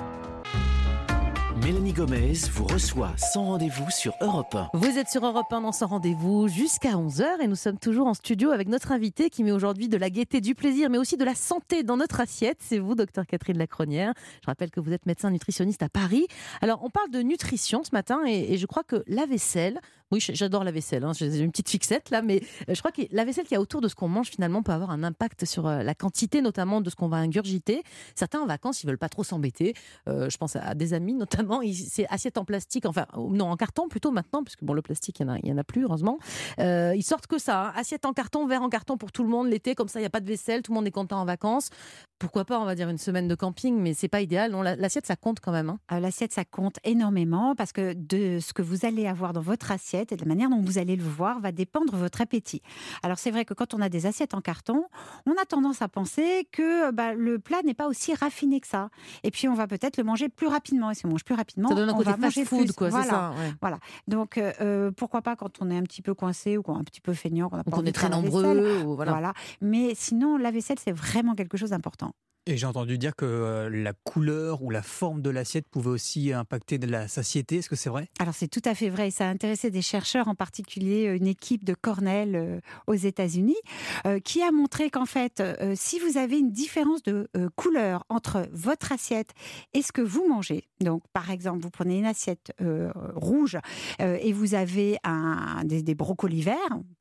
Mélanie 1.65 1.95
Gomez 1.95 2.35
vous 2.53 2.67
reçoit 2.67 3.17
sans 3.17 3.45
rendez-vous 3.45 3.89
sur 3.89 4.13
Europe 4.21 4.55
1. 4.55 4.69
Vous 4.75 4.99
êtes 4.99 5.09
sur 5.09 5.25
Europe 5.25 5.51
1 5.51 5.63
dans 5.63 5.73
Sans 5.73 5.87
rendez-vous 5.87 6.47
jusqu'à 6.47 6.91
11h 6.91 7.41
et 7.41 7.47
nous 7.47 7.55
sommes 7.55 7.79
toujours 7.79 8.07
en 8.07 8.13
studio 8.13 8.51
avec 8.51 8.69
notre 8.69 8.93
invité 8.93 9.31
qui 9.31 9.43
met 9.43 9.51
aujourd'hui 9.51 9.89
de 9.89 9.97
la 9.97 10.11
gaieté, 10.11 10.43
du 10.43 10.55
plaisir 10.55 10.91
mais 10.91 10.99
aussi 10.99 11.17
de 11.17 11.25
la 11.25 11.35
santé 11.35 11.83
dans 11.83 11.97
notre 11.97 12.21
assiette. 12.21 12.59
C'est 12.61 12.79
vous, 12.79 12.95
docteur 12.95 13.27
Catherine 13.27 13.57
Lacronière. 13.57 14.13
Je 14.43 14.47
rappelle 14.47 14.71
que 14.71 14.79
vous 14.79 14.93
êtes 14.93 15.07
médecin 15.07 15.31
nutritionniste 15.31 15.83
à 15.83 15.89
Paris. 15.89 16.27
Alors 16.61 16.85
on 16.85 16.91
parle 16.91 17.11
de 17.11 17.21
nutrition 17.21 17.83
ce 17.83 17.93
matin 17.93 18.21
et, 18.27 18.53
et 18.53 18.59
je 18.59 18.67
crois 18.67 18.85
que 18.85 19.03
la 19.07 19.25
vaisselle, 19.25 19.81
oui 20.13 20.21
j'adore 20.21 20.65
la 20.65 20.71
vaisselle, 20.71 21.05
hein, 21.05 21.13
j'ai 21.15 21.39
une 21.39 21.51
petite 21.51 21.69
fixette 21.69 22.11
là, 22.11 22.23
mais 22.23 22.43
euh, 22.69 22.75
je 22.75 22.79
crois 22.79 22.93
que 22.93 23.03
la 23.11 23.25
vaisselle 23.25 23.47
qui 23.47 23.55
a 23.55 23.61
autour 23.61 23.81
de 23.81 23.89
ce 23.89 23.95
qu'on 23.95 24.09
mange 24.09 24.29
finalement 24.29 24.63
peut 24.63 24.73
avoir 24.73 24.91
un 24.91 25.03
impact 25.03 25.45
sur 25.45 25.67
euh, 25.67 25.83
la 25.83 25.95
quantité 25.95 26.43
notamment 26.43 26.81
de 26.81 26.91
ce 26.91 26.97
qu'on 26.97 27.09
va 27.09 27.17
ingurgiter. 27.19 27.83
Certains 28.15 28.41
en 28.41 28.47
vacances 28.47 28.83
ils 28.83 28.87
veulent 28.87 28.99
pas 28.99 29.09
trop 29.09 29.25
s'embêter. 29.25 29.75
Euh, 30.09 30.29
je 30.31 30.37
pense 30.37 30.57
à 30.57 30.75
des 30.75 30.95
amis 30.95 31.15
notamment, 31.25 31.61
c'est 31.73 32.07
assiette 32.09 32.39
en 32.39 32.45
plastique, 32.45 32.87
enfin 32.87 33.07
non 33.17 33.47
en 33.47 33.57
carton 33.57 33.89
plutôt 33.89 34.11
maintenant, 34.11 34.43
parce 34.45 34.57
que 34.57 34.65
bon 34.65 34.73
le 34.75 34.83
plastique 34.83 35.21
il 35.21 35.27
y 35.27 35.31
en 35.31 35.59
a, 35.59 35.61
y 35.61 35.65
plus 35.65 35.85
heureusement. 35.85 36.19
Ils 36.59 37.05
sortent 37.05 37.27
que 37.27 37.39
ça, 37.39 37.69
hein. 37.69 37.73
assiette 37.77 38.05
en 38.05 38.13
carton, 38.13 38.47
verre 38.47 38.63
en 38.63 38.69
carton 38.69 38.97
pour 38.97 39.13
tout 39.13 39.23
le 39.23 39.29
monde 39.29 39.49
l'été, 39.49 39.75
comme 39.75 39.89
ça 39.89 39.99
il 39.99 40.03
n'y 40.03 40.07
a 40.07 40.11
pas 40.11 40.21
de 40.21 40.29
vaisselle, 40.29 40.63
tout 40.63 40.73
le 40.73 40.77
monde 40.77 40.87
est 40.87 40.91
content 40.91 41.21
en 41.21 41.25
vacances. 41.25 41.71
Pourquoi 42.19 42.45
pas, 42.45 42.61
on 42.61 42.65
va 42.65 42.75
dire 42.75 42.89
une 42.89 42.99
semaine 42.99 43.29
de 43.29 43.35
camping, 43.35 43.77
mais 43.79 43.95
c'est 43.95 44.09
pas 44.09 44.21
idéal. 44.21 44.53
L'assiette 44.79 45.07
ça 45.07 45.17
compte 45.17 45.41
quand 45.41 45.53
même. 45.53 45.71
hein. 45.71 46.01
L'assiette, 46.01 46.33
ça 46.33 46.45
compte 46.45 46.79
énormément 46.85 47.55
parce 47.55 47.73
que 47.73 47.93
de 47.93 48.39
ce 48.41 48.53
que 48.53 48.63
vous 48.63 48.87
allez 48.87 49.07
avoir 49.07 49.33
dans 49.33 49.41
votre 49.41 49.71
assiette 49.71 50.04
et 50.13 50.17
de 50.17 50.21
la 50.23 50.29
manière 50.29 50.51
dont 50.51 50.61
vous 50.61 50.79
allez 50.79 50.97
le 50.97 51.05
voir 51.05 51.41
va 51.41 51.53
dépendre 51.53 51.97
votre 51.97 52.21
appétit. 52.21 52.63
Alors 53.03 53.19
c'est 53.19 53.31
vrai 53.31 53.45
que 53.45 53.55
quand 53.55 53.75
on 53.75 53.81
a 53.81 53.89
des 53.89 54.07
assiettes 54.07 54.35
en 54.35 54.41
carton, 54.41 54.85
on 55.27 55.33
a 55.33 55.45
tendance 55.45 55.83
à 55.83 55.89
penser 55.89 56.47
que 56.53 56.91
bah, 56.91 57.15
le 57.15 57.39
plat 57.39 57.63
n'est 57.65 57.75
pas 57.75 57.89
aussi 57.89 58.15
raffiné 58.15 58.61
que 58.61 58.67
ça. 58.67 58.91
Et 59.23 59.31
puis 59.31 59.49
on 59.49 59.55
va 59.55 59.67
peut-être 59.67 59.97
le 59.97 60.05
manger 60.05 60.29
plus 60.29 60.47
rapidement. 60.47 60.91
Et 60.91 60.95
si 60.95 61.07
on 61.07 61.11
mange 61.11 61.25
plus 61.25 61.35
rapidement, 61.35 61.69
Ça 61.71 61.75
donne 61.75 61.89
un 61.89 61.95
on 61.95 61.99
côté 61.99 62.11
va 62.11 62.17
manger 62.17 62.45
fast-food, 62.45 62.67
plus. 62.67 62.73
quoi, 62.75 62.89
Voilà. 62.91 63.11
ça. 63.11 63.31
ouais. 63.31 63.53
Donc 64.09 64.39
euh, 64.39 64.53
euh, 64.61 64.91
pourquoi 64.91 65.23
pas 65.23 65.37
quand 65.37 65.61
on 65.61 65.71
est 65.71 65.77
un 65.77 65.83
petit 65.83 66.03
peu 66.03 66.15
coincé 66.15 66.57
ou 66.59 66.63
qu'on 66.63 66.77
est 66.77 66.81
un 66.81 66.85
petit 66.85 67.01
peu 67.01 67.13
feignant, 67.15 67.49
qu'on 67.49 67.61
envie 67.61 67.89
est 67.89 67.93
très 67.93 68.09
nombreux, 68.09 68.83
ou 68.85 68.95
voilà. 68.97 69.13
Voilà. 69.13 69.35
Mais 69.61 69.95
sinon, 69.95 70.37
la 70.37 70.51
vaisselle, 70.51 70.79
c'est 70.79 70.93
vraiment 70.93 71.35
quelque 71.35 71.57
chose 71.57 71.71
d'important. 71.71 72.13
Et 72.47 72.59
j'ai 72.59 72.67
entendu 72.67 72.99
dire 72.99 73.17
que 73.17 73.25
euh, 73.25 73.71
la 73.71 73.95
couleur 73.95 74.63
ou 74.63 74.69
la 74.69 74.83
forme 74.83 75.23
de 75.23 75.31
l'assiette 75.31 75.67
pouvait 75.67 75.89
aussi 75.89 76.31
impacter 76.31 76.77
de 76.77 76.87
la 76.87 77.09
satiété. 77.09 77.57
Est-ce 77.57 77.71
que 77.71 77.77
c'est 77.77 77.89
vrai? 77.89 78.09
Alors 78.19 78.35
c'est 78.35 78.49
tout 78.49 78.61
à 78.67 78.75
fait 78.75 78.91
vrai. 78.91 79.11
Ça 79.11 79.27
a 79.27 79.31
intéressé 79.31 79.71
des 79.71 79.81
chercheurs, 79.81 80.29
en 80.29 80.35
particulier 80.35 81.07
euh, 81.09 81.17
une 81.17 81.27
équipe 81.27 81.65
de 81.65 81.73
Cornell 81.73 82.37
euh, 82.37 82.61
aux 82.87 82.93
États-Unis, 82.95 83.57
euh, 84.07 84.21
qui 84.21 84.43
a 84.43 84.51
montré 84.53 84.91
qu'en 84.91 85.07
fait, 85.07 85.41
euh, 85.41 85.73
si 85.75 85.99
vous 86.01 86.19
avez 86.19 86.39
une 86.39 86.53
différence 86.53 87.03
de 87.03 87.29
couleur 87.57 88.05
entre 88.11 88.47
votre 88.53 88.93
assiette 88.93 89.31
et 89.73 89.81
ce 89.81 89.93
que 89.93 90.03
vous 90.03 90.29
mangez, 90.29 90.69
donc 90.81 91.03
par 91.15 91.31
exemple, 91.31 91.61
vous 91.63 91.71
prenez 91.71 91.99
une 91.99 92.05
assiette 92.07 92.53
rouge 93.15 93.57
et 94.01 94.33
vous 94.33 94.55
avez 94.55 94.99
un, 95.05 95.63
des, 95.65 95.83
des 95.83 95.95
brocolis 95.95 96.43
verts, 96.43 96.57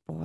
pour 0.06 0.24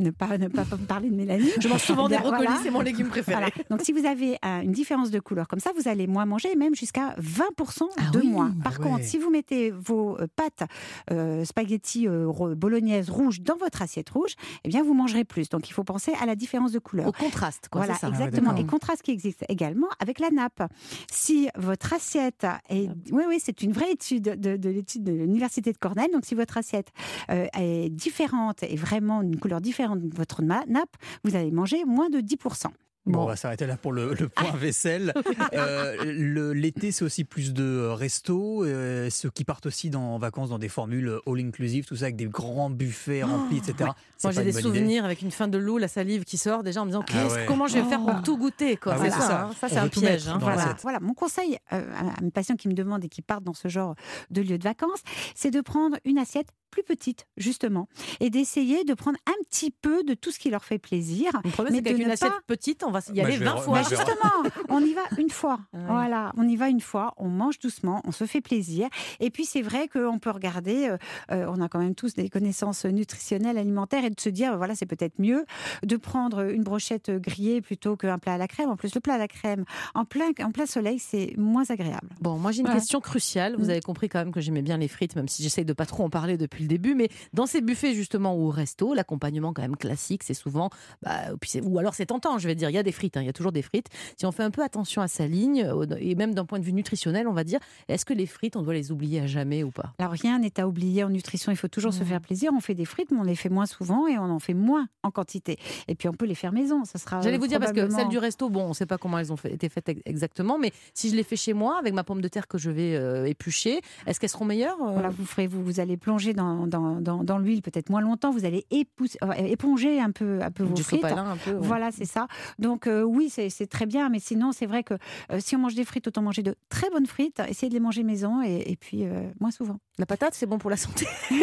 ne 0.00 0.10
pas 0.10 0.36
ne 0.38 0.48
pas 0.48 0.64
parler 0.88 1.10
de 1.10 1.14
Mélanie. 1.16 1.50
Je 1.60 1.68
mange 1.68 1.82
souvent 1.82 2.08
des 2.08 2.16
Voilà. 2.16 2.38
brocolis, 2.38 2.60
c'est 2.62 2.70
mon 2.70 2.80
légume 2.80 3.08
préféré. 3.08 3.36
Voilà. 3.38 3.50
Donc, 3.70 3.82
si 3.82 3.92
vous 3.92 4.04
avez 4.06 4.36
une 4.62 4.72
différence 4.72 5.10
de 5.10 5.18
couleur 5.20 5.48
comme 5.48 5.60
ça, 5.60 5.70
vous 5.76 5.88
allez 5.88 6.06
moins 6.06 6.26
manger, 6.26 6.54
même 6.56 6.74
jusqu'à 6.74 7.14
20% 7.20 7.88
Ah 7.96 8.10
de 8.12 8.20
oui. 8.20 8.28
moins. 8.28 8.52
Par 8.62 8.74
Ah 8.76 8.80
ouais. 8.82 8.90
contre, 8.90 9.04
si 9.04 9.18
vous 9.18 9.30
mettez 9.30 9.70
vos 9.70 10.18
euh, 10.20 10.26
pâtes 10.36 10.68
euh, 11.10 11.44
spaghetti 11.44 12.06
euh, 12.08 12.54
bolognaise 12.54 13.10
rouge 13.10 13.40
dans 13.40 13.56
votre 13.56 13.82
assiette 13.82 14.10
rouge, 14.10 14.34
eh 14.64 14.68
bien, 14.68 14.82
vous 14.82 14.94
mangerez 14.94 15.24
plus. 15.24 15.48
Donc, 15.48 15.68
il 15.68 15.72
faut 15.72 15.84
penser 15.84 16.12
à 16.20 16.26
la 16.26 16.36
différence 16.36 16.72
de 16.72 16.78
couleur. 16.78 17.08
Au 17.08 17.12
contraste, 17.12 17.68
quoi, 17.70 17.82
Voilà, 17.82 17.94
ça. 17.98 18.08
exactement. 18.08 18.54
et 18.56 18.64
contraste 18.66 19.02
qui 19.02 19.10
existe 19.10 19.44
également 19.48 19.88
avec 20.00 20.18
la 20.20 20.30
nappe. 20.30 20.62
Si 21.10 21.48
votre 21.56 21.92
assiette 21.92 22.46
est, 22.68 22.88
oui, 23.12 23.24
oui, 23.28 23.38
c'est 23.42 23.62
une 23.62 23.72
vraie 23.72 23.92
étude 23.92 24.22
de, 24.24 24.56
de 24.56 24.68
l'étude 24.70 25.04
de 25.04 25.12
l'université 25.12 25.72
de 25.72 25.78
Cornell. 25.78 26.10
Donc, 26.12 26.24
si 26.24 26.34
votre 26.34 26.56
assiette 26.58 26.88
euh, 27.30 27.46
est 27.58 27.88
différente 27.90 28.62
et 28.62 28.76
vraiment 28.76 29.22
une 29.22 29.38
couleur 29.38 29.60
différente 29.60 30.00
de 30.00 30.14
votre 30.16 30.42
nappe, 30.42 30.96
vous 31.24 31.36
allez 31.36 31.50
manger 31.50 31.84
moins 31.84 32.10
de 32.10 32.18
10%. 32.20 32.66
Bon, 33.06 33.18
Bon. 33.18 33.24
on 33.24 33.26
va 33.26 33.36
s'arrêter 33.36 33.66
là 33.66 33.76
pour 33.76 33.92
le, 33.92 34.14
le 34.14 34.28
point 34.28 34.52
vaisselle. 34.52 35.12
Euh, 35.52 35.96
le- 36.04 36.52
L'été, 36.52 36.90
c'est 36.90 37.04
aussi 37.04 37.24
plus 37.24 37.52
de 37.52 37.86
restos. 37.86 38.64
euh, 38.64 39.08
ceux 39.10 39.30
qui 39.30 39.44
partent 39.44 39.66
aussi 39.66 39.90
dans, 39.90 40.14
en 40.14 40.18
vacances 40.18 40.48
dans 40.48 40.58
des 40.58 40.68
formules 40.68 41.18
all-inclusive, 41.26 41.84
tout 41.84 41.96
ça 41.96 42.06
avec 42.06 42.16
des 42.16 42.26
grands 42.26 42.70
buffets 42.70 43.22
remplis, 43.22 43.58
etc. 43.58 43.74
C'est 43.78 43.84
Moi, 43.84 43.94
pas 44.22 44.30
j'ai 44.32 44.44
des 44.44 44.50
idée. 44.52 44.62
souvenirs 44.62 45.04
avec 45.04 45.22
une 45.22 45.30
fin 45.30 45.48
de 45.48 45.58
loup, 45.58 45.78
la 45.78 45.86
salive 45.88 46.24
qui 46.24 46.38
sort 46.38 46.62
déjà 46.62 46.80
en 46.80 46.84
me 46.86 46.90
disant 46.90 47.04
Ah 47.14 47.26
ouais. 47.28 47.44
comment 47.46 47.66
je 47.66 47.74
vais 47.78 47.84
faire 47.84 48.00
pour 48.00 48.14
Oh. 48.18 48.22
tout 48.24 48.36
goûter. 48.38 48.76
Quoi. 48.76 48.94
Ah 48.96 49.00
oui, 49.02 49.10
ça, 49.10 49.42
hein. 49.44 49.50
Ça, 49.60 49.68
c'est 49.68 49.76
un 49.78 49.88
piège. 49.88 50.28
hein. 50.28 50.38
Voilà. 50.82 50.98
Mon 51.00 51.14
conseil 51.14 51.58
euh, 51.72 51.82
à 51.94 52.18
à 52.18 52.20
mes 52.22 52.30
patients 52.30 52.56
qui 52.56 52.68
me 52.68 52.74
demandent 52.74 53.04
et 53.04 53.08
qui 53.08 53.22
partent 53.22 53.44
dans 53.44 53.54
ce 53.54 53.68
genre 53.68 53.94
de 54.30 54.40
lieu 54.42 54.56
de 54.58 54.64
vacances, 54.64 55.00
c'est 55.34 55.50
de 55.50 55.60
prendre 55.60 55.96
une 56.04 56.18
assiette 56.18 56.48
plus 56.74 56.82
petites, 56.82 57.26
justement, 57.36 57.88
et 58.18 58.30
d'essayer 58.30 58.82
de 58.82 58.94
prendre 58.94 59.16
un 59.28 59.44
petit 59.48 59.70
peu 59.70 60.02
de 60.02 60.14
tout 60.14 60.32
ce 60.32 60.40
qui 60.40 60.50
leur 60.50 60.64
fait 60.64 60.78
plaisir. 60.78 61.30
Le 61.44 61.50
problème, 61.50 61.72
mais 61.74 61.78
c'est 61.78 61.82
qu'avec 61.84 61.98
de 61.98 62.02
une 62.02 62.08
ne 62.08 62.12
assiette 62.14 62.32
pas- 62.32 62.40
petite, 62.48 62.82
on 62.82 62.90
va 62.90 62.98
y 63.12 63.12
Bah, 63.20 63.22
aller 63.26 63.34
je 63.34 63.38
vais 63.38 63.44
20 63.44 63.54
re- 63.54 63.60
fois. 63.62 63.74
bah, 63.80 63.86
justement, 63.88 64.32
on 64.68 64.80
y 64.84 64.92
va 64.92 65.02
une 65.18 65.30
fois. 65.30 65.60
Ah. 65.72 65.78
Voilà, 65.88 66.32
on 66.36 66.48
y 66.48 66.56
va 66.56 66.68
une 66.68 66.80
fois, 66.80 67.14
on 67.16 67.28
mange 67.28 67.60
doucement, 67.60 68.02
on 68.04 68.10
se 68.12 68.24
fait 68.26 68.40
plaisir. 68.40 68.88
Et 69.20 69.30
puis 69.30 69.44
c'est 69.44 69.62
vrai 69.62 69.86
qu'on 69.86 70.18
peut 70.18 70.30
regarder, 70.30 70.88
euh, 70.88 70.96
euh, 71.30 71.46
on 71.48 71.60
a 71.60 71.68
quand 71.68 71.78
même 71.78 71.94
tous 71.94 72.14
des 72.14 72.28
connaissances 72.28 72.84
nutritionnelles, 72.86 73.56
alimentaires, 73.58 74.04
et 74.04 74.10
de 74.10 74.18
se 74.20 74.28
dire, 74.28 74.56
voilà, 74.56 74.74
c'est 74.74 74.86
peut-être 74.86 75.18
mieux 75.20 75.44
de 75.84 75.96
prendre 75.96 76.40
une 76.50 76.64
brochette 76.64 77.10
grillée 77.12 77.60
plutôt 77.60 77.96
qu'un 77.96 78.18
plat 78.18 78.34
à 78.34 78.38
la 78.38 78.48
crème. 78.48 78.70
En 78.70 78.76
plus, 78.76 78.94
le 78.94 79.00
plat 79.00 79.14
à 79.14 79.18
la 79.18 79.28
crème 79.28 79.64
en 79.94 80.04
plein, 80.04 80.30
en 80.42 80.50
plein 80.50 80.66
soleil, 80.66 80.98
c'est 80.98 81.34
moins 81.36 81.64
agréable. 81.70 82.08
Bon, 82.20 82.36
moi 82.38 82.50
j'ai 82.50 82.60
une 82.62 82.66
Ouais. 82.68 82.74
question 82.74 83.00
cruciale. 83.00 83.54
Vous 83.56 83.66
Mm. 83.66 83.70
avez 83.70 83.80
compris 83.80 84.08
quand 84.08 84.18
même 84.18 84.32
que 84.32 84.40
j'aimais 84.40 84.62
bien 84.62 84.76
les 84.78 84.88
frites, 84.88 85.14
même 85.16 85.28
si 85.28 85.42
j'essaye 85.42 85.64
de 85.64 85.72
pas 85.72 85.86
trop 85.86 86.04
en 86.04 86.10
parler 86.10 86.36
depuis 86.36 86.63
le 86.64 86.68
début. 86.68 86.94
Mais 86.94 87.08
dans 87.32 87.46
ces 87.46 87.60
buffets 87.60 87.94
justement 87.94 88.34
ou 88.36 88.46
au 88.48 88.50
resto, 88.50 88.94
l'accompagnement 88.94 89.52
quand 89.52 89.62
même 89.62 89.76
classique, 89.76 90.22
c'est 90.24 90.34
souvent, 90.34 90.70
bah, 91.02 91.20
ou 91.62 91.78
alors 91.78 91.94
c'est 91.94 92.06
tentant. 92.06 92.38
Je 92.38 92.46
vais 92.48 92.54
dire, 92.54 92.70
il 92.70 92.74
y 92.74 92.78
a 92.78 92.82
des 92.82 92.92
frites, 92.92 93.16
hein, 93.16 93.22
il 93.22 93.26
y 93.26 93.30
a 93.30 93.32
toujours 93.32 93.52
des 93.52 93.62
frites. 93.62 93.88
Si 94.18 94.26
on 94.26 94.32
fait 94.32 94.42
un 94.42 94.50
peu 94.50 94.62
attention 94.62 95.02
à 95.02 95.08
sa 95.08 95.26
ligne 95.26 95.64
euh, 95.64 95.86
et 95.98 96.14
même 96.14 96.34
d'un 96.34 96.44
point 96.44 96.58
de 96.58 96.64
vue 96.64 96.72
nutritionnel, 96.72 97.28
on 97.28 97.32
va 97.32 97.44
dire, 97.44 97.60
est-ce 97.88 98.04
que 98.04 98.14
les 98.14 98.26
frites, 98.26 98.56
on 98.56 98.62
doit 98.62 98.74
les 98.74 98.90
oublier 98.92 99.20
à 99.20 99.26
jamais 99.26 99.62
ou 99.62 99.70
pas? 99.70 99.92
Alors 99.98 100.12
rien 100.12 100.38
n'est 100.38 100.58
à 100.58 100.66
oublier 100.68 101.04
en 101.04 101.08
nutrition, 101.10 101.52
il 101.52 101.56
faut 101.56 101.68
toujours 101.68 101.92
se 101.92 102.02
faire 102.04 102.20
plaisir. 102.20 102.50
On 102.56 102.60
fait 102.60 102.74
des 102.74 102.84
frites, 102.84 103.10
mais 103.10 103.18
on 103.18 103.22
les 103.24 103.36
fait 103.36 103.48
moins 103.48 103.66
souvent 103.66 104.06
et 104.08 104.18
on 104.18 104.24
en 104.30 104.38
fait 104.38 104.54
moins 104.54 104.86
en 105.02 105.10
quantité. 105.10 105.58
Et 105.88 105.94
puis 105.94 106.08
on 106.08 106.12
peut 106.12 106.26
les 106.26 106.34
faire 106.34 106.52
maison, 106.52 106.84
ça 106.84 106.98
sera. 106.98 107.20
J'allais 107.20 107.38
vous 107.38 107.46
dire 107.46 107.60
parce 107.60 107.72
que 107.72 107.88
celles 107.90 108.08
du 108.08 108.18
resto, 108.18 108.48
bon, 108.50 108.64
on 108.64 108.68
ne 108.68 108.74
sait 108.74 108.86
pas 108.86 108.98
comment 108.98 109.18
elles 109.18 109.32
ont 109.32 109.36
fait- 109.36 109.52
été 109.52 109.68
faites 109.68 109.88
ex- 109.88 110.02
exactement, 110.04 110.58
mais 110.58 110.72
si 110.94 111.10
je 111.10 111.16
les 111.16 111.22
fais 111.22 111.36
chez 111.36 111.52
moi 111.52 111.78
avec 111.78 111.94
ma 111.94 112.04
pomme 112.04 112.20
de 112.20 112.28
terre 112.28 112.48
que 112.48 112.58
je 112.58 112.70
vais 112.70 112.94
euh, 112.96 113.26
éplucher, 113.26 113.80
est-ce 114.06 114.18
qu'elles 114.20 114.30
seront 114.30 114.44
meilleures 114.44 114.80
euh? 114.82 114.92
Voilà, 114.92 115.08
vous 115.10 115.24
ferez, 115.26 115.46
vous, 115.46 115.62
vous 115.62 115.80
allez 115.80 115.96
plonger 115.96 116.32
dans, 116.32 116.53
dans, 116.66 117.00
dans, 117.00 117.24
dans 117.24 117.38
l'huile 117.38 117.62
peut-être 117.62 117.90
moins 117.90 118.00
longtemps. 118.00 118.30
Vous 118.30 118.44
allez 118.44 118.66
euh, 118.72 119.32
éponger 119.34 120.00
un 120.00 120.10
peu, 120.10 120.40
un 120.42 120.50
peu 120.50 120.64
vos 120.64 120.74
du 120.74 120.82
frites. 120.82 121.00
sopalin 121.02 121.30
un 121.32 121.36
peu 121.36 121.52
ouais. 121.52 121.58
Voilà, 121.66 121.90
c'est 121.90 122.04
ça. 122.04 122.26
Donc 122.58 122.86
euh, 122.86 123.02
oui, 123.02 123.28
c'est 123.30 123.66
très 123.66 123.86
bien, 123.86 124.08
mais 124.08 124.18
sinon 124.20 124.52
c'est 124.52 124.66
vrai 124.66 124.82
que 124.82 124.94
euh, 125.32 125.38
si 125.40 125.56
on 125.56 125.58
mange 125.58 125.74
des 125.74 125.84
frites, 125.84 126.06
autant 126.08 126.22
manger 126.22 126.42
de 126.42 126.54
très 126.68 126.88
bonnes 126.90 127.06
frites, 127.06 127.40
essayer 127.48 127.68
de 127.68 127.74
les 127.74 127.80
manger 127.80 128.02
maison 128.02 128.42
et, 128.42 128.64
et 128.66 128.76
puis 128.76 129.04
euh, 129.04 129.28
moins 129.40 129.50
souvent. 129.50 129.78
La 129.98 130.06
patate, 130.06 130.34
c'est 130.34 130.46
bon 130.46 130.58
pour 130.58 130.70
la 130.70 130.76
santé. 130.76 131.06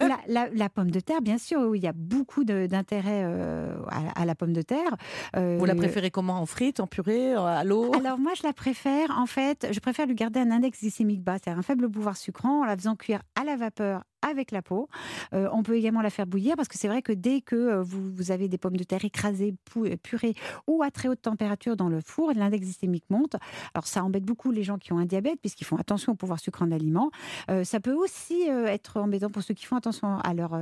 La, 0.00 0.18
la- 0.28 0.48
la 0.54 0.68
pomme 0.68 0.90
de 0.90 1.00
terre, 1.00 1.20
bien 1.22 1.38
sûr, 1.38 1.60
oui, 1.60 1.78
il 1.78 1.84
y 1.84 1.88
a 1.88 1.92
beaucoup 1.92 2.44
d'intérêt 2.44 3.24
à, 3.24 4.20
à 4.20 4.24
la 4.24 4.34
pomme 4.34 4.52
de 4.52 4.62
terre. 4.62 4.96
Vous 5.34 5.64
la 5.64 5.74
préférez 5.74 6.10
comment? 6.10 6.34
En 6.40 6.46
frites, 6.46 6.80
en 6.80 6.86
purée, 6.86 7.32
à 7.34 7.64
l'eau? 7.64 7.92
Alors 7.94 8.18
moi, 8.18 8.32
je 8.36 8.42
la 8.46 8.52
préfère, 8.52 9.10
en 9.18 9.26
fait, 9.26 9.66
je 9.70 9.80
préfère 9.80 10.06
lui 10.06 10.14
garder 10.14 10.40
un 10.40 10.50
index 10.50 10.80
glycémique 10.80 11.22
bas, 11.22 11.34
c'est-à-dire 11.42 11.58
un 11.58 11.62
faible 11.62 11.88
pouvoir 11.90 12.16
sucrant, 12.16 12.62
en 12.62 12.64
la 12.64 12.76
faisant 12.76 12.96
cuire 12.96 13.22
à 13.40 13.44
la 13.44 13.56
vapeur 13.56 14.04
avec 14.28 14.50
la 14.50 14.62
peau. 14.62 14.88
Euh, 15.32 15.48
on 15.52 15.62
peut 15.62 15.76
également 15.76 16.00
la 16.02 16.10
faire 16.10 16.26
bouillir 16.26 16.56
parce 16.56 16.68
que 16.68 16.78
c'est 16.78 16.88
vrai 16.88 17.02
que 17.02 17.12
dès 17.12 17.40
que 17.40 17.56
euh, 17.56 17.82
vous, 17.82 18.12
vous 18.14 18.30
avez 18.30 18.48
des 18.48 18.58
pommes 18.58 18.76
de 18.76 18.84
terre 18.84 19.04
écrasées, 19.04 19.54
euh, 19.76 19.96
purées 20.02 20.34
ou 20.66 20.82
à 20.82 20.90
très 20.90 21.08
haute 21.08 21.22
température 21.22 21.76
dans 21.76 21.88
le 21.88 22.00
four, 22.00 22.32
l'index 22.34 22.64
glycémique 22.64 23.04
monte. 23.10 23.36
Alors 23.74 23.86
ça 23.86 24.02
embête 24.04 24.24
beaucoup 24.24 24.50
les 24.50 24.62
gens 24.62 24.78
qui 24.78 24.92
ont 24.92 24.98
un 24.98 25.04
diabète 25.06 25.40
puisqu'ils 25.40 25.64
font 25.64 25.76
attention 25.76 26.12
au 26.12 26.16
pouvoir 26.16 26.38
sucrant 26.40 26.64
de 26.66 26.70
l'aliment. 26.70 27.10
Euh, 27.50 27.64
ça 27.64 27.80
peut 27.80 27.92
aussi 27.94 28.42
être 28.48 28.98
embêtant 29.00 29.30
pour 29.30 29.42
ceux 29.42 29.54
qui 29.54 29.64
font 29.66 29.76
attention 29.76 30.18
à 30.18 30.34
leur, 30.34 30.54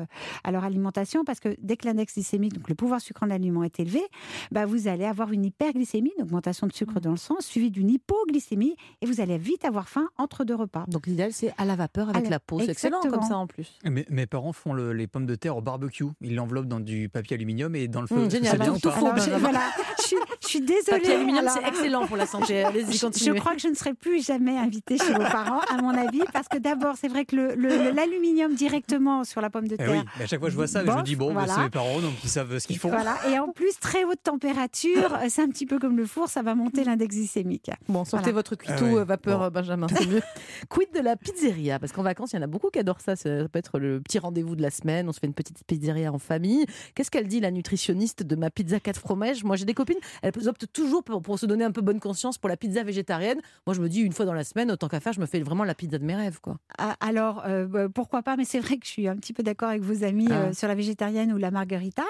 à 0.45 0.51
leur 0.53 0.65
alimentation 0.65 1.25
parce 1.25 1.41
que 1.41 1.55
dès 1.61 1.77
que 1.77 1.87
l'index 1.87 2.15
glycémique, 2.15 2.55
donc 2.55 2.69
le 2.69 2.75
pouvoir 2.75 3.01
sucrant 3.01 3.27
de 3.27 3.31
l'aliment 3.31 3.63
est 3.65 3.79
élevé, 3.81 4.03
bah, 4.51 4.67
vous 4.67 4.89
allez 4.89 5.05
avoir 5.05 5.33
une 5.33 5.45
hyperglycémie, 5.45 6.13
une 6.19 6.25
augmentation 6.25 6.67
de 6.67 6.73
sucre 6.73 7.01
dans 7.01 7.11
le 7.11 7.17
sang, 7.17 7.37
suivie 7.41 7.71
d'une 7.71 7.91
hypoglycémie 7.91 8.77
et 9.01 9.07
vous 9.07 9.21
allez 9.21 9.39
vite 9.39 9.65
avoir 9.65 9.89
faim 9.89 10.09
entre 10.19 10.45
deux 10.45 10.55
repas. 10.55 10.85
Donc 10.89 11.07
l'idéal, 11.07 11.33
c'est 11.33 11.53
à 11.59 11.65
la 11.65 11.77
vapeur 11.77 12.09
avec 12.09 12.21
À 12.23 12.25
la- 12.25 12.31
la 12.31 12.41
peau. 12.41 12.61
C'est 12.61 12.71
excellent 12.71 13.01
comme 13.01 13.23
ça 13.23 13.37
en 13.37 13.47
plus. 13.53 13.79
Mes, 13.85 14.05
mes 14.11 14.27
parents 14.27 14.53
font 14.53 14.73
le- 14.73 14.93
les 14.93 15.07
pommes 15.07 15.27
de 15.27 15.35
terre 15.35 15.57
au 15.57 15.61
barbecue. 15.61 16.05
Ils 16.21 16.35
l'enveloppent 16.35 16.67
dans 16.67 16.81
du 16.81 17.09
papier 17.09 17.37
aluminium 17.37 17.75
et 17.77 17.89
dans 17.89 18.01
le 18.01 18.07
feu. 18.07 18.17
Mmh, 18.17 18.31
génial. 18.31 18.53
c'est 18.53 18.59
bien 18.59 18.75
Tout- 18.75 18.91
faux, 18.91 19.11
voilà, 19.39 19.61
je, 19.99 20.03
suis, 20.03 20.17
je 20.43 20.49
suis 20.49 20.61
désolée. 20.61 20.83
Papier 21.01 21.15
aluminium, 21.15 21.45
c'est 21.49 21.67
excellent 21.69 22.07
pour 22.07 22.17
la 22.17 22.27
santé. 22.27 22.65
Allez-y, 22.65 22.93
Je, 22.95 23.01
continuez. 23.07 23.35
je 23.37 23.41
crois 23.41 23.55
que 23.55 23.61
je 23.61 23.69
ne 23.69 23.75
serai 23.75 23.95
plus 23.95 24.25
jamais 24.25 24.57
invitée 24.59 24.99
chez 24.99 25.13
vos 25.13 25.19
parents, 25.23 25.61
à 25.71 25.81
mon 25.81 25.91
avis, 25.91 26.23
parce 26.33 26.49
que 26.49 26.59
d'abord, 26.59 26.97
c'est 26.99 27.09
vrai 27.09 27.25
que 27.25 27.37
le- 27.37 27.55
le- 27.55 27.69
le- 27.69 27.91
l'aluminium 27.91 28.55
directement 28.55 29.25
sur 29.25 29.41
la 29.41 29.51
pomme 29.51 29.69
de 29.69 29.75
Eh 29.75 29.79
terre. 29.79 29.91
oui, 29.91 30.01
mais 30.19 30.25
à 30.25 30.27
chaque 30.27 30.41
fois 30.41 30.49
que 30.49 30.53
je 30.53 30.57
vois 30.57 30.67
ça, 30.67 30.81
je 30.85 30.91
me 30.91 30.95
Bof, 30.95 31.03
dis 31.05 31.17
bon, 31.17 31.27
bah, 31.29 31.41
voilà. 31.45 31.55
c'est 31.55 31.61
mes 31.63 31.71
parents, 31.71 32.01
donc 32.01 32.13
ils 32.25 32.31
savent 32.31 32.59
ce 32.59 32.67
qu'ils 32.67 32.79
font. 32.79 32.89
Voilà. 32.91 33.17
Et 33.31 33.39
en 33.39 33.49
plus, 33.49 33.79
très 33.81 34.05
haute 34.05 34.23
température, 34.23 35.19
c'est 35.29 35.43
un 35.43 35.49
petit 35.49 35.67
peu 35.67 35.79
comme 35.79 35.97
le 35.97 36.07
four, 36.07 36.29
ça 36.29 36.43
va 36.43 36.55
monter 36.55 36.85
l'index 36.85 37.15
glycémique. 37.17 37.71
Bon, 37.89 38.05
sortez 38.05 38.25
Voilà. 38.25 38.33
votre 38.37 38.55
cuiteau 38.57 38.75
Ah 38.81 38.93
ouais, 38.93 39.01
euh, 39.01 39.05
vapeur, 39.05 39.39
bon. 39.41 39.51
Benjamin, 39.51 39.87
c'est 39.89 40.07
mieux. 40.07 40.23
Quid 40.69 40.89
de 40.95 41.01
la 41.01 41.17
pizzeria? 41.17 41.79
Parce 41.79 41.93
qu'en 41.93 42.03
vacances, 42.03 42.33
il 42.33 42.37
y 42.37 42.39
en 42.39 42.43
a 42.43 42.47
beaucoup 42.47 42.71
qui 42.71 42.79
adorent 42.79 43.01
ça. 43.01 43.15
Ça 43.43 43.49
peut 43.49 43.59
être 43.59 43.79
le 43.79 44.01
petit 44.01 44.19
rendez-vous 44.19 44.57
de 44.57 44.63
la 44.63 44.71
semaine. 44.71 45.09
On 45.09 45.13
se 45.13 45.21
fait 45.21 45.27
une 45.27 45.35
petite 45.35 45.63
pizzeria 45.67 46.13
en 46.13 46.19
famille. 46.19 46.65
Qu'est-ce 46.95 47.11
qu'elle 47.11 47.27
dit, 47.29 47.41
la 47.41 47.51
nutritionniste 47.51 48.23
de 48.23 48.37
ma 48.37 48.51
pizza 48.51 48.81
4 48.81 48.99
fromages? 49.01 49.45
Moi, 49.45 49.57
j'ai 49.57 49.65
des 49.65 49.75
copines, 49.75 49.97
elles 50.23 50.49
optent 50.49 50.67
toujours 50.73 51.03
pour, 51.03 51.23
pour 51.23 51.39
se 51.39 51.47
donner 51.47 51.65
un 51.65 51.71
peu 51.73 51.81
bonne 51.81 52.01
conscience 52.01 52.39
pour 52.39 52.49
la 52.49 52.57
pizza 52.57 52.83
végétarienne. 52.83 53.41
Moi, 53.67 53.75
je 53.75 53.81
me 53.81 53.89
dis, 53.89 54.01
une 54.01 54.13
fois 54.13 54.25
dans 54.27 54.35
la 54.35 54.45
semaine, 54.45 54.71
autant 54.71 54.89
qu'à 54.89 55.01
faire, 55.01 55.13
je 55.13 55.21
me 55.21 55.27
fais 55.27 55.41
vraiment 55.41 55.65
la 55.65 55.75
pizza 55.75 55.99
de 55.99 56.05
mes 56.05 56.15
rêves. 56.15 56.41
quoi. 56.41 56.59
Ah, 56.79 56.97
Alors, 57.01 57.43
euh, 57.47 57.67
bah, 57.67 57.89
pourquoi 57.89 58.23
pas 58.23 58.37
Mais 58.37 58.45
c'est 58.45 58.61
vrai 58.61 58.77
que 58.77 58.87
je 58.87 58.91
suis 58.91 59.09
un 59.09 59.17
petit 59.17 59.33
peu 59.33 59.43
d'accord 59.43 59.69
avec 59.71 59.83
vos 59.83 60.05
amis 60.05 60.29
Ah. 60.31 60.35
euh, 60.49 60.53
sur 60.53 60.69
la 60.69 60.75
végétarienne 60.75 61.33
ou 61.33 61.37
la 61.39 61.51
margarita. 61.51 62.05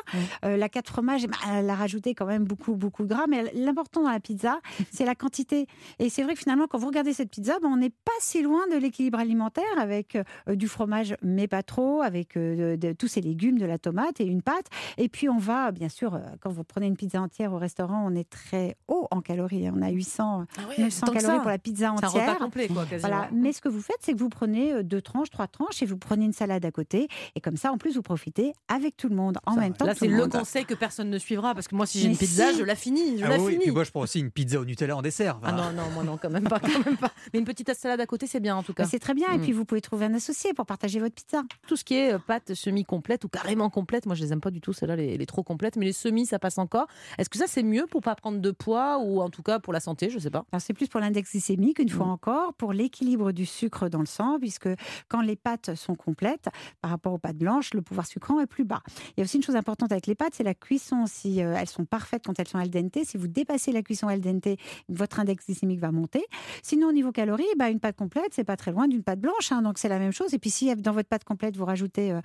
Euh, 0.44 0.56
la 0.56 0.68
4 0.68 0.88
fromages, 0.88 1.26
bah, 1.26 1.36
elle 1.52 1.68
a 1.70 1.74
rajouté 1.74 2.14
quand 2.14 2.26
même 2.26 2.44
beaucoup, 2.44 2.74
beaucoup 2.76 3.02
de 3.04 3.08
gras. 3.08 3.26
Mais 3.28 3.50
l'important 3.54 4.02
dans 4.02 4.10
la 4.10 4.20
pizza, 4.20 4.60
c'est 4.92 5.04
la 5.04 5.14
quantité. 5.14 5.66
Et 5.98 6.08
c'est 6.10 6.22
vrai 6.22 6.34
que 6.34 6.40
finalement, 6.40 6.66
quand 6.66 6.78
vous 6.78 6.86
regardez 6.88 7.12
cette 7.12 7.30
pizza, 7.30 7.58
bah, 7.62 7.68
on 7.70 7.76
n'est 7.76 7.90
pas 7.90 8.12
si 8.20 8.42
loin 8.42 8.66
de 8.68 8.76
l'équilibre 8.76 9.18
alimentaire 9.18 9.64
avec 9.78 10.18
du 10.48 10.68
fromage, 10.68 11.16
mais 11.22 11.48
pas 11.48 11.62
trop, 11.62 12.02
avec 12.02 12.36
euh, 12.36 12.76
de, 12.76 12.88
de- 12.88 12.92
tous 12.92 13.08
ces 13.08 13.20
légumes, 13.20 13.58
de 13.58 13.66
la 13.66 13.78
tomate 13.78 14.20
et 14.20 14.24
une 14.24 14.42
pâte. 14.42 14.66
Et 14.98 15.08
puis, 15.08 15.28
on 15.28 15.38
va, 15.38 15.70
bien 15.72 15.88
sûr, 15.88 16.14
euh, 16.14 16.20
quand 16.40 16.50
vous 16.50 16.64
prenez 16.64 16.86
une 16.86 16.96
pizza 16.96 17.20
entière 17.20 17.52
au 17.52 17.58
restaurant, 17.58 18.04
on 18.06 18.14
est 18.14 18.28
très 18.28 18.76
haut 18.88 19.06
en 19.10 19.20
calories. 19.20 19.68
On 19.74 19.82
a 19.82 19.90
800, 19.90 20.46
900 20.78 21.06
tant 21.06 21.12
que 21.12 21.18
calories 21.18 21.36
ça. 21.36 21.40
pour 21.42 21.50
la 21.50 21.58
pizza 21.58 21.90
un 21.90 21.94
entière. 21.94 22.10
repas 22.12 22.34
complet, 22.44 22.68
quoi, 22.68 22.84
quasiment. 22.86 23.08
Voilà. 23.08 23.28
Mais 23.32 23.52
ce 23.52 23.60
que 23.60 23.68
vous 23.68 23.80
faites, 23.80 23.98
c'est 24.00 24.12
que 24.12 24.18
vous 24.18 24.28
prenez 24.28 24.72
euh, 24.72 24.82
deux 24.82 25.00
tranches, 25.02 25.30
trois 25.30 25.46
tranches 25.46 25.82
et 25.82 25.86
vous 25.86 25.96
prenez 25.98 26.24
une 26.24 26.32
salade 26.32 26.64
à 26.64 26.70
côté. 26.70 27.08
Et 27.34 27.40
comme 27.40 27.56
ça, 27.56 27.72
en 27.72 27.78
plus, 27.78 27.94
vous 27.96 28.02
profitez 28.02 28.52
avec 28.68 28.96
tout 28.96 29.08
le 29.08 29.16
monde 29.16 29.38
en 29.46 29.54
Ça 29.54 29.60
même 29.60 29.72
va. 29.72 29.76
temps. 29.78 29.86
Là, 29.86 29.94
c'est 29.94 30.08
le 30.08 30.26
conseil 30.28 30.64
que 30.64 30.74
personne 30.74 31.10
ne 31.10 31.18
suivra. 31.18 31.54
Parce 31.54 31.68
que 31.68 31.74
moi, 31.74 31.86
si 31.86 31.98
j'ai 32.00 32.08
une 32.08 32.16
pizza, 32.16 32.52
si. 32.52 32.58
je 32.58 32.64
la 32.64 32.74
finis. 32.74 33.18
Je 33.18 33.24
Ah 33.24 33.28
la 33.30 33.38
oui, 33.38 33.44
et 33.44 33.48
finis. 33.52 33.62
puis 33.64 33.70
moi 33.72 33.84
je 33.84 33.90
prends 33.90 34.00
aussi 34.00 34.20
une 34.20 34.30
pizza 34.30 34.58
au 34.60 34.64
Nutella 34.64 34.96
en 34.96 35.02
dessert. 35.02 35.38
Ah 35.42 35.52
non, 35.52 35.72
non, 35.72 35.90
moi 35.94 36.04
non, 36.04 36.16
quand 36.20 36.30
même 36.30 36.44
pas, 36.44 36.60
quand 36.60 36.84
même 36.84 36.96
pas. 36.96 37.10
Mais 37.32 37.38
une 37.40 37.44
petite 37.44 37.72
salade 37.74 38.00
à 38.00 38.06
côté, 38.06 38.26
c'est 38.26 38.40
bien 38.40 38.56
en 38.56 38.62
tout 38.62 38.74
cas. 38.74 38.84
C'est 38.86 38.98
très 38.98 39.14
bien. 39.14 39.28
Et 39.32 39.38
Mm. 39.38 39.42
puis, 39.42 39.52
vous 39.52 39.64
pouvez 39.64 39.80
trouver 39.80 40.06
un 40.06 40.14
associé 40.14 40.52
pour 40.54 40.66
partager 40.66 41.00
votre 41.02 41.14
pizza. 41.14 41.42
Tout 41.66 41.76
ce 41.76 41.84
qui 41.84 41.94
est 41.94 42.14
euh, 42.14 42.18
pâtes 42.18 42.54
semi-complètes 42.54 43.24
ou 43.24 43.28
carrément 43.28 43.70
complètes, 43.70 44.06
moi 44.06 44.14
je 44.14 44.22
les 44.22 44.32
aime 44.32 44.40
pas 44.40 44.50
du 44.50 44.60
tout, 44.60 44.72
celles-là, 44.72 44.96
les, 44.96 45.16
les 45.16 45.26
trop 45.26 45.42
complètes, 45.42 45.76
mais 45.76 45.86
les 45.86 45.92
semis, 45.92 46.26
ça 46.26 46.38
passe 46.38 46.58
encore. 46.58 46.86
Est-ce 47.18 47.28
que 47.28 47.38
ça 47.38 47.46
c'est 47.46 47.62
mieux 47.62 47.86
pour 47.86 48.00
pas 48.02 48.14
prendre 48.14 48.38
de 48.40 48.50
poids 48.50 48.98
ou 48.98 49.20
en 49.20 49.30
tout 49.30 49.42
cas 49.42 49.58
pour 49.58 49.72
la 49.72 49.80
santé, 49.80 50.10
je 50.10 50.18
sais 50.18 50.30
pas 50.30 50.44
Alors, 50.52 50.60
c'est 50.60 50.74
plus 50.74 50.88
pour 50.88 51.00
l'index 51.00 51.30
glycémique, 51.30 51.78
une 51.78 51.88
fois 51.88 52.06
Mm. 52.06 52.10
encore, 52.10 52.54
pour 52.54 52.72
l'équilibre 52.72 53.32
du 53.32 53.46
sucre 53.46 53.88
dans 53.88 54.00
le 54.00 54.06
sang, 54.06 54.38
puisque 54.38 54.68
quand 55.08 55.20
les 55.20 55.36
pâtes 55.36 55.74
sont 55.74 55.94
complètes, 55.94 56.48
par 56.80 56.90
rapport 56.90 57.12
aux 57.12 57.18
pâtes 57.18 57.36
blanches, 57.36 57.74
le 57.74 57.82
pouvoir 57.82 58.06
sucrant 58.06 58.40
est 58.40 58.46
plus 58.46 58.64
bas. 58.64 58.82
Il 59.10 59.14
y 59.18 59.20
a 59.20 59.24
aussi 59.24 59.36
une 59.36 59.42
chose 59.42 59.56
importante 59.56 59.92
avec 59.92 60.06
les 60.06 60.14
pâtes, 60.14 60.34
c'est 60.34 60.42
la 60.42 60.54
cuisson. 60.54 61.04
Si 61.06 61.42
euh, 61.42 61.54
elles 61.58 61.68
sont 61.68 61.84
parfaites 61.84 62.24
quand 62.26 62.38
elles 62.38 62.48
sont 62.48 62.58
al 62.58 62.70
dente, 62.70 62.98
si 63.04 63.16
vous 63.16 63.28
dépassez 63.28 63.72
la 63.72 63.82
cuisson 63.82 64.08
al 64.08 64.20
dente, 64.20 64.48
votre 64.88 65.20
index 65.20 65.46
glycémique 65.46 65.80
va 65.80 65.92
monter. 65.92 66.24
Sinon, 66.62 66.88
au 66.88 66.92
niveau 66.92 67.12
calories, 67.12 67.44
bah, 67.56 67.70
une 67.70 67.80
pâte 67.80 67.96
complète, 67.96 68.32
c'est 68.32 68.44
pas 68.44 68.56
très 68.56 68.72
loin 68.72 68.88
d'une 68.88 69.02
pâte 69.02 69.20
blanche, 69.20 69.52
hein, 69.52 69.62
donc 69.62 69.78
c'est 69.78 69.88
la 69.88 69.98
même 69.98 70.12
chose. 70.12 70.34
Et 70.34 70.38
puis, 70.38 70.50
si 70.50 70.74
dans 70.76 70.91
votre 70.92 71.08
pâte 71.08 71.24
complète, 71.24 71.56
vous 71.56 71.64
rajoutez 71.64 72.12
euh, 72.12 72.20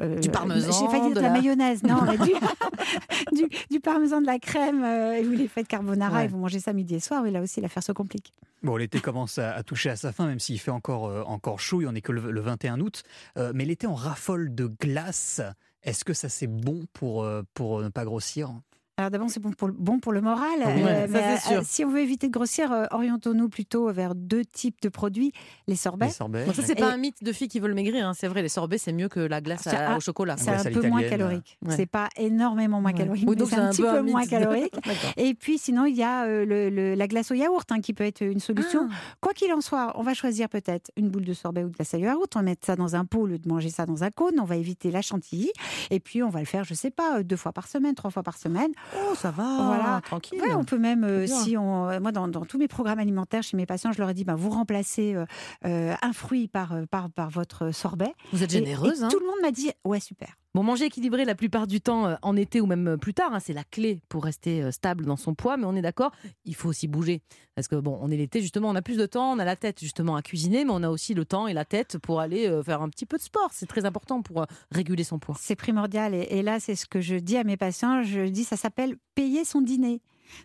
euh, 0.00 0.18
Du 0.18 0.30
parmesan, 0.30 0.70
j'ai 0.72 0.86
failli 0.88 1.02
dire 1.02 1.10
de 1.10 1.14
de 1.16 1.20
la, 1.20 1.28
la- 1.28 1.32
mayonnaise, 1.40 1.82
non, 1.82 2.00
mais 2.06 2.18
du, 2.18 2.32
du, 3.32 3.48
du 3.70 3.80
parmesan, 3.80 4.20
de 4.20 4.26
la 4.26 4.38
crème, 4.38 4.82
euh, 4.84 5.12
et 5.14 5.22
vous 5.22 5.32
les 5.32 5.48
faites 5.48 5.68
carbonara 5.68 6.18
Ouais. 6.18 6.24
et 6.24 6.28
vous 6.28 6.38
mangez 6.38 6.60
ça 6.60 6.72
midi 6.72 6.94
et 6.96 7.00
soir. 7.00 7.22
Oui, 7.22 7.30
là 7.30 7.40
aussi, 7.40 7.60
l'affaire 7.60 7.82
se 7.82 7.92
complique. 7.92 8.32
Bon, 8.62 8.76
l'été 8.76 9.00
commence 9.00 9.38
à, 9.38 9.52
à 9.52 9.62
toucher 9.62 9.90
à 9.90 9.96
sa 9.96 10.12
fin, 10.12 10.26
même 10.26 10.38
s'il 10.40 10.58
fait 10.60 10.70
encore, 10.70 11.06
euh, 11.08 11.22
encore 11.22 11.60
chaud, 11.60 11.80
il 11.80 11.86
en 11.88 11.94
est 11.94 12.00
que 12.02 12.12
le, 12.12 12.30
le 12.30 12.40
21 12.40 12.80
août. 12.80 13.02
Euh, 13.38 13.52
mais 13.54 13.64
l'été 13.64 13.86
en 13.86 13.94
raffole 13.94 14.54
de 14.54 14.66
glace, 14.66 15.40
est-ce 15.82 16.04
que 16.04 16.12
ça 16.12 16.28
c'est 16.28 16.46
bon 16.46 16.84
pour, 16.92 17.26
pour 17.54 17.80
ne 17.80 17.88
pas 17.88 18.04
grossir? 18.04 18.50
Alors 19.00 19.10
d'abord, 19.10 19.30
c'est 19.30 19.40
bon 19.40 19.50
pour, 19.52 19.68
le- 19.68 19.74
bon 19.76 19.98
pour 19.98 20.12
le 20.12 20.20
moral. 20.20 20.58
Oui, 20.66 20.82
ouais, 20.82 21.06
ça, 21.06 21.06
mais, 21.08 21.36
c'est 21.38 21.48
sûr. 21.54 21.62
si 21.64 21.84
on 21.84 21.88
veut 21.90 22.00
éviter 22.00 22.26
de 22.26 22.32
grossir, 22.32 22.70
euh, 22.70 22.84
orientons-nous 22.90 23.48
plutôt 23.48 23.90
vers 23.92 24.14
deux 24.14 24.44
types 24.44 24.80
de 24.82 24.88
produits. 24.90 25.32
Les 25.66 25.74
sorbets, 25.76 26.06
Les 26.06 26.12
sorbets 26.12 26.46
ça 26.52 26.62
c'est 26.62 26.72
Et- 26.72 26.80
pas 26.80 26.92
un 26.92 26.96
mythe 26.98 27.22
de 27.24 27.32
filles 27.32 27.48
qui 27.48 27.60
veulent 27.60 27.74
maigrir, 27.74 28.06
hein. 28.06 28.12
c'est 28.14 28.28
vrai, 28.28 28.42
les 28.42 28.48
sorbets 28.48 28.76
c'est 28.78 28.92
mieux 28.92 29.08
que 29.08 29.20
la 29.20 29.40
glace 29.40 29.66
à- 29.66 29.96
au 29.96 30.00
chocolat. 30.00 30.36
c'est 30.36 30.50
un 30.50 30.58
à 30.60 30.70
peu 30.70 30.86
moins 30.86 31.02
calorique. 31.02 31.58
Ouais. 31.64 31.74
C'est 31.76 31.86
pas 31.86 32.08
énormément 32.16 32.80
moins 32.80 32.90
Ouais. 32.92 32.96
calorique, 32.98 33.26
mais 33.28 33.36
donc 33.36 33.48
c'est 33.48 33.56
un 33.56 33.70
petit 33.70 33.82
peu 33.82 34.02
moins 34.02 34.26
calorique. 34.26 34.74
Et 35.16 35.34
puis 35.34 35.56
sinon, 35.58 35.86
il 35.86 35.96
y 35.96 36.02
a 36.02 36.24
euh, 36.24 36.44
le- 36.44 36.68
le- 36.70 36.94
la 36.94 37.08
glace 37.08 37.30
au 37.30 37.34
yaourt 37.34 37.70
hein, 37.72 37.80
qui 37.80 37.94
peut 37.94 38.04
être 38.04 38.20
une 38.22 38.40
solution. 38.40 38.88
Ah. 38.90 38.94
Quoi 39.20 39.32
qu'il 39.32 39.52
en 39.52 39.60
soit, 39.60 39.92
on 39.96 40.02
va 40.02 40.12
choisir 40.14 40.48
peut-être 40.48 40.90
une 40.96 41.08
boule 41.08 41.24
de 41.24 41.32
sorbet 41.32 41.64
ou 41.64 41.68
de 41.70 41.74
glace 41.76 41.94
au 41.94 41.98
yaourt. 41.98 42.28
On 42.36 42.40
va 42.40 42.42
mettre 42.44 42.66
ça 42.66 42.76
dans 42.76 42.96
un 42.96 43.04
pot 43.04 43.20
au 43.22 43.26
lieu 43.26 43.38
de 43.38 43.48
manger 43.48 43.70
ça 43.70 43.86
dans 43.86 44.04
un 44.04 44.10
cône. 44.10 44.34
On 44.40 44.44
va 44.44 44.56
éviter 44.56 44.90
la 44.90 45.00
chantilly. 45.02 45.50
Et 45.90 46.00
puis, 46.00 46.22
on 46.22 46.28
va 46.28 46.40
le 46.40 46.44
faire, 46.46 46.64
je 46.64 46.74
sais 46.74 46.90
pas, 46.90 47.18
euh, 47.18 47.22
deux 47.22 47.36
fois 47.36 47.52
par 47.52 47.66
semaine, 47.68 47.94
trois 47.94 48.10
fois 48.10 48.22
par 48.22 48.36
semaine. 48.36 48.70
Oh, 48.96 49.14
ça 49.14 49.30
va, 49.30 49.42
Voilà. 49.66 50.00
tranquille. 50.04 50.40
Ouais, 50.40 50.54
on 50.54 50.64
peut 50.64 50.78
même, 50.78 51.04
euh, 51.04 51.26
si 51.26 51.56
on, 51.56 51.88
euh, 51.88 52.00
moi, 52.00 52.12
dans, 52.12 52.28
dans 52.28 52.44
tous 52.44 52.58
mes 52.58 52.68
programmes 52.68 52.98
alimentaires 52.98 53.42
chez 53.42 53.56
mes 53.56 53.66
patients, 53.66 53.92
je 53.92 53.98
leur 53.98 54.10
ai 54.10 54.14
dit, 54.14 54.24
bah, 54.24 54.34
vous 54.36 54.50
remplacez 54.50 55.16
euh, 55.64 55.94
un 56.02 56.12
fruit 56.12 56.48
par, 56.48 56.74
par, 56.90 57.10
par 57.10 57.30
votre 57.30 57.70
sorbet. 57.72 58.12
Vous 58.32 58.42
êtes 58.42 58.52
Et- 58.52 58.58
généreuse. 58.58 59.00
et 59.00 59.04
hein. 59.04 59.08
tout 59.10 59.20
le 59.20 59.26
monde 59.26 59.40
m'a 59.42 59.50
dit, 59.52 59.70
ouais, 59.84 60.00
super. 60.00 60.36
Bon, 60.52 60.64
manger 60.64 60.86
équilibré 60.86 61.24
la 61.24 61.36
plupart 61.36 61.68
du 61.68 61.80
temps 61.80 62.08
euh, 62.08 62.16
en 62.22 62.34
été 62.34 62.60
ou 62.60 62.66
même 62.66 62.88
euh, 62.88 62.96
plus 62.96 63.14
tard, 63.14 63.32
hein, 63.32 63.38
c'est 63.38 63.52
la 63.52 63.62
clé 63.62 64.00
pour 64.08 64.24
rester 64.24 64.64
euh, 64.64 64.72
stable 64.72 65.06
dans 65.06 65.16
son 65.16 65.36
poids. 65.36 65.56
Mais 65.56 65.64
on 65.64 65.76
est 65.76 65.82
d'accord, 65.82 66.10
il 66.44 66.56
faut 66.56 66.68
aussi 66.68 66.88
bouger. 66.88 67.22
Parce 67.54 67.68
que 67.68 67.76
bon, 67.76 67.96
on 68.02 68.10
est 68.10 68.16
l'été, 68.16 68.42
justement, 68.42 68.68
on 68.68 68.74
a 68.74 68.82
plus 68.82 68.96
de 68.96 69.06
temps, 69.06 69.30
on 69.30 69.38
a 69.38 69.44
la 69.44 69.54
tête 69.54 69.78
justement 69.78 70.16
à 70.16 70.22
cuisiner, 70.22 70.64
mais 70.64 70.72
on 70.72 70.82
a 70.82 70.88
aussi 70.88 71.14
le 71.14 71.24
temps 71.24 71.46
et 71.46 71.52
la 71.52 71.64
tête 71.64 71.98
pour 71.98 72.18
aller 72.18 72.50
faire 72.64 72.82
un 72.82 72.88
petit 72.88 73.06
peu 73.06 73.16
de 73.16 73.22
sport. 73.22 73.50
C'est 73.52 73.66
très 73.66 73.84
important 73.84 74.22
pour 74.22 74.44
réguler 74.72 75.04
son 75.04 75.20
poids. 75.20 75.36
C'est 75.38 75.56
primordial. 75.56 76.14
Et, 76.14 76.26
et 76.30 76.42
là, 76.42 76.58
c'est 76.58 76.74
ce 76.74 76.86
que 76.86 77.00
je 77.00 77.16
dis 77.16 77.36
à 77.36 77.44
mes 77.44 77.56
patients. 77.56 78.02
Je 78.02 78.28
dis, 78.28 78.44
ça 78.44 78.56
s'appelle 78.56 78.96
payer 79.14 79.44
son 79.44 79.60
dîner. 79.60 80.00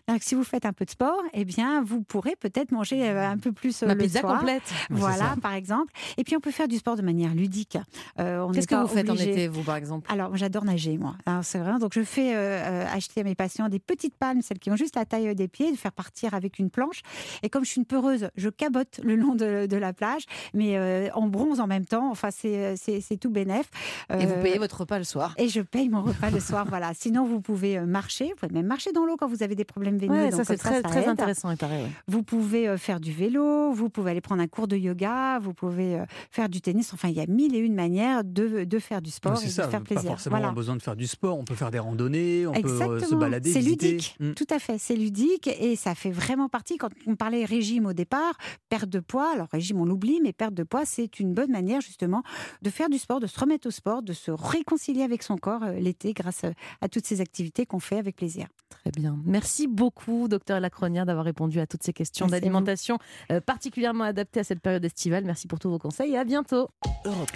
Donc, 0.08 0.22
si 0.22 0.34
vous 0.34 0.44
faites 0.44 0.64
un 0.66 0.72
peu 0.72 0.84
de 0.84 0.90
sport, 0.90 1.20
eh 1.32 1.44
bien, 1.44 1.82
vous 1.82 2.02
pourrez 2.02 2.34
peut-être 2.36 2.72
manger 2.72 3.08
euh, 3.08 3.28
un 3.28 3.38
peu 3.38 3.52
plus 3.52 3.82
euh, 3.82 3.86
Ma 3.86 3.94
le 3.94 4.00
pizza 4.04 4.20
soir. 4.20 4.38
complète. 4.38 4.62
Voilà, 4.90 5.34
par 5.42 5.54
exemple. 5.54 5.92
Et 6.16 6.24
puis, 6.24 6.36
on 6.36 6.40
peut 6.40 6.50
faire 6.50 6.68
du 6.68 6.76
sport 6.76 6.96
de 6.96 7.02
manière 7.02 7.34
ludique. 7.34 7.78
Euh, 8.18 8.48
Qu'est-ce 8.52 8.66
que 8.66 8.74
vous 8.74 8.86
faites 8.88 9.10
en 9.10 9.14
été, 9.14 9.48
vous, 9.48 9.62
par 9.62 9.76
exemple? 9.76 10.10
Alors, 10.12 10.36
j'adore 10.36 10.64
nager, 10.64 10.98
moi. 10.98 11.14
Alors, 11.26 11.44
c'est 11.44 11.58
vrai. 11.58 11.78
Donc, 11.78 11.92
je 11.94 12.02
fais 12.02 12.34
euh, 12.34 12.38
euh, 12.38 12.86
acheter 12.92 13.20
à 13.20 13.24
mes 13.24 13.34
patients 13.34 13.68
des 13.68 13.78
petites 13.78 14.16
palmes, 14.16 14.42
celles 14.42 14.58
qui 14.58 14.70
ont 14.70 14.76
juste 14.76 14.96
la 14.96 15.04
taille 15.04 15.28
euh, 15.28 15.34
des 15.34 15.48
pieds, 15.48 15.70
de 15.72 15.76
faire 15.76 15.92
partir 15.92 16.34
avec 16.34 16.58
une 16.58 16.70
planche. 16.70 17.02
Et 17.42 17.48
comme 17.48 17.64
je 17.64 17.70
suis 17.70 17.80
une 17.80 17.86
peureuse, 17.86 18.28
je 18.36 18.48
cabote 18.48 19.00
le 19.02 19.16
long 19.16 19.34
de, 19.34 19.66
de 19.66 19.76
la 19.76 19.92
plage, 19.92 20.24
mais 20.54 20.76
euh, 20.76 21.08
en 21.14 21.28
bronze 21.28 21.60
en 21.60 21.66
même 21.66 21.84
temps. 21.84 22.10
Enfin, 22.10 22.28
c'est 22.30 22.74
euh, 22.74 23.16
tout 23.20 23.30
bénef. 23.30 23.66
Et 24.10 24.26
vous 24.26 24.32
Euh, 24.34 24.42
payez 24.42 24.58
votre 24.58 24.80
repas 24.80 24.98
le 24.98 25.04
soir? 25.04 25.34
et 25.38 25.48
je 25.48 25.60
paye 25.60 25.88
mon 25.88 26.02
repas 26.02 26.30
le 26.30 26.40
soir, 26.40 26.66
voilà. 26.68 26.92
Sinon, 26.94 27.24
vous 27.24 27.40
pouvez 27.40 27.78
euh, 27.78 27.86
marcher. 27.86 28.26
Vous 28.30 28.34
pouvez 28.36 28.52
même 28.52 28.66
marcher 28.66 28.92
dans 28.92 29.04
l'eau 29.06 29.16
quand 29.16 29.26
vous 29.28 29.42
avez 29.42 29.54
des 29.54 29.64
problèmes 29.76 29.98
veineux. 29.98 30.12
Ouais, 30.24 30.30
donc 30.30 30.38
ça, 30.38 30.44
c'est 30.44 30.56
très, 30.56 30.76
ça 30.80 30.88
très 30.88 31.02
aide. 31.02 31.08
intéressant, 31.10 31.50
il 31.50 31.56
paraît. 31.58 31.82
ouais. 31.82 31.90
Vous 32.08 32.22
pouvez 32.22 32.66
euh, 32.66 32.78
faire 32.78 32.98
du 32.98 33.12
vélo, 33.12 33.72
vous 33.72 33.90
pouvez 33.90 34.10
aller 34.12 34.20
prendre 34.22 34.40
un 34.42 34.46
cours 34.46 34.66
de 34.68 34.76
yoga, 34.76 35.38
vous 35.38 35.52
pouvez 35.52 35.96
euh, 35.98 36.04
faire 36.30 36.48
du 36.48 36.60
tennis. 36.62 36.92
Enfin, 36.94 37.08
il 37.08 37.14
y 37.14 37.20
a 37.20 37.26
mille 37.26 37.54
et 37.54 37.58
une 37.58 37.74
manières 37.74 38.24
de, 38.24 38.64
de 38.64 38.78
faire 38.78 39.02
du 39.02 39.10
sport 39.10 39.38
et 39.42 39.44
de 39.46 39.50
ça, 39.50 39.64
se 39.64 39.68
faire 39.70 39.80
pas 39.80 39.84
plaisir. 39.86 40.10
forcément 40.12 40.38
Voilà. 40.38 40.52
besoin 40.52 40.76
de 40.76 40.82
faire 40.82 40.96
du 40.96 41.06
sport. 41.06 41.38
On 41.38 41.44
peut 41.44 41.54
faire 41.54 41.70
des 41.70 41.78
randonnées, 41.78 42.46
on 42.46 42.52
peut 42.54 42.68
euh, 42.82 43.00
se 43.00 43.14
balader, 43.14 43.52
C'est 43.52 43.60
ludique, 43.60 44.16
Mm. 44.18 44.32
tout 44.32 44.46
à 44.50 44.58
fait. 44.58 44.78
C'est 44.78 44.96
ludique 44.96 45.46
et 45.48 45.76
ça 45.76 45.94
fait 45.94 46.10
vraiment 46.10 46.48
partie. 46.48 46.78
Quand 46.78 46.88
on 47.06 47.14
parlait 47.16 47.44
régime 47.44 47.84
au 47.86 47.92
départ, 47.92 48.38
perte 48.70 48.88
de 48.88 49.00
poids. 49.00 49.30
Alors 49.34 49.48
régime, 49.52 49.78
on 49.80 49.84
l'oublie, 49.84 50.20
mais 50.22 50.32
perte 50.32 50.54
de 50.54 50.62
poids, 50.62 50.86
c'est 50.86 51.20
une 51.20 51.34
bonne 51.34 51.50
manière 51.50 51.82
justement 51.82 52.22
de 52.62 52.70
faire 52.70 52.88
du 52.88 52.96
sport, 52.98 53.20
de 53.20 53.26
se 53.26 53.38
remettre 53.38 53.68
au 53.68 53.70
sport, 53.70 54.02
de 54.02 54.14
se 54.14 54.30
réconcilier 54.30 55.02
avec 55.02 55.22
son 55.22 55.36
corps 55.36 55.62
euh, 55.64 55.72
l'été 55.74 56.14
grâce 56.14 56.42
à 56.80 56.88
toutes 56.88 57.04
ces 57.06 57.20
activités 57.20 57.66
qu'on 57.66 57.78
fait 57.80 57.98
avec 57.98 58.16
plaisir. 58.16 58.46
Très 58.70 58.90
bien. 58.90 59.18
Merci 59.24 59.65
beaucoup, 59.66 60.28
docteur 60.28 60.60
Lacronière, 60.60 61.06
d'avoir 61.06 61.24
répondu 61.24 61.60
à 61.60 61.66
toutes 61.66 61.82
ces 61.82 61.92
questions 61.92 62.26
d'alimentation 62.26 62.98
euh, 63.30 63.40
particulièrement 63.40 64.04
adaptées 64.04 64.40
à 64.40 64.44
cette 64.44 64.60
période 64.60 64.84
estivale. 64.84 65.24
Merci 65.24 65.46
pour 65.46 65.58
tous 65.58 65.70
vos 65.70 65.78
conseils 65.78 66.12
et 66.12 66.18
à 66.18 66.24
bientôt. 66.24 66.68
Europe 67.04 67.30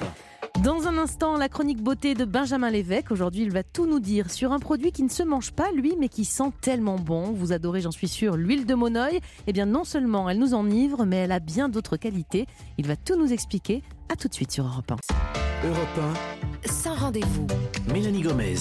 Dans 0.63 0.87
un 0.87 0.99
instant, 0.99 1.37
la 1.37 1.49
chronique 1.49 1.83
beauté 1.83 2.15
de 2.15 2.25
Benjamin 2.25 2.71
Lévesque. 2.71 3.11
Aujourd'hui, 3.11 3.43
il 3.43 3.51
va 3.51 3.63
tout 3.63 3.87
nous 3.87 4.01
dire 4.01 4.31
sur 4.31 4.53
un 4.53 4.59
produit 4.59 4.93
qui 4.93 5.03
ne 5.03 5.09
se 5.09 5.23
mange 5.23 5.53
pas, 5.53 5.71
lui, 5.73 5.95
mais 5.99 6.09
qui 6.09 6.25
sent 6.25 6.53
tellement 6.61 6.97
bon. 6.97 7.33
Vous 7.33 7.53
adorez, 7.53 7.81
j'en 7.81 7.91
suis 7.91 8.09
sûre, 8.09 8.37
l'huile 8.37 8.67
de 8.67 8.75
Monoï. 8.75 9.21
Eh 9.47 9.53
bien, 9.53 9.67
non 9.67 9.85
seulement 9.85 10.29
elle 10.29 10.39
nous 10.39 10.55
enivre, 10.55 11.05
mais 11.05 11.17
elle 11.17 11.33
a 11.33 11.41
bien 11.41 11.69
d'autres 11.69 11.97
qualités. 11.97 12.47
Il 12.79 12.87
va 12.87 12.97
tout 12.97 13.17
nous 13.17 13.33
expliquer. 13.33 13.83
À 14.09 14.17
tout 14.17 14.29
de 14.29 14.35
suite 14.35 14.51
sur 14.51 14.65
Europe 14.65 14.91
1. 14.91 15.69
Europe 15.69 16.17
Sans 16.65 16.95
rendez-vous. 16.95 17.47
1, 17.89 17.93
Mélanie 17.93 18.23
Gomez. 18.23 18.55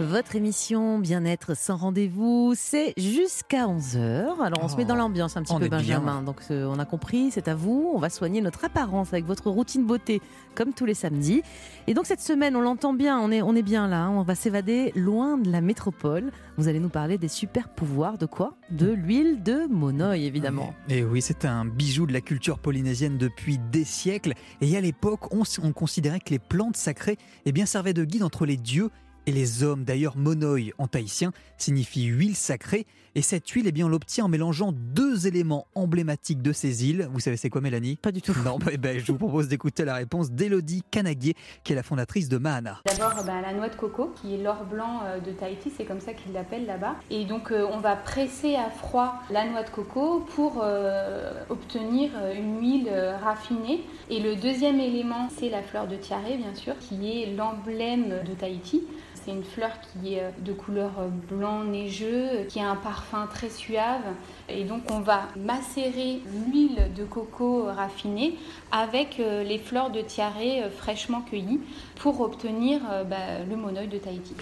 Votre 0.00 0.36
émission 0.36 1.00
Bien-être 1.00 1.56
sans 1.56 1.76
rendez-vous, 1.76 2.52
c'est 2.56 2.94
jusqu'à 2.96 3.66
11h. 3.66 4.40
Alors 4.40 4.60
on 4.62 4.68
se 4.68 4.76
met 4.76 4.84
dans 4.84 4.94
l'ambiance 4.94 5.36
un 5.36 5.42
petit 5.42 5.52
peu 5.58 5.66
bien. 5.68 5.78
Benjamin. 5.78 6.22
Donc 6.22 6.36
euh, 6.52 6.66
on 6.72 6.78
a 6.78 6.84
compris, 6.84 7.32
c'est 7.32 7.48
à 7.48 7.56
vous. 7.56 7.90
On 7.92 7.98
va 7.98 8.08
soigner 8.08 8.40
notre 8.40 8.64
apparence 8.64 9.12
avec 9.12 9.24
votre 9.24 9.50
routine 9.50 9.84
beauté 9.84 10.22
comme 10.54 10.72
tous 10.72 10.84
les 10.84 10.94
samedis. 10.94 11.42
Et 11.88 11.94
donc 11.94 12.06
cette 12.06 12.20
semaine, 12.20 12.54
on 12.54 12.60
l'entend 12.60 12.92
bien, 12.92 13.18
on 13.18 13.32
est, 13.32 13.42
on 13.42 13.56
est 13.56 13.62
bien 13.62 13.88
là. 13.88 14.04
hein. 14.04 14.10
On 14.10 14.22
va 14.22 14.36
s'évader 14.36 14.92
loin 14.94 15.36
de 15.36 15.50
la 15.50 15.60
métropole. 15.60 16.30
Vous 16.58 16.68
allez 16.68 16.78
nous 16.78 16.90
parler 16.90 17.18
des 17.18 17.28
super 17.28 17.68
pouvoirs 17.68 18.18
de 18.18 18.26
quoi? 18.26 18.54
De 18.70 18.92
l'huile 18.92 19.42
de 19.42 19.66
monoï 19.68 20.26
évidemment. 20.26 20.74
Et 20.88 21.02
oui, 21.02 21.20
c'est 21.20 21.44
un 21.44 21.64
bijou 21.64 22.06
de 22.06 22.12
la 22.12 22.20
culture 22.20 22.60
polynésienne 22.60 23.18
depuis 23.18 23.58
des 23.72 23.84
siècles. 23.84 24.34
Et 24.60 24.76
à 24.76 24.80
l'époque, 24.80 25.34
on 25.34 25.72
considérait 25.72 26.20
que 26.20 26.30
les 26.30 26.38
plantes 26.38 26.76
sacrées 26.76 27.16
eh 27.46 27.52
bien, 27.52 27.66
servaient 27.66 27.94
de 27.94 28.04
guide 28.04 28.22
entre 28.22 28.46
les 28.46 28.56
dieux 28.56 28.90
et 29.28 29.32
les 29.32 29.62
hommes. 29.62 29.84
D'ailleurs, 29.84 30.16
monoï 30.16 30.72
en 30.78 30.86
tahitien 30.86 31.32
signifie 31.58 32.04
huile 32.04 32.34
sacrée. 32.34 32.86
Et 33.14 33.20
cette 33.20 33.48
huile, 33.48 33.66
eh 33.66 33.72
bien, 33.72 33.86
on 33.86 33.88
l'obtient 33.88 34.24
en 34.24 34.28
mélangeant 34.28 34.72
deux 34.72 35.26
éléments 35.26 35.66
emblématiques 35.74 36.40
de 36.40 36.52
ces 36.52 36.88
îles. 36.88 37.08
Vous 37.12 37.20
savez, 37.20 37.36
c'est 37.36 37.50
quoi, 37.50 37.60
Mélanie? 37.60 37.96
Pas 37.96 38.12
du 38.12 38.22
tout. 38.22 38.32
Non, 38.44 38.58
bah, 38.58 38.70
bah, 38.78 38.96
je 38.98 39.12
vous 39.12 39.18
propose 39.18 39.48
d'écouter 39.48 39.84
la 39.84 39.96
réponse 39.96 40.30
d'Elodie 40.30 40.82
Canaguier, 40.90 41.34
qui 41.62 41.72
est 41.72 41.76
la 41.76 41.82
fondatrice 41.82 42.28
de 42.28 42.38
Mahana. 42.38 42.80
D'abord 42.86 43.24
ben, 43.24 43.42
la 43.42 43.52
noix 43.52 43.68
de 43.68 43.74
coco, 43.74 44.14
qui 44.20 44.34
est 44.34 44.42
l'or 44.42 44.64
blanc 44.64 45.00
euh, 45.04 45.20
de 45.20 45.32
Tahiti, 45.32 45.70
c'est 45.76 45.84
comme 45.84 46.00
ça 46.00 46.14
qu'ils 46.14 46.32
l'appellent 46.32 46.66
là-bas. 46.66 46.94
Et 47.10 47.24
donc 47.24 47.50
euh, 47.50 47.66
on 47.70 47.80
va 47.80 47.96
presser 47.96 48.54
à 48.54 48.70
froid 48.70 49.16
la 49.30 49.46
noix 49.46 49.62
de 49.62 49.70
coco 49.70 50.20
pour 50.34 50.60
euh, 50.62 51.32
obtenir 51.50 52.10
une 52.34 52.60
huile 52.60 52.88
euh, 52.90 53.16
raffinée. 53.18 53.82
Et 54.10 54.20
le 54.20 54.36
deuxième 54.36 54.80
élément, 54.80 55.28
c'est 55.36 55.50
la 55.50 55.62
fleur 55.62 55.86
de 55.86 55.96
tiare, 55.96 56.22
bien 56.22 56.54
sûr, 56.54 56.78
qui 56.78 57.22
est 57.22 57.34
l'emblème 57.34 58.22
de 58.26 58.34
Tahiti. 58.34 58.84
C'est 59.24 59.32
une 59.32 59.44
fleur 59.44 59.70
qui 59.80 60.14
est 60.14 60.22
euh, 60.22 60.30
de 60.38 60.52
couleur 60.52 60.92
euh, 60.98 61.08
blanc 61.08 61.64
neigeux, 61.64 62.44
qui 62.48 62.60
a 62.60 62.70
un 62.70 62.76
parfum 62.76 63.26
très 63.26 63.50
suave. 63.50 64.02
Et 64.48 64.64
donc 64.64 64.82
on 64.90 65.00
va 65.00 65.28
macérer 65.36 66.20
l'huile 66.46 66.90
de 66.96 67.04
coco 67.04 67.64
raffinée 67.64 68.36
avec 68.72 69.20
euh, 69.20 69.42
les 69.42 69.58
fleurs 69.58 69.90
de 69.90 70.00
tiare 70.00 70.34
euh, 70.40 70.70
fraîchement 70.70 71.22
cueillies 71.22 71.60
pour 71.96 72.20
obtenir 72.20 72.80
euh, 72.90 73.04
bah, 73.04 73.44
le 73.48 73.56
monoï 73.56 73.88
de 73.88 73.98
Tahiti. 73.98 74.34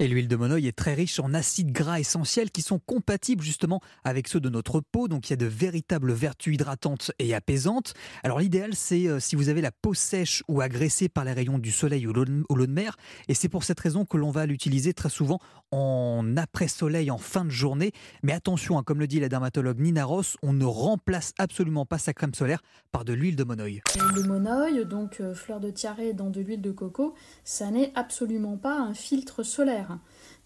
Et 0.00 0.06
l'huile 0.06 0.28
de 0.28 0.36
monoï 0.36 0.68
est 0.68 0.76
très 0.76 0.94
riche 0.94 1.18
en 1.18 1.34
acides 1.34 1.72
gras 1.72 1.98
essentiels 1.98 2.52
qui 2.52 2.62
sont 2.62 2.78
compatibles 2.78 3.42
justement 3.42 3.80
avec 4.04 4.28
ceux 4.28 4.38
de 4.38 4.48
notre 4.48 4.80
peau. 4.80 5.08
Donc 5.08 5.28
il 5.28 5.30
y 5.30 5.34
a 5.34 5.36
de 5.36 5.46
véritables 5.46 6.12
vertus 6.12 6.54
hydratantes 6.54 7.10
et 7.18 7.34
apaisantes. 7.34 7.94
Alors 8.22 8.38
l'idéal 8.38 8.74
c'est 8.74 9.08
euh, 9.08 9.18
si 9.18 9.34
vous 9.34 9.48
avez 9.48 9.60
la 9.60 9.72
peau 9.72 9.94
sèche 9.94 10.44
ou 10.46 10.60
agressée 10.60 11.08
par 11.08 11.24
les 11.24 11.32
rayons 11.32 11.58
du 11.58 11.72
soleil 11.72 12.06
ou 12.06 12.12
l'eau 12.12 12.24
de 12.24 12.72
mer. 12.72 12.96
Et 13.26 13.34
c'est 13.34 13.48
pour 13.48 13.64
cette 13.64 13.80
raison 13.80 14.04
que 14.04 14.16
l'on 14.16 14.30
va 14.30 14.46
l'utiliser 14.46 14.94
très 14.94 15.10
souvent 15.10 15.40
en 15.70 16.36
après-soleil, 16.36 17.10
en 17.10 17.18
fin 17.18 17.44
de 17.44 17.50
journée. 17.50 17.92
Mais 18.22 18.32
attention, 18.32 18.78
hein, 18.78 18.82
comme 18.84 19.00
le 19.00 19.06
dit 19.06 19.20
la 19.20 19.28
dermatologue 19.28 19.80
Nina 19.80 20.04
Ross, 20.04 20.36
on 20.42 20.52
ne 20.52 20.64
remplace 20.64 21.34
absolument 21.38 21.86
pas 21.86 21.98
sa 21.98 22.14
crème 22.14 22.34
solaire 22.34 22.62
par 22.92 23.04
de 23.04 23.12
l'huile 23.12 23.36
de 23.36 23.44
monoï. 23.44 23.82
Le 24.14 24.22
monoï, 24.22 24.86
donc 24.86 25.20
euh, 25.20 25.34
fleur 25.34 25.60
de 25.60 25.70
tiare 25.70 26.14
dans 26.14 26.30
de 26.30 26.40
l'huile 26.40 26.62
de 26.62 26.70
coco, 26.70 27.14
ça 27.44 27.70
n'est 27.70 27.92
absolument 27.96 28.56
pas 28.56 28.78
un 28.78 28.94
filtre 28.94 29.42
solaire. 29.42 29.87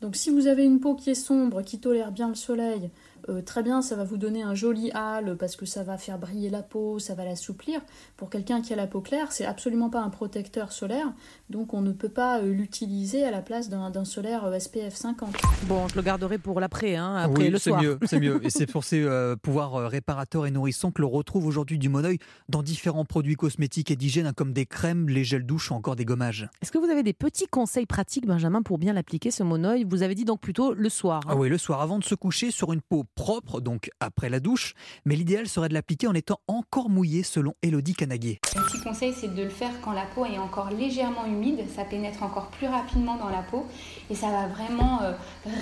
Donc 0.00 0.16
si 0.16 0.31
vous 0.31 0.46
avez 0.46 0.64
une 0.64 0.81
peau 0.81 0.94
qui 0.94 1.11
est 1.11 1.14
sombre, 1.14 1.62
qui 1.62 1.78
tolère 1.78 2.12
bien 2.12 2.28
le 2.28 2.35
soleil, 2.35 2.90
euh, 3.29 3.43
très 3.43 3.63
bien, 3.63 3.83
ça 3.83 3.97
va 3.97 4.05
vous 4.05 4.17
donner 4.17 4.43
un 4.43 4.55
joli 4.55 4.91
hâle 4.93 5.37
parce 5.39 5.57
que 5.57 5.67
ça 5.67 5.83
va 5.83 5.99
faire 5.99 6.19
briller 6.19 6.51
la 6.51 6.63
peau, 6.63 6.99
ça 6.99 7.15
va 7.15 7.25
l'assouplir. 7.25 7.81
Pour 8.17 8.31
quelqu'un 8.31 8.61
qui 8.63 8.73
a 8.73 8.77
la 8.77 8.87
peau 8.87 9.01
claire, 9.01 9.33
c'est 9.33 9.45
absolument 9.45 9.91
pas 9.91 10.01
un 10.01 10.11
protecteur 10.11 10.73
solaire, 10.73 11.13
donc 11.51 11.75
on 11.75 11.81
ne 11.81 11.93
peut 11.93 12.09
pas 12.09 12.41
euh, 12.41 12.53
l'utiliser 12.53 13.25
à 13.25 13.31
la 13.31 13.43
place 13.43 13.69
d'un 13.69 14.05
solaire 14.05 14.45
euh, 14.45 14.59
SPF 14.59 14.95
50. 14.95 15.35
Bon, 15.65 15.89
je 15.89 15.95
le 15.97 16.03
garderai 16.03 16.39
pour 16.39 16.61
l'après, 16.61 16.97
hein, 16.97 17.17
après 17.17 17.45
oui, 17.45 17.51
le 17.51 17.59
c'est 17.59 17.71
soir. 17.71 17.83
mieux, 17.83 17.99
c'est 18.05 18.21
mieux. 18.21 18.41
Et 18.45 18.51
c'est 18.51 18.67
pour 18.71 18.85
ces 18.85 19.03
euh, 19.03 19.37
pouvoirs 19.37 19.73
réparateurs 19.91 20.47
et 20.47 20.51
nourrissants 20.51 20.91
que 20.91 21.03
l'on 21.03 21.11
retrouve 21.11 21.47
aujourd'hui 21.47 21.79
du 21.79 21.89
monoï 21.89 22.19
dans 22.49 22.63
différents 22.63 23.05
produits 23.05 23.35
cosmétiques 23.37 23.91
et 23.91 23.97
d'hygiène, 23.97 24.27
hein, 24.27 24.33
comme 24.35 24.53
des 24.53 24.67
crèmes, 24.67 25.09
les 25.09 25.25
gels 25.25 25.47
douche 25.47 25.71
ou 25.71 25.75
encore 25.75 25.97
des 25.97 26.05
gommages. 26.05 26.49
Est-ce 26.63 26.73
que 26.73 26.79
vous 26.79 26.91
avez 26.91 27.03
des 27.03 27.13
petits 27.13 27.47
conseils 27.47 27.87
pratiques, 27.87 28.27
Benjamin, 28.27 28.63
pour 28.63 28.79
bien 28.79 28.93
l'appliquer 28.93 29.31
ce 29.31 29.43
monoï 29.43 29.85
Vous 29.85 30.03
avez 30.03 30.15
dit 30.15 30.25
donc 30.25 30.41
plutôt 30.41 30.73
le 30.75 30.89
soir. 30.89 31.21
hein. 31.27 31.31
Ah 31.33 31.37
oui, 31.37 31.49
le 31.49 31.59
soir, 31.59 31.81
avant 31.81 31.99
de 31.99 32.05
se 32.05 32.15
coucher, 32.15 32.51
sur 32.51 32.73
une 32.73 32.81
peau 32.81 33.05
propre, 33.14 33.61
donc 33.61 33.90
après 34.01 34.29
la 34.29 34.40
douche. 34.40 34.75
Mais 35.05 35.16
l'idéal 35.16 35.48
serait 35.48 35.68
de 35.68 35.75
l'appliquer 35.75 36.07
en 36.07 36.14
étant 36.14 36.40
encore 36.48 36.90
mouillé, 36.90 37.22
selon 37.22 37.55
Elodie 37.62 37.94
Canaguier. 37.94 38.40
Un 38.57 38.62
petit 38.62 38.81
conseil, 38.81 39.12
c'est 39.12 39.35
de 39.35 39.42
le 39.42 39.48
faire 39.48 39.72
quand 39.83 39.92
la 39.92 40.07
peau 40.07 40.25
est 40.25 40.38
encore 40.38 40.70
légèrement 40.70 41.27
humide. 41.27 41.64
Ça 41.75 41.85
pénètre 41.85 42.22
encore 42.22 42.48
plus 42.48 42.66
rapidement 42.66 43.16
dans 43.16 43.29
la 43.29 43.42
peau 43.42 43.66
et 44.11 44.14
ça 44.14 44.29
va 44.31 44.46
vraiment 44.46 45.03
euh, 45.03 45.12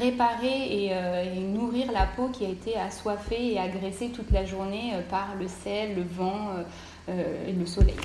réparer 0.01 0.85
et, 0.85 0.89
euh, 0.93 1.35
et 1.35 1.41
nourrir 1.41 1.93
la 1.93 2.07
peau 2.07 2.29
qui 2.29 2.45
a 2.45 2.49
été 2.49 2.77
assoiffée 2.77 3.53
et 3.53 3.59
agressée 3.59 4.11
toute 4.11 4.31
la 4.31 4.45
journée 4.45 4.93
euh, 4.95 5.03
par 5.09 5.35
le 5.39 5.49
sel, 5.49 5.95
le 5.95 6.03
vent 6.03 6.51
et 7.09 7.53
le 7.53 7.67
soleil. 7.67 7.97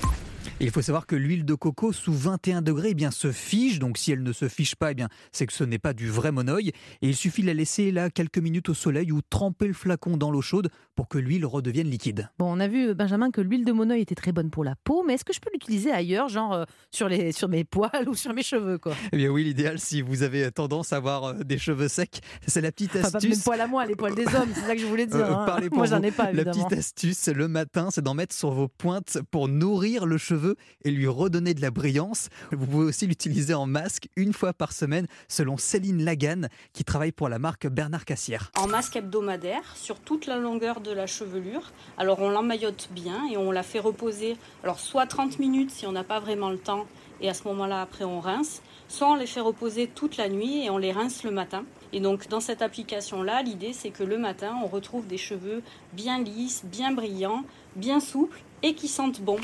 Et 0.60 0.64
il 0.64 0.70
faut 0.70 0.82
savoir 0.82 1.06
que 1.06 1.16
l'huile 1.16 1.44
de 1.44 1.54
coco 1.54 1.92
sous 1.92 2.12
21 2.12 2.62
degrés 2.62 2.90
eh 2.90 2.94
bien, 2.94 3.10
se 3.10 3.32
fige. 3.32 3.78
Donc 3.78 3.98
si 3.98 4.12
elle 4.12 4.22
ne 4.22 4.32
se 4.32 4.48
fige 4.48 4.76
pas, 4.76 4.92
eh 4.92 4.94
bien, 4.94 5.08
c'est 5.32 5.46
que 5.46 5.52
ce 5.52 5.64
n'est 5.64 5.78
pas 5.78 5.92
du 5.92 6.08
vrai 6.08 6.32
monoï. 6.32 6.68
Et 6.68 6.74
il 7.08 7.16
suffit 7.16 7.42
de 7.42 7.46
la 7.46 7.54
laisser 7.54 7.90
là 7.92 8.10
quelques 8.10 8.38
minutes 8.38 8.68
au 8.68 8.74
soleil 8.74 9.12
ou 9.12 9.20
tremper 9.28 9.66
le 9.66 9.74
flacon 9.74 10.16
dans 10.16 10.30
l'eau 10.30 10.40
chaude 10.42 10.70
pour 10.94 11.08
que 11.08 11.18
l'huile 11.18 11.44
redevienne 11.46 11.88
liquide. 11.88 12.30
Bon, 12.38 12.46
on 12.56 12.60
a 12.60 12.68
vu, 12.68 12.94
Benjamin, 12.94 13.30
que 13.30 13.40
l'huile 13.40 13.64
de 13.64 13.72
monoï 13.72 14.00
était 14.00 14.14
très 14.14 14.32
bonne 14.32 14.50
pour 14.50 14.64
la 14.64 14.74
peau, 14.84 15.04
mais 15.06 15.14
est-ce 15.14 15.24
que 15.24 15.34
je 15.34 15.40
peux 15.40 15.50
l'utiliser 15.52 15.90
ailleurs, 15.92 16.28
genre 16.28 16.52
euh, 16.54 16.64
sur, 16.90 17.08
les, 17.08 17.32
sur 17.32 17.48
mes 17.48 17.64
poils 17.64 17.90
ou 18.08 18.14
sur 18.14 18.32
mes 18.32 18.42
cheveux 18.42 18.78
quoi? 18.78 18.94
Eh 19.12 19.16
bien 19.16 19.28
oui, 19.28 19.44
l'idéal, 19.44 19.78
si 19.78 20.00
vous 20.00 20.22
avez 20.22 20.50
tendance 20.52 20.92
à 20.92 20.96
avoir 20.96 21.24
euh, 21.24 21.34
des 21.44 21.58
cheveux 21.58 21.88
secs, 21.88 22.20
c'est 22.46 22.60
la 22.60 22.72
petite 22.72 22.96
Enfin, 22.96 23.10
pas 23.10 23.18
mes 23.20 23.28
astuce. 23.28 23.44
poils 23.44 23.60
à 23.60 23.66
moi, 23.66 23.84
les 23.84 23.94
poils 23.96 24.14
des 24.14 24.26
hommes, 24.26 24.48
c'est 24.54 24.60
ça 24.60 24.74
que 24.74 24.80
je 24.80 24.86
voulais 24.86 25.06
dire. 25.06 25.16
Euh, 25.16 25.34
hein. 25.34 25.60
Moi, 25.72 25.86
j'en 25.86 26.02
ai 26.02 26.10
pas, 26.12 26.24
La 26.24 26.42
évidemment. 26.42 26.64
petite 26.66 26.78
astuce, 26.78 27.26
le 27.28 27.48
matin, 27.48 27.88
c'est 27.90 28.00
d'en 28.02 28.14
mettre 28.14 28.34
sur 28.34 28.50
vos 28.52 28.68
pointes 28.68 29.18
pour 29.30 29.48
nourrir 29.48 30.06
le 30.06 30.16
cheveu 30.16 30.35
et 30.84 30.90
lui 30.90 31.06
redonner 31.06 31.54
de 31.54 31.60
la 31.60 31.70
brillance. 31.70 32.28
Vous 32.52 32.66
pouvez 32.66 32.86
aussi 32.86 33.06
l'utiliser 33.06 33.54
en 33.54 33.66
masque 33.66 34.08
une 34.16 34.32
fois 34.32 34.52
par 34.52 34.72
semaine, 34.72 35.06
selon 35.28 35.56
Céline 35.56 36.04
Lagan, 36.04 36.48
qui 36.72 36.84
travaille 36.84 37.12
pour 37.12 37.28
la 37.28 37.38
marque 37.38 37.66
Bernard 37.66 38.04
Cassière. 38.04 38.50
en 38.58 38.66
masque 38.66 38.96
hebdomadaire 38.96 39.76
sur 39.76 39.98
toute 40.00 40.26
la 40.26 40.36
longueur 40.36 40.80
de 40.80 40.90
la 40.90 41.06
chevelure. 41.06 41.72
Alors 41.98 42.20
on 42.20 42.30
l'emmaillote 42.30 42.88
bien 42.92 43.26
et 43.30 43.36
on 43.36 43.50
la 43.50 43.62
fait 43.62 43.78
reposer, 43.78 44.36
alors 44.62 44.80
soit 44.80 45.06
30 45.06 45.38
minutes 45.38 45.70
si 45.70 45.86
on 45.86 45.92
n'a 45.92 46.04
pas 46.04 46.20
vraiment 46.20 46.50
le 46.50 46.58
temps 46.58 46.86
et 47.20 47.28
à 47.28 47.34
ce 47.34 47.44
moment-là 47.48 47.80
après 47.80 48.04
on 48.04 48.20
rince, 48.20 48.62
soit 48.88 49.10
on 49.10 49.14
les 49.14 49.26
fait 49.26 49.40
reposer 49.40 49.86
toute 49.86 50.16
la 50.16 50.28
nuit 50.28 50.64
et 50.64 50.70
on 50.70 50.78
les 50.78 50.92
rince 50.92 51.24
le 51.24 51.30
matin. 51.30 51.64
Et 51.92 52.00
donc 52.00 52.28
dans 52.28 52.40
cette 52.40 52.62
application-là, 52.62 53.42
l'idée 53.42 53.72
c'est 53.72 53.90
que 53.90 54.04
le 54.04 54.18
matin 54.18 54.54
on 54.62 54.66
retrouve 54.66 55.06
des 55.06 55.18
cheveux 55.18 55.62
bien 55.92 56.22
lisses, 56.22 56.62
bien 56.64 56.92
brillants, 56.92 57.44
bien 57.74 58.00
souples 58.00 58.40
et 58.62 58.74
qui 58.74 58.88
sentent 58.88 59.20
bon. 59.20 59.38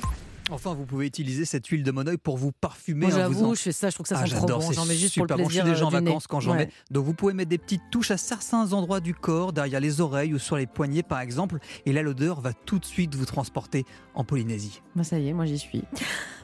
Enfin, 0.51 0.74
vous 0.74 0.84
pouvez 0.84 1.07
utiliser 1.07 1.45
cette 1.45 1.66
huile 1.68 1.82
de 1.82 1.90
monoï 1.93 2.18
pour 2.18 2.36
vous 2.36 2.53
parfumer. 2.53 3.07
Moi, 3.07 3.14
hein, 3.14 3.28
vous 3.28 3.34
j'avoue, 3.34 3.51
en- 3.53 3.55
je 3.55 3.61
fais 3.62 3.72
ça, 3.72 3.88
je 3.90 3.95
trouve 3.95 4.05
que 4.05 4.09
ça 4.14 4.20
Ah, 4.22 4.26
sent 4.26 4.34
trop 4.36 4.47
bon. 4.47 4.72
J'en 4.72 4.84
mets 4.84 4.97
juste 4.97 5.14
pour 5.16 5.24
le 5.24 5.28
bon. 5.28 5.34
plaisir. 5.45 5.51
Je 5.51 5.57
suis 5.61 5.70
déjà 5.74 5.84
euh, 5.84 5.86
en 5.86 5.90
nez. 6.01 6.07
vacances 6.07 6.26
quand 6.26 6.40
j'en 6.40 6.53
Ouais. 6.53 6.59
mets. 6.66 6.68
Donc 6.90 7.05
vous 7.05 7.14
pouvez 7.14 7.32
mettre 7.32 7.49
des 7.49 7.59
petites 7.59 7.82
touches 7.90 8.11
à 8.11 8.16
certains 8.16 8.72
endroits 8.72 9.01
du 9.01 9.14
corps, 9.14 9.53
derrière 9.53 9.80
les 9.80 10.01
oreilles 10.01 10.34
ou 10.34 10.38
sur 10.38 10.57
les 10.57 10.66
poignets 10.66 11.03
par 11.03 11.20
exemple. 11.20 11.59
Et 11.86 11.93
là, 11.93 12.03
l'odeur 12.03 12.40
va 12.40 12.53
tout 12.53 12.78
de 12.78 12.84
suite 12.84 13.14
vous 13.14 13.24
transporter 13.26 13.84
en 14.14 14.24
Polynésie. 14.24 14.82
Bah, 14.97 15.05
ça 15.05 15.18
y 15.18 15.28
est, 15.28 15.32
moi 15.32 15.47
j'y 15.47 15.59
suis. 15.59 15.84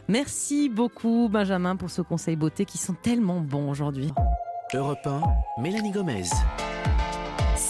Merci 0.08 0.68
beaucoup 0.68 1.28
Benjamin 1.30 1.76
pour 1.76 1.90
ce 1.90 2.00
conseil 2.00 2.36
beauté 2.36 2.64
qui 2.64 2.78
sont 2.78 2.94
tellement 2.94 3.40
bons 3.40 3.68
aujourd'hui. 3.70 4.10
Europe 4.74 5.06
1, 5.06 5.22
Mélanie 5.60 5.90
Gomez. 5.90 6.24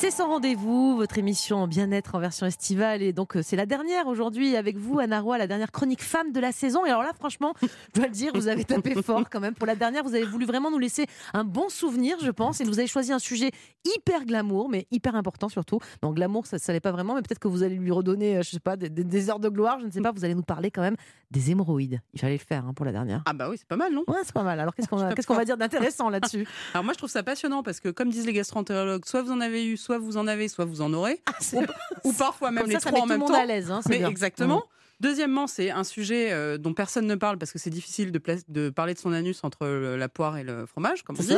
C'est 0.01 0.13
sans 0.13 0.29
rendez-vous, 0.29 0.97
votre 0.97 1.19
émission 1.19 1.67
bien-être 1.67 2.15
en 2.15 2.21
version 2.21 2.47
estivale. 2.47 3.03
Et 3.03 3.13
donc, 3.13 3.37
euh, 3.37 3.43
c'est 3.43 3.57
la 3.57 3.67
dernière 3.67 4.07
aujourd'hui 4.07 4.55
avec 4.55 4.77
vous, 4.77 5.01
Anna 5.01 5.21
Roy, 5.21 5.39
la 5.39 5.49
dernière 5.49 5.73
chronique 5.73 6.05
femme 6.05 6.31
de 6.31 6.39
la 6.39 6.53
saison. 6.53 6.87
Et 6.87 6.91
alors 6.91 7.03
là, 7.03 7.11
franchement, 7.19 7.53
je 7.61 7.67
dois 7.95 8.07
le 8.07 8.13
dire, 8.13 8.31
vous 8.33 8.47
avez 8.47 8.65
tapé 8.65 8.95
fort 9.03 9.29
quand 9.29 9.41
même. 9.41 9.55
Pour 9.55 9.67
la 9.67 9.75
dernière, 9.75 10.05
vous 10.05 10.15
avez 10.15 10.25
voulu 10.25 10.47
vraiment 10.47 10.71
nous 10.71 10.79
laisser 10.79 11.07
un 11.35 11.43
bon 11.43 11.69
souvenir, 11.69 12.17
je 12.23 12.31
pense. 12.31 12.61
Et 12.61 12.65
vous 12.65 12.79
avez 12.79 12.87
choisi 12.87 13.13
un 13.13 13.19
sujet 13.19 13.51
hyper 13.85 14.25
glamour, 14.25 14.69
mais 14.69 14.87
hyper 14.93 15.17
important 15.17 15.49
surtout. 15.49 15.81
Donc, 16.01 16.15
glamour, 16.15 16.47
ça 16.47 16.59
ne 16.59 16.73
l'est 16.73 16.79
pas 16.79 16.93
vraiment, 16.93 17.17
mais 17.17 17.23
peut-être 17.23 17.41
que 17.41 17.49
vous 17.49 17.65
allez 17.65 17.75
lui 17.75 17.91
redonner, 17.91 18.37
euh, 18.37 18.43
je 18.43 18.51
sais 18.51 18.61
pas, 18.61 18.77
des, 18.77 19.31
heures 19.31 19.41
de 19.41 19.49
gloire. 19.49 19.81
Je 19.81 19.87
ne 19.87 19.91
sais 19.91 20.01
pas, 20.01 20.13
vous 20.13 20.25
allez 20.25 20.37
nous 20.37 20.43
parler 20.43 20.71
quand 20.71 20.83
même 20.83 20.97
des 21.33 21.51
hémorroïdes. 21.51 22.01
Il 22.15 22.21
fallait 22.21 22.35
le 22.35 22.39
faire 22.39 22.65
hein, 22.65 22.73
pour 22.73 22.87
la 22.87 22.93
dernière. 22.93 23.25
Ah 23.27 23.33
bah 23.33 23.51
oui, 23.51 23.57
c'est 23.59 23.67
pas 23.67 23.77
mal, 23.77 23.93
non? 23.93 24.05
Ouais, 24.07 24.21
c'est 24.23 24.33
pas 24.33 24.45
mal. 24.45 24.61
Alors, 24.61 24.77
qu'est-ce 24.77 24.87
qu'on 24.87 24.97
va, 24.99 25.13
qu'est-ce 25.13 25.27
qu'on 25.27 25.35
va 25.35 25.45
dire 25.45 25.57
d'intéressant 25.57 26.09
là-dessus? 26.09 26.47
Alors 26.73 26.85
moi, 26.85 26.93
je 26.93 26.99
trouve 26.99 27.11
ça 27.11 27.25
passionnant 27.25 27.65
parce 27.65 27.81
que, 27.81 27.89
comme 27.89 28.11
disent 28.11 28.27
les 28.27 28.33
gastroentérologues, 28.33 29.05
soit 29.05 29.23
vous 29.23 29.33
en 29.33 29.41
avez 29.41 29.67
eu, 29.67 29.77
soit 29.77 29.88
vous 29.97 30.19
en 30.19 30.27
avez, 30.27 30.49
soit 30.49 30.67
vous 30.67 30.83
en 30.83 30.93
aurez, 30.93 31.23
ou, 31.55 31.63
ou 32.05 32.13
parfois 32.13 32.51
même 32.51 32.65
Comme 32.65 32.71
les 32.71 32.77
ça, 32.77 32.81
ça 32.81 32.91
trois 32.91 33.01
met 33.01 33.01
en 33.01 33.07
tout 33.07 33.09
le 33.13 33.15
même 33.15 33.21
monde 33.21 33.29
temps. 33.31 33.43
à 33.43 33.47
l'aise, 33.47 33.71
hein, 33.71 33.81
c'est 33.83 33.89
Mais 33.91 33.99
bien. 34.01 34.09
exactement. 34.11 34.59
Mm. 34.59 34.63
Deuxièmement, 35.01 35.47
c'est 35.47 35.71
un 35.71 35.85
sujet 35.85 36.33
euh, 36.33 36.59
dont 36.59 36.75
personne 36.75 37.07
ne 37.07 37.15
parle 37.15 37.39
parce 37.39 37.53
que 37.53 37.59
c'est 37.61 37.71
difficile 37.71 38.11
de, 38.11 38.19
pla- 38.19 38.35
de 38.49 38.69
parler 38.69 38.95
de 38.95 38.99
son 38.99 39.13
anus 39.13 39.45
entre 39.45 39.65
le- 39.65 39.97
la 39.97 40.09
poire 40.09 40.37
et 40.39 40.43
le 40.43 40.67
fromage, 40.67 41.05
comme 41.05 41.15
on 41.17 41.23
dit. 41.23 41.35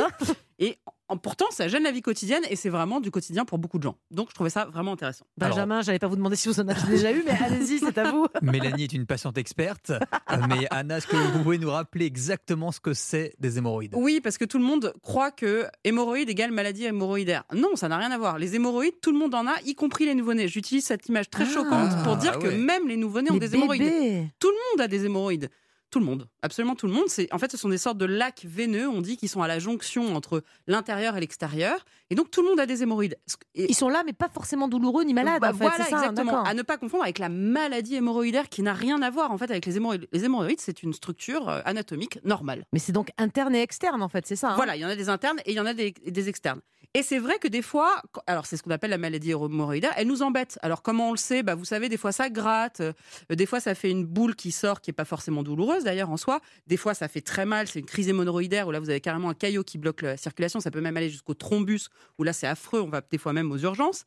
Et 0.59 0.77
en- 1.07 1.17
pourtant, 1.17 1.45
ça 1.51 1.67
gêne 1.67 1.83
la 1.83 1.91
vie 1.91 2.01
quotidienne 2.01 2.43
et 2.49 2.55
c'est 2.55 2.69
vraiment 2.69 2.99
du 3.01 3.11
quotidien 3.11 3.43
pour 3.45 3.57
beaucoup 3.57 3.77
de 3.77 3.83
gens. 3.83 3.97
Donc, 4.11 4.29
je 4.29 4.35
trouvais 4.35 4.49
ça 4.49 4.65
vraiment 4.65 4.93
intéressant. 4.93 5.25
Benjamin, 5.37 5.81
j'allais 5.81 5.99
pas 5.99 6.07
vous 6.07 6.15
demander 6.15 6.35
si 6.37 6.47
vous 6.47 6.59
en 6.59 6.67
avez 6.67 6.87
déjà 6.89 7.11
eu, 7.11 7.23
mais 7.25 7.31
allez-y, 7.43 7.79
c'est 7.79 7.97
à 7.97 8.11
vous. 8.11 8.27
Mélanie 8.41 8.83
est 8.83 8.93
une 8.93 9.05
patiente 9.05 9.37
experte. 9.37 9.89
Euh, 9.91 10.37
mais 10.47 10.67
Anna, 10.71 10.97
est-ce 10.97 11.07
que 11.07 11.15
vous 11.17 11.43
pouvez 11.43 11.57
nous 11.57 11.69
rappeler 11.69 12.05
exactement 12.05 12.71
ce 12.71 12.79
que 12.79 12.93
c'est 12.93 13.33
des 13.39 13.57
hémorroïdes? 13.57 13.93
Oui, 13.95 14.21
parce 14.21 14.37
que 14.37 14.45
tout 14.45 14.57
le 14.57 14.63
monde 14.63 14.93
croit 15.01 15.31
que 15.31 15.65
hémorroïde 15.83 16.29
égale 16.29 16.51
maladie 16.51 16.85
hémorroïdaire. 16.85 17.43
Non, 17.53 17.75
ça 17.75 17.89
n'a 17.89 17.97
rien 17.97 18.11
à 18.11 18.17
voir. 18.17 18.37
Les 18.39 18.55
hémorroïdes, 18.55 19.01
tout 19.01 19.11
le 19.11 19.17
monde 19.19 19.35
en 19.35 19.47
a, 19.47 19.53
y 19.65 19.75
compris 19.75 20.05
les 20.05 20.15
nouveau-nés. 20.15 20.47
J'utilise 20.47 20.85
cette 20.85 21.07
image 21.09 21.29
très 21.29 21.45
choquante 21.45 22.03
pour 22.03 22.15
dire 22.17 22.39
que 22.39 22.47
ouais. 22.47 22.57
même 22.57 22.87
les 22.87 22.95
nouveau-nés 22.97 23.31
ont 23.31 23.35
Les 23.35 23.39
des 23.41 23.55
hémorroïdes. 23.55 23.81
bébés. 23.83 24.27
Tout 24.39 24.49
le 24.49 24.55
monde 24.71 24.81
a 24.81 24.87
des 24.87 25.05
hémorroïdes. 25.05 25.49
Tout 25.91 25.99
le 25.99 26.05
monde, 26.05 26.29
absolument 26.41 26.75
tout 26.75 26.87
le 26.87 26.93
monde. 26.93 27.03
C'est 27.07 27.27
en 27.33 27.37
fait, 27.37 27.51
ce 27.51 27.57
sont 27.57 27.67
des 27.67 27.77
sortes 27.77 27.97
de 27.97 28.05
lacs 28.05 28.45
veineux. 28.45 28.87
On 28.87 29.01
dit 29.01 29.17
qu'ils 29.17 29.27
sont 29.27 29.41
à 29.41 29.47
la 29.49 29.59
jonction 29.59 30.15
entre 30.15 30.41
l'intérieur 30.65 31.17
et 31.17 31.19
l'extérieur, 31.19 31.83
et 32.09 32.15
donc 32.15 32.31
tout 32.31 32.41
le 32.41 32.47
monde 32.47 32.61
a 32.61 32.65
des 32.65 32.81
hémorroïdes. 32.81 33.17
Et- 33.55 33.69
Ils 33.69 33.75
sont 33.75 33.89
là, 33.89 34.03
mais 34.05 34.13
pas 34.13 34.29
forcément 34.29 34.69
douloureux 34.69 35.03
ni 35.03 35.13
malades. 35.13 35.41
bah, 35.41 35.49
en 35.49 35.51
fait, 35.51 35.57
voilà, 35.67 35.83
ça, 35.83 35.97
exactement. 35.97 36.43
À 36.43 36.53
ne 36.53 36.61
pas 36.61 36.77
confondre 36.77 37.03
avec 37.03 37.19
la 37.19 37.27
maladie 37.27 37.95
hémorroïdaire 37.95 38.47
qui 38.47 38.61
n'a 38.63 38.73
rien 38.73 39.01
à 39.01 39.09
voir 39.09 39.31
en 39.31 39.37
fait 39.37 39.51
avec 39.51 39.65
les 39.65 39.75
hémorroïdes. 39.75 40.07
Les 40.13 40.23
hémorroïdes, 40.23 40.61
c'est 40.61 40.81
une 40.81 40.93
structure 40.93 41.49
euh, 41.49 41.59
anatomique 41.65 42.19
normale. 42.23 42.65
Mais 42.71 42.79
c'est 42.79 42.93
donc 42.93 43.09
interne 43.17 43.53
et 43.53 43.61
externe, 43.61 44.01
en 44.01 44.07
fait, 44.09 44.25
c'est 44.25 44.37
ça. 44.37 44.51
hein 44.51 44.55
Voilà, 44.55 44.77
il 44.77 44.79
y 44.79 44.85
en 44.85 44.89
a 44.89 44.95
des 44.95 45.09
internes 45.09 45.39
et 45.45 45.51
il 45.51 45.55
y 45.57 45.59
en 45.59 45.65
a 45.65 45.73
des, 45.73 45.91
des 45.91 46.29
externes. 46.29 46.61
Et 46.93 47.03
c'est 47.03 47.19
vrai 47.19 47.39
que 47.39 47.47
des 47.47 47.61
fois, 47.61 48.01
alors 48.27 48.45
c'est 48.45 48.57
ce 48.57 48.63
qu'on 48.63 48.71
appelle 48.71 48.89
la 48.89 48.97
maladie 48.97 49.31
hémorroïdaire, 49.31 49.93
elle 49.95 50.07
nous 50.07 50.23
embête. 50.23 50.59
Alors 50.61 50.81
comment 50.81 51.09
on 51.09 51.11
le 51.11 51.17
sait? 51.17 51.41
Bah, 51.41 51.55
Vous 51.55 51.63
savez, 51.63 51.87
des 51.87 51.95
fois 51.95 52.11
ça 52.11 52.29
gratte, 52.29 52.81
euh, 52.81 52.93
des 53.29 53.45
fois 53.45 53.61
ça 53.61 53.75
fait 53.75 53.89
une 53.89 54.05
boule 54.05 54.35
qui 54.35 54.51
sort 54.51 54.81
qui 54.81 54.89
est 54.89 54.93
pas 54.93 55.05
forcément 55.05 55.41
douloureuse 55.41 55.85
d'ailleurs 55.85 56.09
en 56.09 56.17
soi. 56.17 56.41
Des 56.67 56.75
fois 56.75 56.93
ça 56.93 57.07
fait 57.07 57.21
très 57.21 57.45
mal, 57.45 57.67
c'est 57.67 57.79
une 57.79 57.85
crise 57.85 58.09
hémorroïdaire 58.09 58.67
où 58.67 58.71
là 58.71 58.81
vous 58.81 58.89
avez 58.89 58.99
carrément 58.99 59.29
un 59.29 59.33
caillot 59.33 59.63
qui 59.63 59.77
bloque 59.77 60.01
la 60.01 60.17
circulation. 60.17 60.59
Ça 60.59 60.69
peut 60.69 60.81
même 60.81 60.97
aller 60.97 61.09
jusqu'au 61.09 61.33
thrombus 61.33 61.87
où 62.19 62.23
là 62.23 62.33
c'est 62.33 62.47
affreux, 62.47 62.81
on 62.81 62.89
va 62.89 62.99
des 62.99 63.17
fois 63.17 63.31
même 63.31 63.51
aux 63.51 63.57
urgences. 63.57 64.03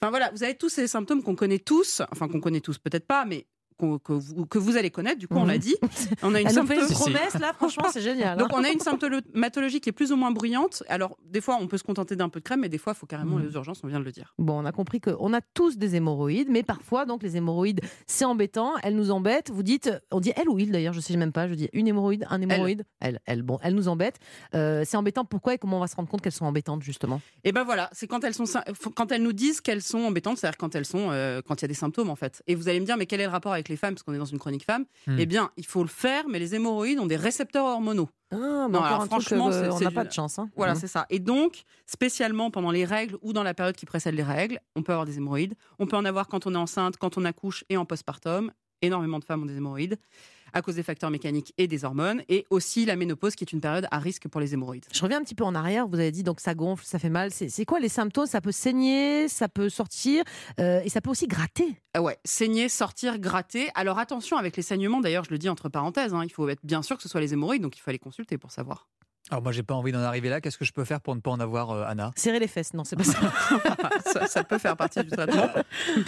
Enfin 0.00 0.08
voilà, 0.08 0.30
vous 0.30 0.42
avez 0.42 0.54
tous 0.54 0.70
ces 0.70 0.86
symptômes 0.86 1.22
qu'on 1.22 1.36
connaît 1.36 1.58
tous, 1.58 2.00
enfin 2.10 2.28
qu'on 2.28 2.40
connaît 2.40 2.60
tous 2.60 2.78
peut-être 2.78 3.06
pas, 3.06 3.26
mais 3.26 3.46
que, 3.78 4.12
vous, 4.12 4.46
que 4.46 4.58
vous 4.58 4.76
allez 4.76 4.90
connaître, 4.90 5.18
du 5.18 5.28
coup 5.28 5.36
on 5.36 5.44
l'a 5.44 5.58
dit. 5.58 5.74
On 6.22 6.34
a 6.34 6.40
une 6.40 6.48
symptôme- 6.48 6.88
promesse, 6.90 7.34
là, 7.40 7.52
franchement, 7.54 7.86
c'est 7.92 8.00
génial. 8.00 8.38
donc 8.38 8.48
hein. 8.52 8.56
on 8.58 8.64
a 8.64 8.70
une 8.70 8.80
symptomatologie 8.80 9.80
qui 9.80 9.88
est 9.88 9.92
plus 9.92 10.12
ou 10.12 10.16
moins 10.16 10.30
bruyante. 10.30 10.82
Alors 10.88 11.16
des 11.24 11.40
fois 11.40 11.56
on 11.60 11.66
peut 11.66 11.78
se 11.78 11.82
contenter 11.84 12.16
d'un 12.16 12.28
peu 12.28 12.40
de 12.40 12.44
crème, 12.44 12.60
mais 12.60 12.68
des 12.68 12.78
fois 12.78 12.92
il 12.94 12.98
faut 12.98 13.06
carrément 13.06 13.36
Mhm. 13.36 13.46
les 13.46 13.54
urgences, 13.54 13.80
on 13.84 13.88
vient 13.88 14.00
de 14.00 14.04
le 14.04 14.12
dire. 14.12 14.34
Bon, 14.38 14.60
on 14.60 14.64
a 14.64 14.72
compris 14.72 15.00
qu'on 15.00 15.32
a 15.32 15.40
tous 15.40 15.76
des 15.78 15.96
hémorroïdes, 15.96 16.48
mais 16.50 16.62
parfois, 16.62 17.04
donc, 17.06 17.22
les 17.22 17.36
hémorroïdes, 17.36 17.80
c'est 18.06 18.24
embêtant, 18.24 18.74
elles 18.82 18.94
nous 18.96 19.10
embêtent. 19.10 19.50
Vous 19.50 19.62
dites, 19.62 19.90
on 20.10 20.20
dit 20.20 20.32
elle 20.36 20.48
ou 20.48 20.58
il 20.58 20.70
d'ailleurs, 20.70 20.92
je 20.94 21.00
sais 21.00 21.16
même 21.16 21.32
pas, 21.32 21.48
je 21.48 21.54
dis 21.54 21.68
une 21.72 21.88
hémorroïde, 21.88 22.26
un 22.30 22.40
hémorroïde. 22.40 22.84
Elle, 23.00 23.20
elle, 23.26 23.42
bon, 23.42 23.58
elle 23.62 23.74
nous 23.74 23.88
embête. 23.88 24.16
Euh, 24.54 24.82
c'est 24.84 24.96
embêtant, 24.96 25.24
pourquoi 25.24 25.54
et 25.54 25.58
comment 25.58 25.78
on 25.78 25.80
va 25.80 25.86
se 25.86 25.96
rendre 25.96 26.08
compte 26.08 26.20
qu'elles 26.22 26.32
sont 26.32 26.46
embêtantes, 26.46 26.82
justement? 26.82 27.20
Et 27.44 27.52
ben 27.52 27.64
voilà, 27.64 27.88
c'est 27.92 28.06
quand 28.06 28.22
elles 28.24 28.34
sont 28.34 28.44
quand 28.94 29.10
elles 29.12 29.22
nous 29.22 29.32
disent 29.32 29.60
qu'elles 29.60 29.82
sont 29.82 29.98
embêtantes, 30.00 30.38
c'est-à-dire 30.38 30.58
quand 30.58 30.74
elles 30.74 30.84
sont 30.86 31.08
euh, 31.10 31.40
quand 31.46 31.60
il 31.60 31.62
y 31.62 31.66
a 31.66 31.68
des 31.68 31.74
symptômes 31.74 32.10
en 32.10 32.16
fait. 32.16 32.42
Et 32.46 32.54
vous 32.54 32.68
allez 32.68 32.80
me 32.80 32.86
dire 32.86 32.96
mais 32.96 33.06
quel 33.06 33.20
est 33.20 33.24
le 33.24 33.30
rapport 33.30 33.52
avec 33.52 33.63
les 33.68 33.76
femmes 33.76 33.94
parce 33.94 34.02
qu'on 34.02 34.14
est 34.14 34.18
dans 34.18 34.24
une 34.24 34.38
chronique 34.38 34.64
femme 34.64 34.84
Hmm. 35.06 35.16
Eh 35.18 35.26
bien, 35.26 35.50
il 35.56 35.66
faut 35.66 35.82
le 35.82 35.88
faire, 35.88 36.28
mais 36.28 36.38
les 36.38 36.54
hémorroïdes 36.54 36.98
ont 36.98 37.06
des 37.06 37.16
récepteurs 37.16 37.64
hormonaux. 37.66 38.08
Ah, 38.32 38.36
mais 38.36 38.78
Non, 38.78 38.82
alors 38.82 38.98
truc, 39.00 39.10
franchement, 39.10 39.48
euh, 39.50 39.70
on 39.70 39.80
n'a 39.80 39.90
pas 39.90 40.04
de 40.04 40.12
chance. 40.12 40.38
hein. 40.38 40.48
Voilà, 40.56 40.74
Mhm. 40.74 40.80
c'est 40.80 40.86
ça. 40.88 41.06
Et 41.10 41.18
donc, 41.20 41.62
spécialement 41.86 42.50
pendant 42.50 42.70
les 42.70 42.84
règles 42.84 43.16
ou 43.22 43.32
dans 43.32 43.42
la 43.42 43.54
période 43.54 43.76
qui 43.76 43.86
précède 43.86 44.14
les 44.14 44.22
règles, 44.22 44.58
on 44.76 44.82
peut 44.82 44.92
avoir 44.92 45.06
des 45.06 45.16
hémorroïdes. 45.18 45.54
On 45.78 45.86
peut 45.86 45.96
en 45.96 46.04
avoir 46.04 46.26
quand 46.28 46.46
on 46.46 46.54
est 46.54 46.58
enceinte, 46.58 46.96
quand 46.96 47.16
on 47.18 47.24
accouche 47.24 47.64
et 47.68 47.76
en 47.76 47.84
postpartum. 47.84 48.50
Énormément 48.82 49.18
de 49.18 49.24
femmes 49.24 49.42
ont 49.42 49.46
des 49.46 49.56
hémorroïdes 49.56 49.98
à 50.54 50.62
cause 50.62 50.76
des 50.76 50.82
facteurs 50.82 51.10
mécaniques 51.10 51.52
et 51.58 51.66
des 51.66 51.84
hormones. 51.84 52.22
Et 52.28 52.46
aussi 52.50 52.86
la 52.86 52.96
ménopause 52.96 53.34
qui 53.34 53.44
est 53.44 53.52
une 53.52 53.60
période 53.60 53.86
à 53.90 53.98
risque 53.98 54.28
pour 54.28 54.40
les 54.40 54.54
hémorroïdes. 54.54 54.86
Je 54.92 55.02
reviens 55.02 55.18
un 55.18 55.22
petit 55.22 55.34
peu 55.34 55.44
en 55.44 55.54
arrière. 55.54 55.86
Vous 55.86 55.98
avez 55.98 56.12
dit 56.12 56.22
donc 56.22 56.40
ça 56.40 56.54
gonfle, 56.54 56.86
ça 56.86 56.98
fait 56.98 57.10
mal. 57.10 57.30
C'est 57.30 57.64
quoi 57.64 57.80
les 57.80 57.88
symptômes? 57.88 58.26
Ça 58.26 58.40
peut 58.40 58.52
saigner, 58.52 59.28
ça 59.28 59.48
peut 59.48 59.68
sortir 59.68 60.24
euh, 60.60 60.80
et 60.84 60.88
ça 60.88 61.00
peut 61.00 61.10
aussi 61.10 61.26
gratter. 61.26 61.80
Ah 61.92 62.02
ouais, 62.02 62.18
saigner, 62.24 62.68
sortir, 62.68 63.18
gratter. 63.18 63.68
Alors 63.74 63.98
attention 63.98 64.36
avec 64.36 64.56
les 64.56 64.62
saignements, 64.62 65.00
d'ailleurs, 65.00 65.24
je 65.24 65.30
le 65.30 65.38
dis 65.38 65.48
entre 65.48 65.68
parenthèses, 65.68 66.14
hein, 66.14 66.22
il 66.24 66.32
faut 66.32 66.48
être 66.48 66.64
bien 66.64 66.82
sûr 66.82 66.96
que 66.96 67.02
ce 67.02 67.08
soit 67.08 67.20
les 67.20 67.32
hémorroïdes, 67.32 67.62
donc 67.62 67.76
il 67.76 67.80
faut 67.80 67.90
aller 67.90 67.98
consulter 67.98 68.38
pour 68.38 68.50
savoir. 68.50 68.88
Alors 69.30 69.42
moi, 69.42 69.52
j'ai 69.52 69.62
pas 69.62 69.74
envie 69.74 69.90
d'en 69.90 70.00
arriver 70.00 70.28
là. 70.28 70.40
Qu'est-ce 70.42 70.58
que 70.58 70.66
je 70.66 70.72
peux 70.72 70.84
faire 70.84 71.00
pour 71.00 71.14
ne 71.16 71.20
pas 71.20 71.30
en 71.30 71.40
avoir, 71.40 71.70
euh, 71.70 71.84
Anna? 71.86 72.12
Serrer 72.14 72.38
les 72.38 72.46
fesses, 72.46 72.74
non, 72.74 72.84
c'est 72.84 72.94
pas 72.96 73.04
ça. 73.04 73.18
ça, 74.04 74.26
ça 74.26 74.44
peut 74.44 74.58
faire 74.58 74.76
partie 74.76 75.00
du 75.02 75.08
traitement, 75.10 75.48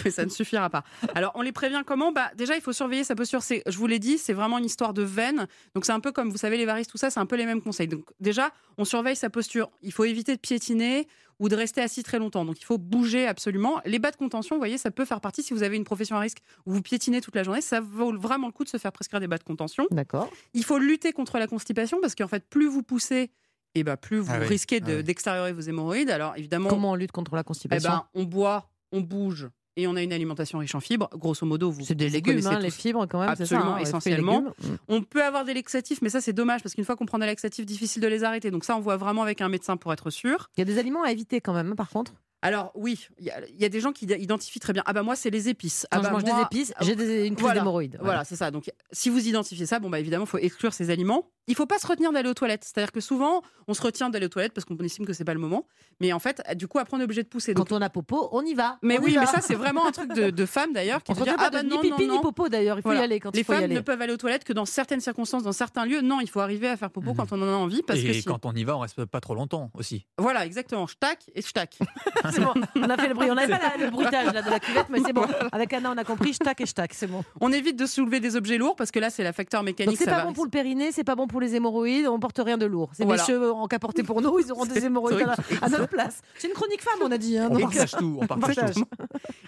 mais 0.05 0.11
ça 0.11 0.23
ne 0.23 0.29
suffira 0.29 0.69
pas. 0.69 0.83
Alors, 1.15 1.31
on 1.33 1.41
les 1.41 1.51
prévient 1.51 1.81
comment? 1.85 2.11
Bah, 2.11 2.29
Déjà, 2.35 2.55
il 2.55 2.61
faut 2.61 2.73
surveiller 2.73 3.03
sa 3.03 3.15
posture. 3.15 3.41
C'est- 3.41 3.63
Je 3.65 3.77
vous 3.77 3.87
l'ai 3.87 3.97
dit, 3.99 4.19
c'est 4.19 4.33
vraiment 4.33 4.59
une 4.59 4.65
histoire 4.65 4.93
de 4.93 5.01
veine. 5.01 5.47
Donc, 5.73 5.85
c'est 5.85 5.91
un 5.93 5.99
peu 5.99 6.11
comme, 6.11 6.29
vous 6.29 6.37
savez, 6.37 6.57
les 6.57 6.65
varices, 6.65 6.87
tout 6.87 6.97
ça, 6.97 7.09
c'est 7.09 7.19
un 7.19 7.25
peu 7.25 7.35
les 7.37 7.45
mêmes 7.47 7.61
conseils. 7.61 7.87
Donc, 7.87 8.05
déjà, 8.19 8.51
on 8.77 8.85
surveille 8.85 9.15
sa 9.15 9.31
posture. 9.31 9.71
Il 9.81 9.91
faut 9.91 10.03
éviter 10.05 10.35
de 10.35 10.39
piétiner 10.39 11.07
ou 11.39 11.49
de 11.49 11.55
rester 11.55 11.81
assis 11.81 12.03
très 12.03 12.19
longtemps. 12.19 12.45
Donc, 12.45 12.59
il 12.59 12.65
faut 12.65 12.77
bouger 12.77 13.27
absolument. 13.27 13.79
Les 13.85 13.99
bas 13.99 14.11
de 14.11 14.15
contention, 14.17 14.55
vous 14.55 14.59
voyez, 14.59 14.77
ça 14.77 14.89
peut 14.91 15.05
faire 15.05 15.21
partie, 15.21 15.43
si 15.43 15.53
vous 15.53 15.63
avez 15.63 15.75
une 15.77 15.83
profession 15.83 16.15
à 16.15 16.19
risque 16.19 16.39
où 16.65 16.73
vous 16.73 16.81
piétinez 16.81 17.21
toute 17.21 17.35
la 17.35 17.43
journée, 17.43 17.61
ça 17.61 17.79
vaut 17.79 18.17
vraiment 18.17 18.47
le 18.47 18.53
coup 18.53 18.63
de 18.63 18.69
se 18.69 18.77
faire 18.77 18.91
prescrire 18.91 19.19
des 19.19 19.27
bas 19.27 19.37
de 19.37 19.43
contention. 19.43 19.85
D'accord. 19.91 20.29
Il 20.53 20.63
faut 20.63 20.79
lutter 20.79 21.13
contre 21.13 21.37
la 21.37 21.47
constipation 21.47 21.99
parce 22.01 22.15
qu'en 22.15 22.27
fait, 22.27 22.43
plus 22.49 22.67
vous 22.67 22.83
poussez, 22.83 23.31
et 23.75 23.83
bah, 23.83 23.97
plus 23.97 24.17
vous 24.19 24.31
Ah 24.33 24.39
oui. 24.39 24.47
risquez 24.47 24.79
de- 24.79 24.93
Ah 24.93 24.95
oui. 24.97 25.03
d'extérioriser 25.03 25.53
vos 25.53 25.61
hémorroïdes. 25.61 26.09
Alors, 26.09 26.35
évidemment, 26.37 26.69
Comment 26.69 26.91
on 26.91 26.95
lutte 26.95 27.11
contre 27.11 27.35
la 27.35 27.41
eh 27.41 27.43
constipation? 27.43 27.89
ben, 27.91 28.07
on 28.15 28.23
boit, 28.23 28.71
on 28.91 29.01
bouge 29.01 29.49
et 29.77 29.87
on 29.87 29.95
a 29.95 30.01
une 30.01 30.11
alimentation 30.11 30.59
riche 30.59 30.75
en 30.75 30.81
fibres. 30.81 31.07
Grosso 31.13 31.45
modo, 31.45 31.71
vous 31.71 31.85
C'est 31.85 31.95
des 31.95 32.07
vous 32.07 32.13
légumes, 32.13 32.45
hein, 32.47 32.59
les 32.59 32.71
fibres 32.71 33.05
quand 33.07 33.19
même, 33.19 33.35
ça. 33.35 33.43
Absolument, 33.43 33.75
hein, 33.75 33.79
essentiellement. 33.79 34.43
On 34.89 35.01
peut 35.03 35.23
avoir 35.23 35.45
des 35.45 35.53
laxatifs, 35.53 36.01
mais 36.01 36.09
ça 36.09 36.19
c'est 36.19 36.33
dommage 36.33 36.63
parce 36.63 36.75
qu'une 36.75 36.83
fois 36.83 36.95
qu'on 36.97 37.05
prend 37.05 37.19
des 37.19 37.25
laxatifs, 37.27 37.65
difficile 37.65 38.01
de 38.01 38.07
les 38.07 38.23
arrêter. 38.25 38.51
Donc 38.51 38.65
ça, 38.65 38.75
on 38.75 38.81
voit 38.81 38.97
vraiment 38.97 39.21
avec 39.23 39.39
un 39.39 39.47
médecin 39.49 39.77
pour 39.77 39.93
être 39.93 40.09
sûr. 40.09 40.49
Il 40.57 40.59
y 40.59 40.63
a 40.63 40.65
des 40.65 40.79
aliments 40.79 41.03
à 41.03 41.11
éviter 41.11 41.39
quand 41.39 41.53
même, 41.53 41.71
hein, 41.71 41.75
par 41.75 41.89
contre. 41.89 42.13
Alors 42.41 42.71
oui, 42.75 43.07
il 43.17 43.25
y, 43.25 43.31
a- 43.31 43.47
il 43.49 43.59
y 43.59 43.65
a 43.65 43.69
des 43.69 43.79
gens 43.79 43.91
qui 43.91 44.05
identifient 44.05 44.59
très 44.59 44.71
bien. 44.71 44.83
Ah 44.85 44.93
bah 44.93 45.01
moi 45.01 45.15
c'est 45.15 45.31
les 45.31 45.49
épices. 45.49 45.87
Quand 45.91 45.97
ah 45.99 46.01
je 46.03 46.07
bah, 46.07 46.11
mange 46.11 46.23
des 46.23 46.41
épices, 46.43 46.71
j'ai 46.81 46.95
des- 46.95 47.25
une 47.25 47.33
crise 47.35 47.45
Voilà. 47.45 47.61
d'hémorroïdes. 47.61 47.97
Voilà, 48.01 48.23
c'est 48.25 48.35
ça. 48.35 48.51
Donc 48.51 48.71
si 48.91 49.09
vous 49.09 49.27
identifiez 49.27 49.65
ça, 49.65 49.79
bon 49.79 49.89
bah 49.89 49.99
évidemment, 49.99 50.25
il 50.25 50.29
faut 50.29 50.37
exclure 50.37 50.71
ces 50.73 50.89
aliments. 50.91 51.31
Il 51.47 51.55
faut 51.55 51.65
pas 51.65 51.79
se 51.79 51.87
retenir 51.87 52.11
d'aller 52.11 52.29
aux 52.29 52.33
toilettes. 52.33 52.63
C'est-à-dire 52.65 52.91
que 52.91 52.99
souvent, 52.99 53.41
on 53.67 53.73
se 53.73 53.81
retient 53.81 54.09
d'aller 54.09 54.25
aux 54.25 54.29
toilettes 54.29 54.53
parce 54.53 54.65
qu'on 54.65 54.75
estime 54.77 55.05
que 55.05 55.13
c'est 55.13 55.23
pas 55.23 55.33
le 55.33 55.39
moment. 55.39 55.65
Mais 56.01 56.11
en 56.13 56.19
fait, 56.19 56.41
du 56.55 56.67
coup, 56.67 56.77
après 56.79 56.95
on 56.97 56.99
est 56.99 57.03
obligé 57.05 57.23
de 57.23 57.27
pousser. 57.27 57.53
Donc- 57.53 57.69
Quand 57.69 57.75
on 57.77 57.81
a 57.81 57.89
popo, 57.89 58.29
on 58.31 58.43
y 58.43 58.53
va. 58.53 58.77
mais 58.83 58.99
on 58.99 59.03
oui, 59.03 59.13
va. 59.13 59.21
mais 59.21 59.27
ça 59.27 59.41
c'est 59.41 59.55
vraiment 59.55 59.87
un 59.87 59.91
truc 59.91 60.13
de, 60.13 60.29
de 60.29 60.45
femme 60.45 60.73
d'ailleurs 60.73 61.01
qui 61.03 61.11
On 61.11 61.15
se 61.15 61.23
dire, 61.23 61.35
ah 61.39 61.49
bah 61.49 61.63
de 61.63 61.67
non, 61.69 61.81
ni 61.81 61.89
non, 61.89 61.95
pipi 61.97 62.07
ni 62.09 62.15
non. 62.15 62.21
popo 62.21 62.49
d'ailleurs. 62.49 62.77
Il 62.77 62.81
faut 62.81 62.89
Voilà. 62.89 63.01
y 63.01 63.03
aller 63.05 63.19
quand 63.19 63.33
Les 63.33 63.41
il 63.41 63.43
faut 63.43 63.53
y 63.53 63.55
femmes 63.55 63.63
aller. 63.65 63.75
ne 63.75 63.79
peuvent 63.81 64.01
aller 64.01 64.13
aux 64.13 64.17
toilettes 64.17 64.43
que 64.43 64.53
dans 64.53 64.65
certaines 64.65 64.99
circonstances, 64.99 65.43
dans 65.43 65.51
certains 65.53 65.85
lieux. 65.85 66.01
Non, 66.01 66.19
il 66.19 66.29
faut 66.29 66.39
arriver 66.41 66.67
à 66.67 66.77
faire 66.77 66.91
popo 66.91 67.13
quand 67.13 67.31
on 67.31 67.41
en 67.41 67.47
a 67.47 67.51
envie 67.55 67.81
parce 67.81 67.99
et 67.99 68.07
que 68.07 68.13
si- 68.13 68.23
quand 68.23 68.45
on 68.45 68.51
y 68.53 68.63
va, 68.63 68.75
on 68.77 68.79
reste 68.81 69.05
pas 69.05 69.21
trop 69.21 69.33
longtemps 69.35 69.71
aussi. 69.73 70.05
Voilà, 70.17 70.45
exactement. 70.45 70.85
Stack 70.87 71.31
et 71.33 71.41
stack. 71.41 71.77
C'est 72.31 72.41
bon, 72.41 72.53
on 72.75 72.89
a 72.89 72.97
fait 72.97 73.07
le 73.07 73.13
bruit. 73.13 73.31
On 73.31 73.35
n'avait 73.35 73.57
pas 73.57 73.77
la- 73.77 73.85
le 73.85 73.89
bruitage 73.91 74.33
là, 74.33 74.41
de 74.41 74.49
la 74.49 74.59
cuvette, 74.59 74.87
mais 74.89 74.99
c'est 75.05 75.13
bon. 75.13 75.25
Avec 75.51 75.71
Anna, 75.73 75.91
on 75.93 75.97
a 75.97 76.03
compris. 76.03 76.33
Stack 76.33 76.61
et 76.61 76.65
stack, 76.65 76.93
c'est 76.93 77.07
bon. 77.07 77.23
On 77.41 77.51
évite 77.51 77.77
de 77.77 77.85
soulever 77.85 78.19
des 78.19 78.35
objets 78.35 78.57
lourds 78.57 78.75
parce 78.75 78.91
que 78.91 78.99
là, 78.99 79.09
c'est 79.09 79.23
la 79.23 79.33
facteur 79.33 79.63
mécanique. 79.63 79.97
C'est 79.97 80.05
pas 80.05 80.23
bon 80.25 80.33
pour 80.33 80.43
le 80.45 80.49
périnée, 80.51 80.91
c'est 80.91 81.03
pas 81.03 81.15
bon 81.15 81.27
pour 81.27 81.36
les 81.39 81.55
hémorroïdes, 81.55 82.07
on 82.07 82.19
porte 82.19 82.39
rien 82.43 82.57
de 82.57 82.65
lourd. 82.65 82.89
Ces 82.93 83.03
Voilà. 83.05 83.21
messieurs 83.21 83.51
en 83.51 83.67
qu'à 83.67 83.79
porter 83.79 84.03
pour 84.03 84.21
nous, 84.21 84.39
ils 84.39 84.51
auront 84.51 84.65
des 84.65 84.85
hémorroïdes 84.85 85.27
à, 85.61 85.65
à 85.65 85.69
notre 85.69 85.87
place. 85.87 86.21
C'est 86.37 86.47
une 86.47 86.53
chronique 86.53 86.81
femme, 86.81 86.99
on 87.03 87.11
a 87.11 87.17
dit. 87.17 87.37
hein, 87.37 87.49
On 87.51 87.59
partage 87.59 87.91
tout, 87.91 88.17
on 88.21 88.27
partage 88.27 88.55
tout. 88.73 88.85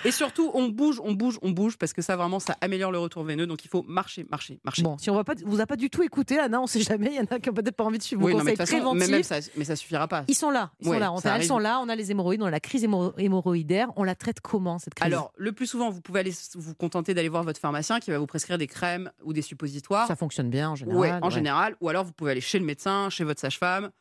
Et 0.06 0.12
surtout, 0.12 0.52
on 0.54 0.70
bouge, 0.70 1.00
on 1.04 1.14
bouge, 1.14 1.38
on 1.42 1.52
bouge 1.52 1.78
parce 1.78 1.94
que 1.94 2.02
ça 2.02 2.16
vraiment, 2.16 2.40
ça 2.40 2.56
améliore 2.62 2.92
le 2.92 3.00
retour 3.00 3.24
veineux. 3.24 3.48
Donc 3.48 3.66
il 3.66 3.68
faut 3.68 3.84
marcher, 3.88 4.26
marcher, 4.32 4.60
marcher. 4.64 4.82
Bon, 4.84 4.98
si 4.98 5.10
on 5.10 5.16
va 5.16 5.24
pas, 5.24 5.34
vous 5.46 5.60
a 5.62 5.66
pas 5.66 5.76
du 5.76 5.90
tout 5.90 6.04
écouté, 6.04 6.40
Anna, 6.40 6.62
on 6.62 6.68
sait 6.68 6.82
jamais. 6.82 7.08
Il 7.12 7.16
y 7.18 7.20
en 7.20 7.26
a 7.36 7.40
qui 7.40 7.50
ont 7.50 7.54
peut-être 7.54 7.76
pas 7.76 7.84
envie 7.84 7.98
de 7.98 8.04
suivre 8.04 8.22
vos 8.22 8.28
oui, 8.28 8.34
non, 8.36 8.44
mais 8.44 8.52
conseils 8.56 8.58
façon, 8.80 8.94
mais, 8.94 9.00
préventifs. 9.06 9.12
même 9.32 9.42
ça, 9.42 9.50
mais 9.58 9.66
ça 9.66 9.76
suffira 9.76 10.08
pas. 10.08 10.24
Ils 10.28 10.36
sont 10.36 10.50
là, 10.52 10.72
ils 10.80 10.88
sont 10.88 10.94
là. 11.00 11.12
On- 11.12 11.20
elles 11.20 11.44
sont 11.46 11.60
là. 11.60 11.80
On 11.84 11.90
a 11.90 11.96
les 11.96 12.12
hémorroïdes, 12.12 12.42
on 12.42 12.46
a 12.46 12.52
la 12.52 12.60
crise 12.60 12.84
hémo- 12.84 13.14
hémorroïdaire. 13.18 13.90
On 13.96 14.04
la 14.04 14.16
traite 14.16 14.40
comment 14.42 14.80
cette 14.80 14.94
crise? 14.96 15.06
Alors, 15.12 15.32
le 15.38 15.52
plus 15.52 15.68
souvent, 15.68 15.90
vous 15.90 16.02
pouvez 16.02 16.20
aller 16.22 16.34
vous 16.56 16.74
contenter 16.76 17.14
d'aller 17.14 17.30
voir 17.30 17.44
votre 17.44 17.60
pharmacien 17.60 18.00
qui 18.00 18.12
va 18.12 18.20
vous 18.20 18.26
prescrire 18.28 18.58
des 18.58 18.68
crèmes 18.68 19.12
ou 19.24 19.34
des 19.34 19.42
suppositoires. 19.42 20.08
ça 20.08 20.16
fonctionne 20.16 20.50
bien 20.50 20.70
en 20.70 20.76
général. 20.76 21.00
Ouais, 21.00 21.12
en 21.12 21.26
ouais. 21.26 21.32
général. 21.32 21.76
Ou 21.82 21.90
alors, 21.90 22.04
vous 22.06 22.12
pouvez 22.14 22.32
aller 22.32 22.42
chez 22.42 22.60
le 22.60 22.66
médecin, 22.66 23.10
chez 23.10 23.24
votre 23.24 23.40
sage-femme, 23.40 23.92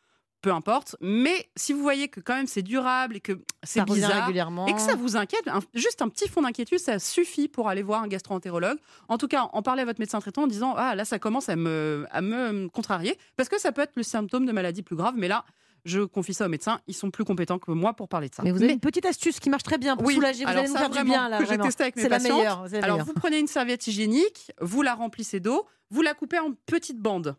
peu 0.40 0.52
importe. 0.52 0.94
Mais 1.00 1.48
si 1.56 1.72
vous 1.72 1.82
voyez 1.82 2.08
que 2.08 2.20
quand 2.20 2.34
même 2.36 2.46
c'est 2.46 2.62
durable 2.62 3.16
et 3.16 3.20
que 3.20 3.40
c'est 3.64 3.84
bizarre 3.84 4.26
régulièrement. 4.26 4.66
et 4.66 4.72
que 4.74 4.80
ça 4.80 4.94
vous 4.94 5.16
inquiète, 5.16 5.48
un- 5.48 5.60
juste 5.74 6.00
un 6.00 6.08
petit 6.08 6.28
fond 6.28 6.42
d'inquiétude, 6.42 6.78
ça 6.78 6.98
suffit 7.00 7.48
pour 7.48 7.68
aller 7.68 7.82
voir 7.82 8.02
un 8.02 8.08
gastro-entérologue. 8.08 8.78
En 9.08 9.18
tout 9.18 9.26
cas, 9.28 9.48
en 9.52 9.62
parler 9.62 9.82
à 9.82 9.84
votre 9.84 9.98
médecin 9.98 10.20
traitant 10.20 10.42
en 10.42 10.46
disant 10.46 10.74
ah 10.76 10.94
là 10.94 11.04
ça 11.04 11.18
commence 11.18 11.48
à 11.48 11.56
me 11.56 12.06
à 12.12 12.20
me 12.20 12.68
contrarier 12.68 13.18
parce 13.36 13.48
que 13.48 13.60
ça 13.60 13.72
peut 13.72 13.82
être 13.82 13.94
le 13.96 14.04
symptôme 14.04 14.46
de 14.46 14.52
maladie 14.52 14.82
plus 14.82 14.94
grave. 14.94 15.14
Mais 15.16 15.26
là, 15.26 15.44
je 15.84 16.00
confie 16.02 16.34
ça 16.34 16.46
aux 16.46 16.48
médecins, 16.48 16.80
ils 16.86 16.94
sont 16.94 17.10
plus 17.10 17.24
compétents 17.24 17.58
que 17.58 17.72
moi 17.72 17.94
pour 17.94 18.08
parler 18.08 18.28
de 18.28 18.34
ça. 18.36 18.44
Mais 18.44 18.52
vous 18.52 18.62
avez 18.62 18.72
une 18.74 18.78
petite 18.80 19.06
astuce 19.06 19.40
qui 19.40 19.50
marche 19.50 19.62
très 19.64 19.78
bien 19.78 19.96
pour 19.96 20.06
Oui, 20.06 20.14
soulager. 20.14 20.44
Vous 20.44 20.50
alors 20.50 20.62
allez 20.64 20.72
nous 20.72 20.76
faire 20.78 20.90
du 20.90 21.02
bien 21.02 21.28
là. 21.28 21.38
que 21.38 21.44
j'ai 21.44 21.48
vraiment. 21.48 21.64
testé 21.64 21.82
avec 21.82 21.96
mes 21.96 22.02
C'est 22.02 22.08
la 22.08 22.16
patientes. 22.18 22.36
meilleure. 22.38 22.68
la 22.70 22.78
Alors, 22.78 22.96
meilleure. 22.98 23.06
vous 23.06 23.12
prenez 23.14 23.38
une 23.40 23.46
serviette 23.48 23.86
hygiénique, 23.88 24.52
vous 24.60 24.82
la 24.82 24.94
remplissez 24.94 25.40
d'eau, 25.40 25.66
vous 25.90 26.02
la 26.02 26.14
coupez 26.14 26.38
en 26.38 26.52
petites 26.66 26.98
bandes. 27.00 27.34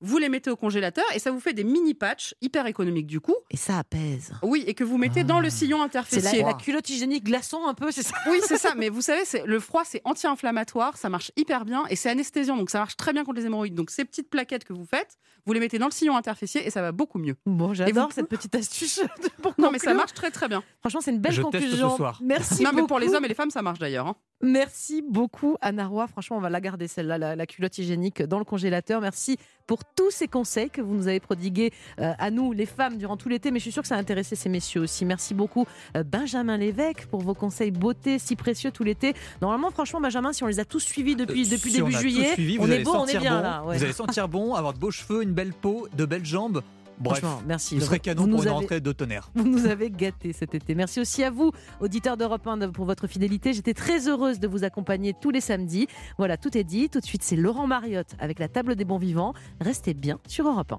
Vous 0.00 0.18
les 0.18 0.28
mettez 0.28 0.50
au 0.50 0.56
congélateur 0.56 1.04
et 1.14 1.18
ça 1.18 1.30
vous 1.32 1.40
fait 1.40 1.52
des 1.54 1.64
mini 1.64 1.92
patchs 1.94 2.34
hyper 2.40 2.66
économiques 2.66 3.06
du 3.08 3.20
coup. 3.20 3.34
Et 3.50 3.56
ça 3.56 3.78
apaise. 3.78 4.32
Oui, 4.42 4.62
et 4.66 4.74
que 4.74 4.84
vous 4.84 4.96
mettez 4.98 5.24
dans 5.24 5.40
le 5.40 5.50
sillon 5.50 5.78
C'est 5.78 5.84
interfécier. 5.84 6.40
la, 6.42 6.48
la 6.48 6.54
culotte 6.54 6.88
hygiénique 6.88 7.24
glaçon 7.24 7.66
un 7.66 7.74
peu, 7.74 7.90
c'est 7.90 8.02
ça? 8.04 8.14
Oui, 8.30 8.38
c'est 8.46 8.58
ça. 8.58 8.74
Mais 8.76 8.88
vous 8.90 9.02
savez, 9.02 9.24
c'est 9.24 9.44
le 9.44 9.58
froid, 9.60 9.82
c'est 9.84 10.00
anti-inflammatoire, 10.04 10.96
ça 10.96 11.08
marche 11.08 11.32
hyper 11.36 11.64
bien 11.64 11.84
et 11.90 11.96
c'est 11.96 12.10
anesthésiant, 12.10 12.56
donc 12.56 12.70
ça 12.70 12.78
marche 12.78 12.96
très 12.96 13.12
bien 13.12 13.24
contre 13.24 13.38
les 13.40 13.46
hémorroïdes. 13.46 13.74
Donc 13.74 13.90
ces 13.90 14.04
petites 14.04 14.30
plaquettes 14.30 14.64
que 14.64 14.72
vous 14.72 14.84
faites, 14.84 15.16
vous 15.46 15.52
les 15.52 15.60
mettez 15.60 15.78
dans 15.78 15.86
le 15.86 15.92
sillon 15.92 16.16
interfécier 16.16 16.66
et 16.66 16.70
ça 16.70 16.80
va 16.82 16.92
beaucoup 16.92 17.18
mieux. 17.18 17.36
Bon, 17.46 17.74
j'adore 17.74 18.12
cette 18.12 18.28
petite 18.28 18.54
astuce. 18.54 19.00
pour 19.42 19.54
Non, 19.58 19.70
mais 19.72 19.78
ça 19.78 19.94
marche 19.94 20.12
très 20.14 20.30
très 20.30 20.48
bien. 20.48 20.62
Franchement, 20.80 21.00
c'est 21.00 21.10
une 21.10 21.18
belle 21.20 21.32
Je 21.32 21.42
teste 21.42 21.54
ce 21.54 21.60
conclusion. 21.60 21.96
soir. 21.96 22.20
Merci 22.22 22.62
non, 22.62 22.70
mais 22.74 22.82
pour 22.86 22.98
les 22.98 23.14
hommes 23.14 23.24
et 23.24 23.28
les 23.28 23.34
femmes, 23.34 23.50
ça 23.50 23.62
marche 23.62 23.78
d'ailleurs. 23.78 24.06
hein. 24.06 24.16
Merci 24.40 25.02
beaucoup, 25.02 25.56
Anna 25.60 25.86
Roy. 25.88 26.06
Franchement, 26.06 26.36
on 26.36 26.40
va 26.40 26.48
la 26.50 26.60
garder, 26.60 26.86
celle-là, 26.86 27.18
la, 27.18 27.34
la 27.34 27.46
culotte 27.46 27.76
hygiénique 27.78 28.22
dans 28.22 28.38
le 28.38 28.44
congélateur. 28.44 29.00
Merci 29.00 29.36
pour 29.66 29.84
tous 29.96 30.10
ces 30.10 30.28
conseils 30.28 30.70
que 30.70 30.80
vous 30.80 30.94
nous 30.94 31.08
avez 31.08 31.20
prodigués 31.20 31.72
euh, 32.00 32.12
à 32.18 32.30
nous, 32.30 32.52
les 32.52 32.66
femmes, 32.66 32.96
durant 32.98 33.16
tout 33.16 33.28
l'été. 33.28 33.50
Mais 33.50 33.58
je 33.58 33.64
suis 33.64 33.72
sûre 33.72 33.82
que 33.82 33.88
ça 33.88 33.96
a 33.96 33.98
intéressé 33.98 34.36
ces 34.36 34.48
messieurs 34.48 34.82
aussi. 34.82 35.04
Merci 35.04 35.34
beaucoup, 35.34 35.66
euh, 35.96 36.02
Benjamin 36.04 36.56
Lévesque, 36.56 37.06
pour 37.06 37.20
vos 37.20 37.34
conseils 37.34 37.70
beauté 37.70 38.18
si 38.18 38.36
précieux 38.36 38.70
tout 38.70 38.84
l'été. 38.84 39.14
Normalement, 39.42 39.70
franchement, 39.70 40.00
Benjamin, 40.00 40.32
si 40.32 40.42
on 40.44 40.46
les 40.46 40.60
a 40.60 40.64
tous 40.64 40.80
suivis 40.80 41.16
depuis, 41.16 41.46
Euh, 41.46 41.50
depuis 41.50 41.70
si 41.70 41.78
début 41.78 41.92
juillet, 41.92 42.32
suivi, 42.34 42.58
on 42.60 42.70
est 42.70 42.82
bon, 42.82 42.92
on 42.94 43.06
est 43.06 43.18
bien 43.18 43.36
bon, 43.36 43.42
là. 43.42 43.64
ouais. 43.64 43.76
Vous 43.78 43.84
allez 43.84 43.92
sentir 43.92 44.28
bon, 44.28 44.54
avoir 44.54 44.72
de 44.72 44.78
beaux 44.78 44.90
cheveux, 44.90 45.22
une 45.22 45.32
belle 45.32 45.52
peau, 45.52 45.88
de 45.96 46.04
belles 46.04 46.24
jambes. 46.24 46.62
Bref, 47.00 47.20
Franchement, 47.20 47.42
merci. 47.46 47.76
vous 47.76 47.84
serez 47.84 48.00
canon 48.00 48.22
Vous 48.24 48.28
pour 48.30 48.42
une 48.42 48.48
avez- 48.48 48.56
rentrée 48.56 48.80
d'automne. 48.80 49.08
Vous 49.34 49.44
nous 49.48 49.66
avez 49.66 49.90
gâtés 49.90 50.32
cet 50.32 50.54
été. 50.54 50.74
Merci 50.74 51.00
aussi 51.00 51.22
à 51.24 51.30
vous, 51.30 51.52
auditeurs 51.80 52.16
d'Europe 52.16 52.46
1, 52.46 52.70
pour 52.70 52.84
votre 52.84 53.06
fidélité. 53.06 53.52
J'étais 53.52 53.74
très 53.74 54.08
heureuse 54.08 54.38
de 54.40 54.48
vous 54.48 54.64
accompagner 54.64 55.14
tous 55.20 55.30
les 55.30 55.40
samedis. 55.40 55.86
Voilà, 56.18 56.36
tout 56.36 56.56
est 56.58 56.64
dit. 56.64 56.88
Tout 56.88 57.00
de 57.00 57.04
suite, 57.06 57.22
c'est 57.22 57.36
Laurent 57.36 57.66
Mariotte 57.66 58.14
avec 58.18 58.38
la 58.38 58.48
table 58.48 58.74
des 58.76 58.84
bons 58.84 58.98
vivants. 58.98 59.32
Restez 59.60 59.94
bien 59.94 60.18
sur 60.26 60.46
Europe 60.48 60.72
1. 60.72 60.78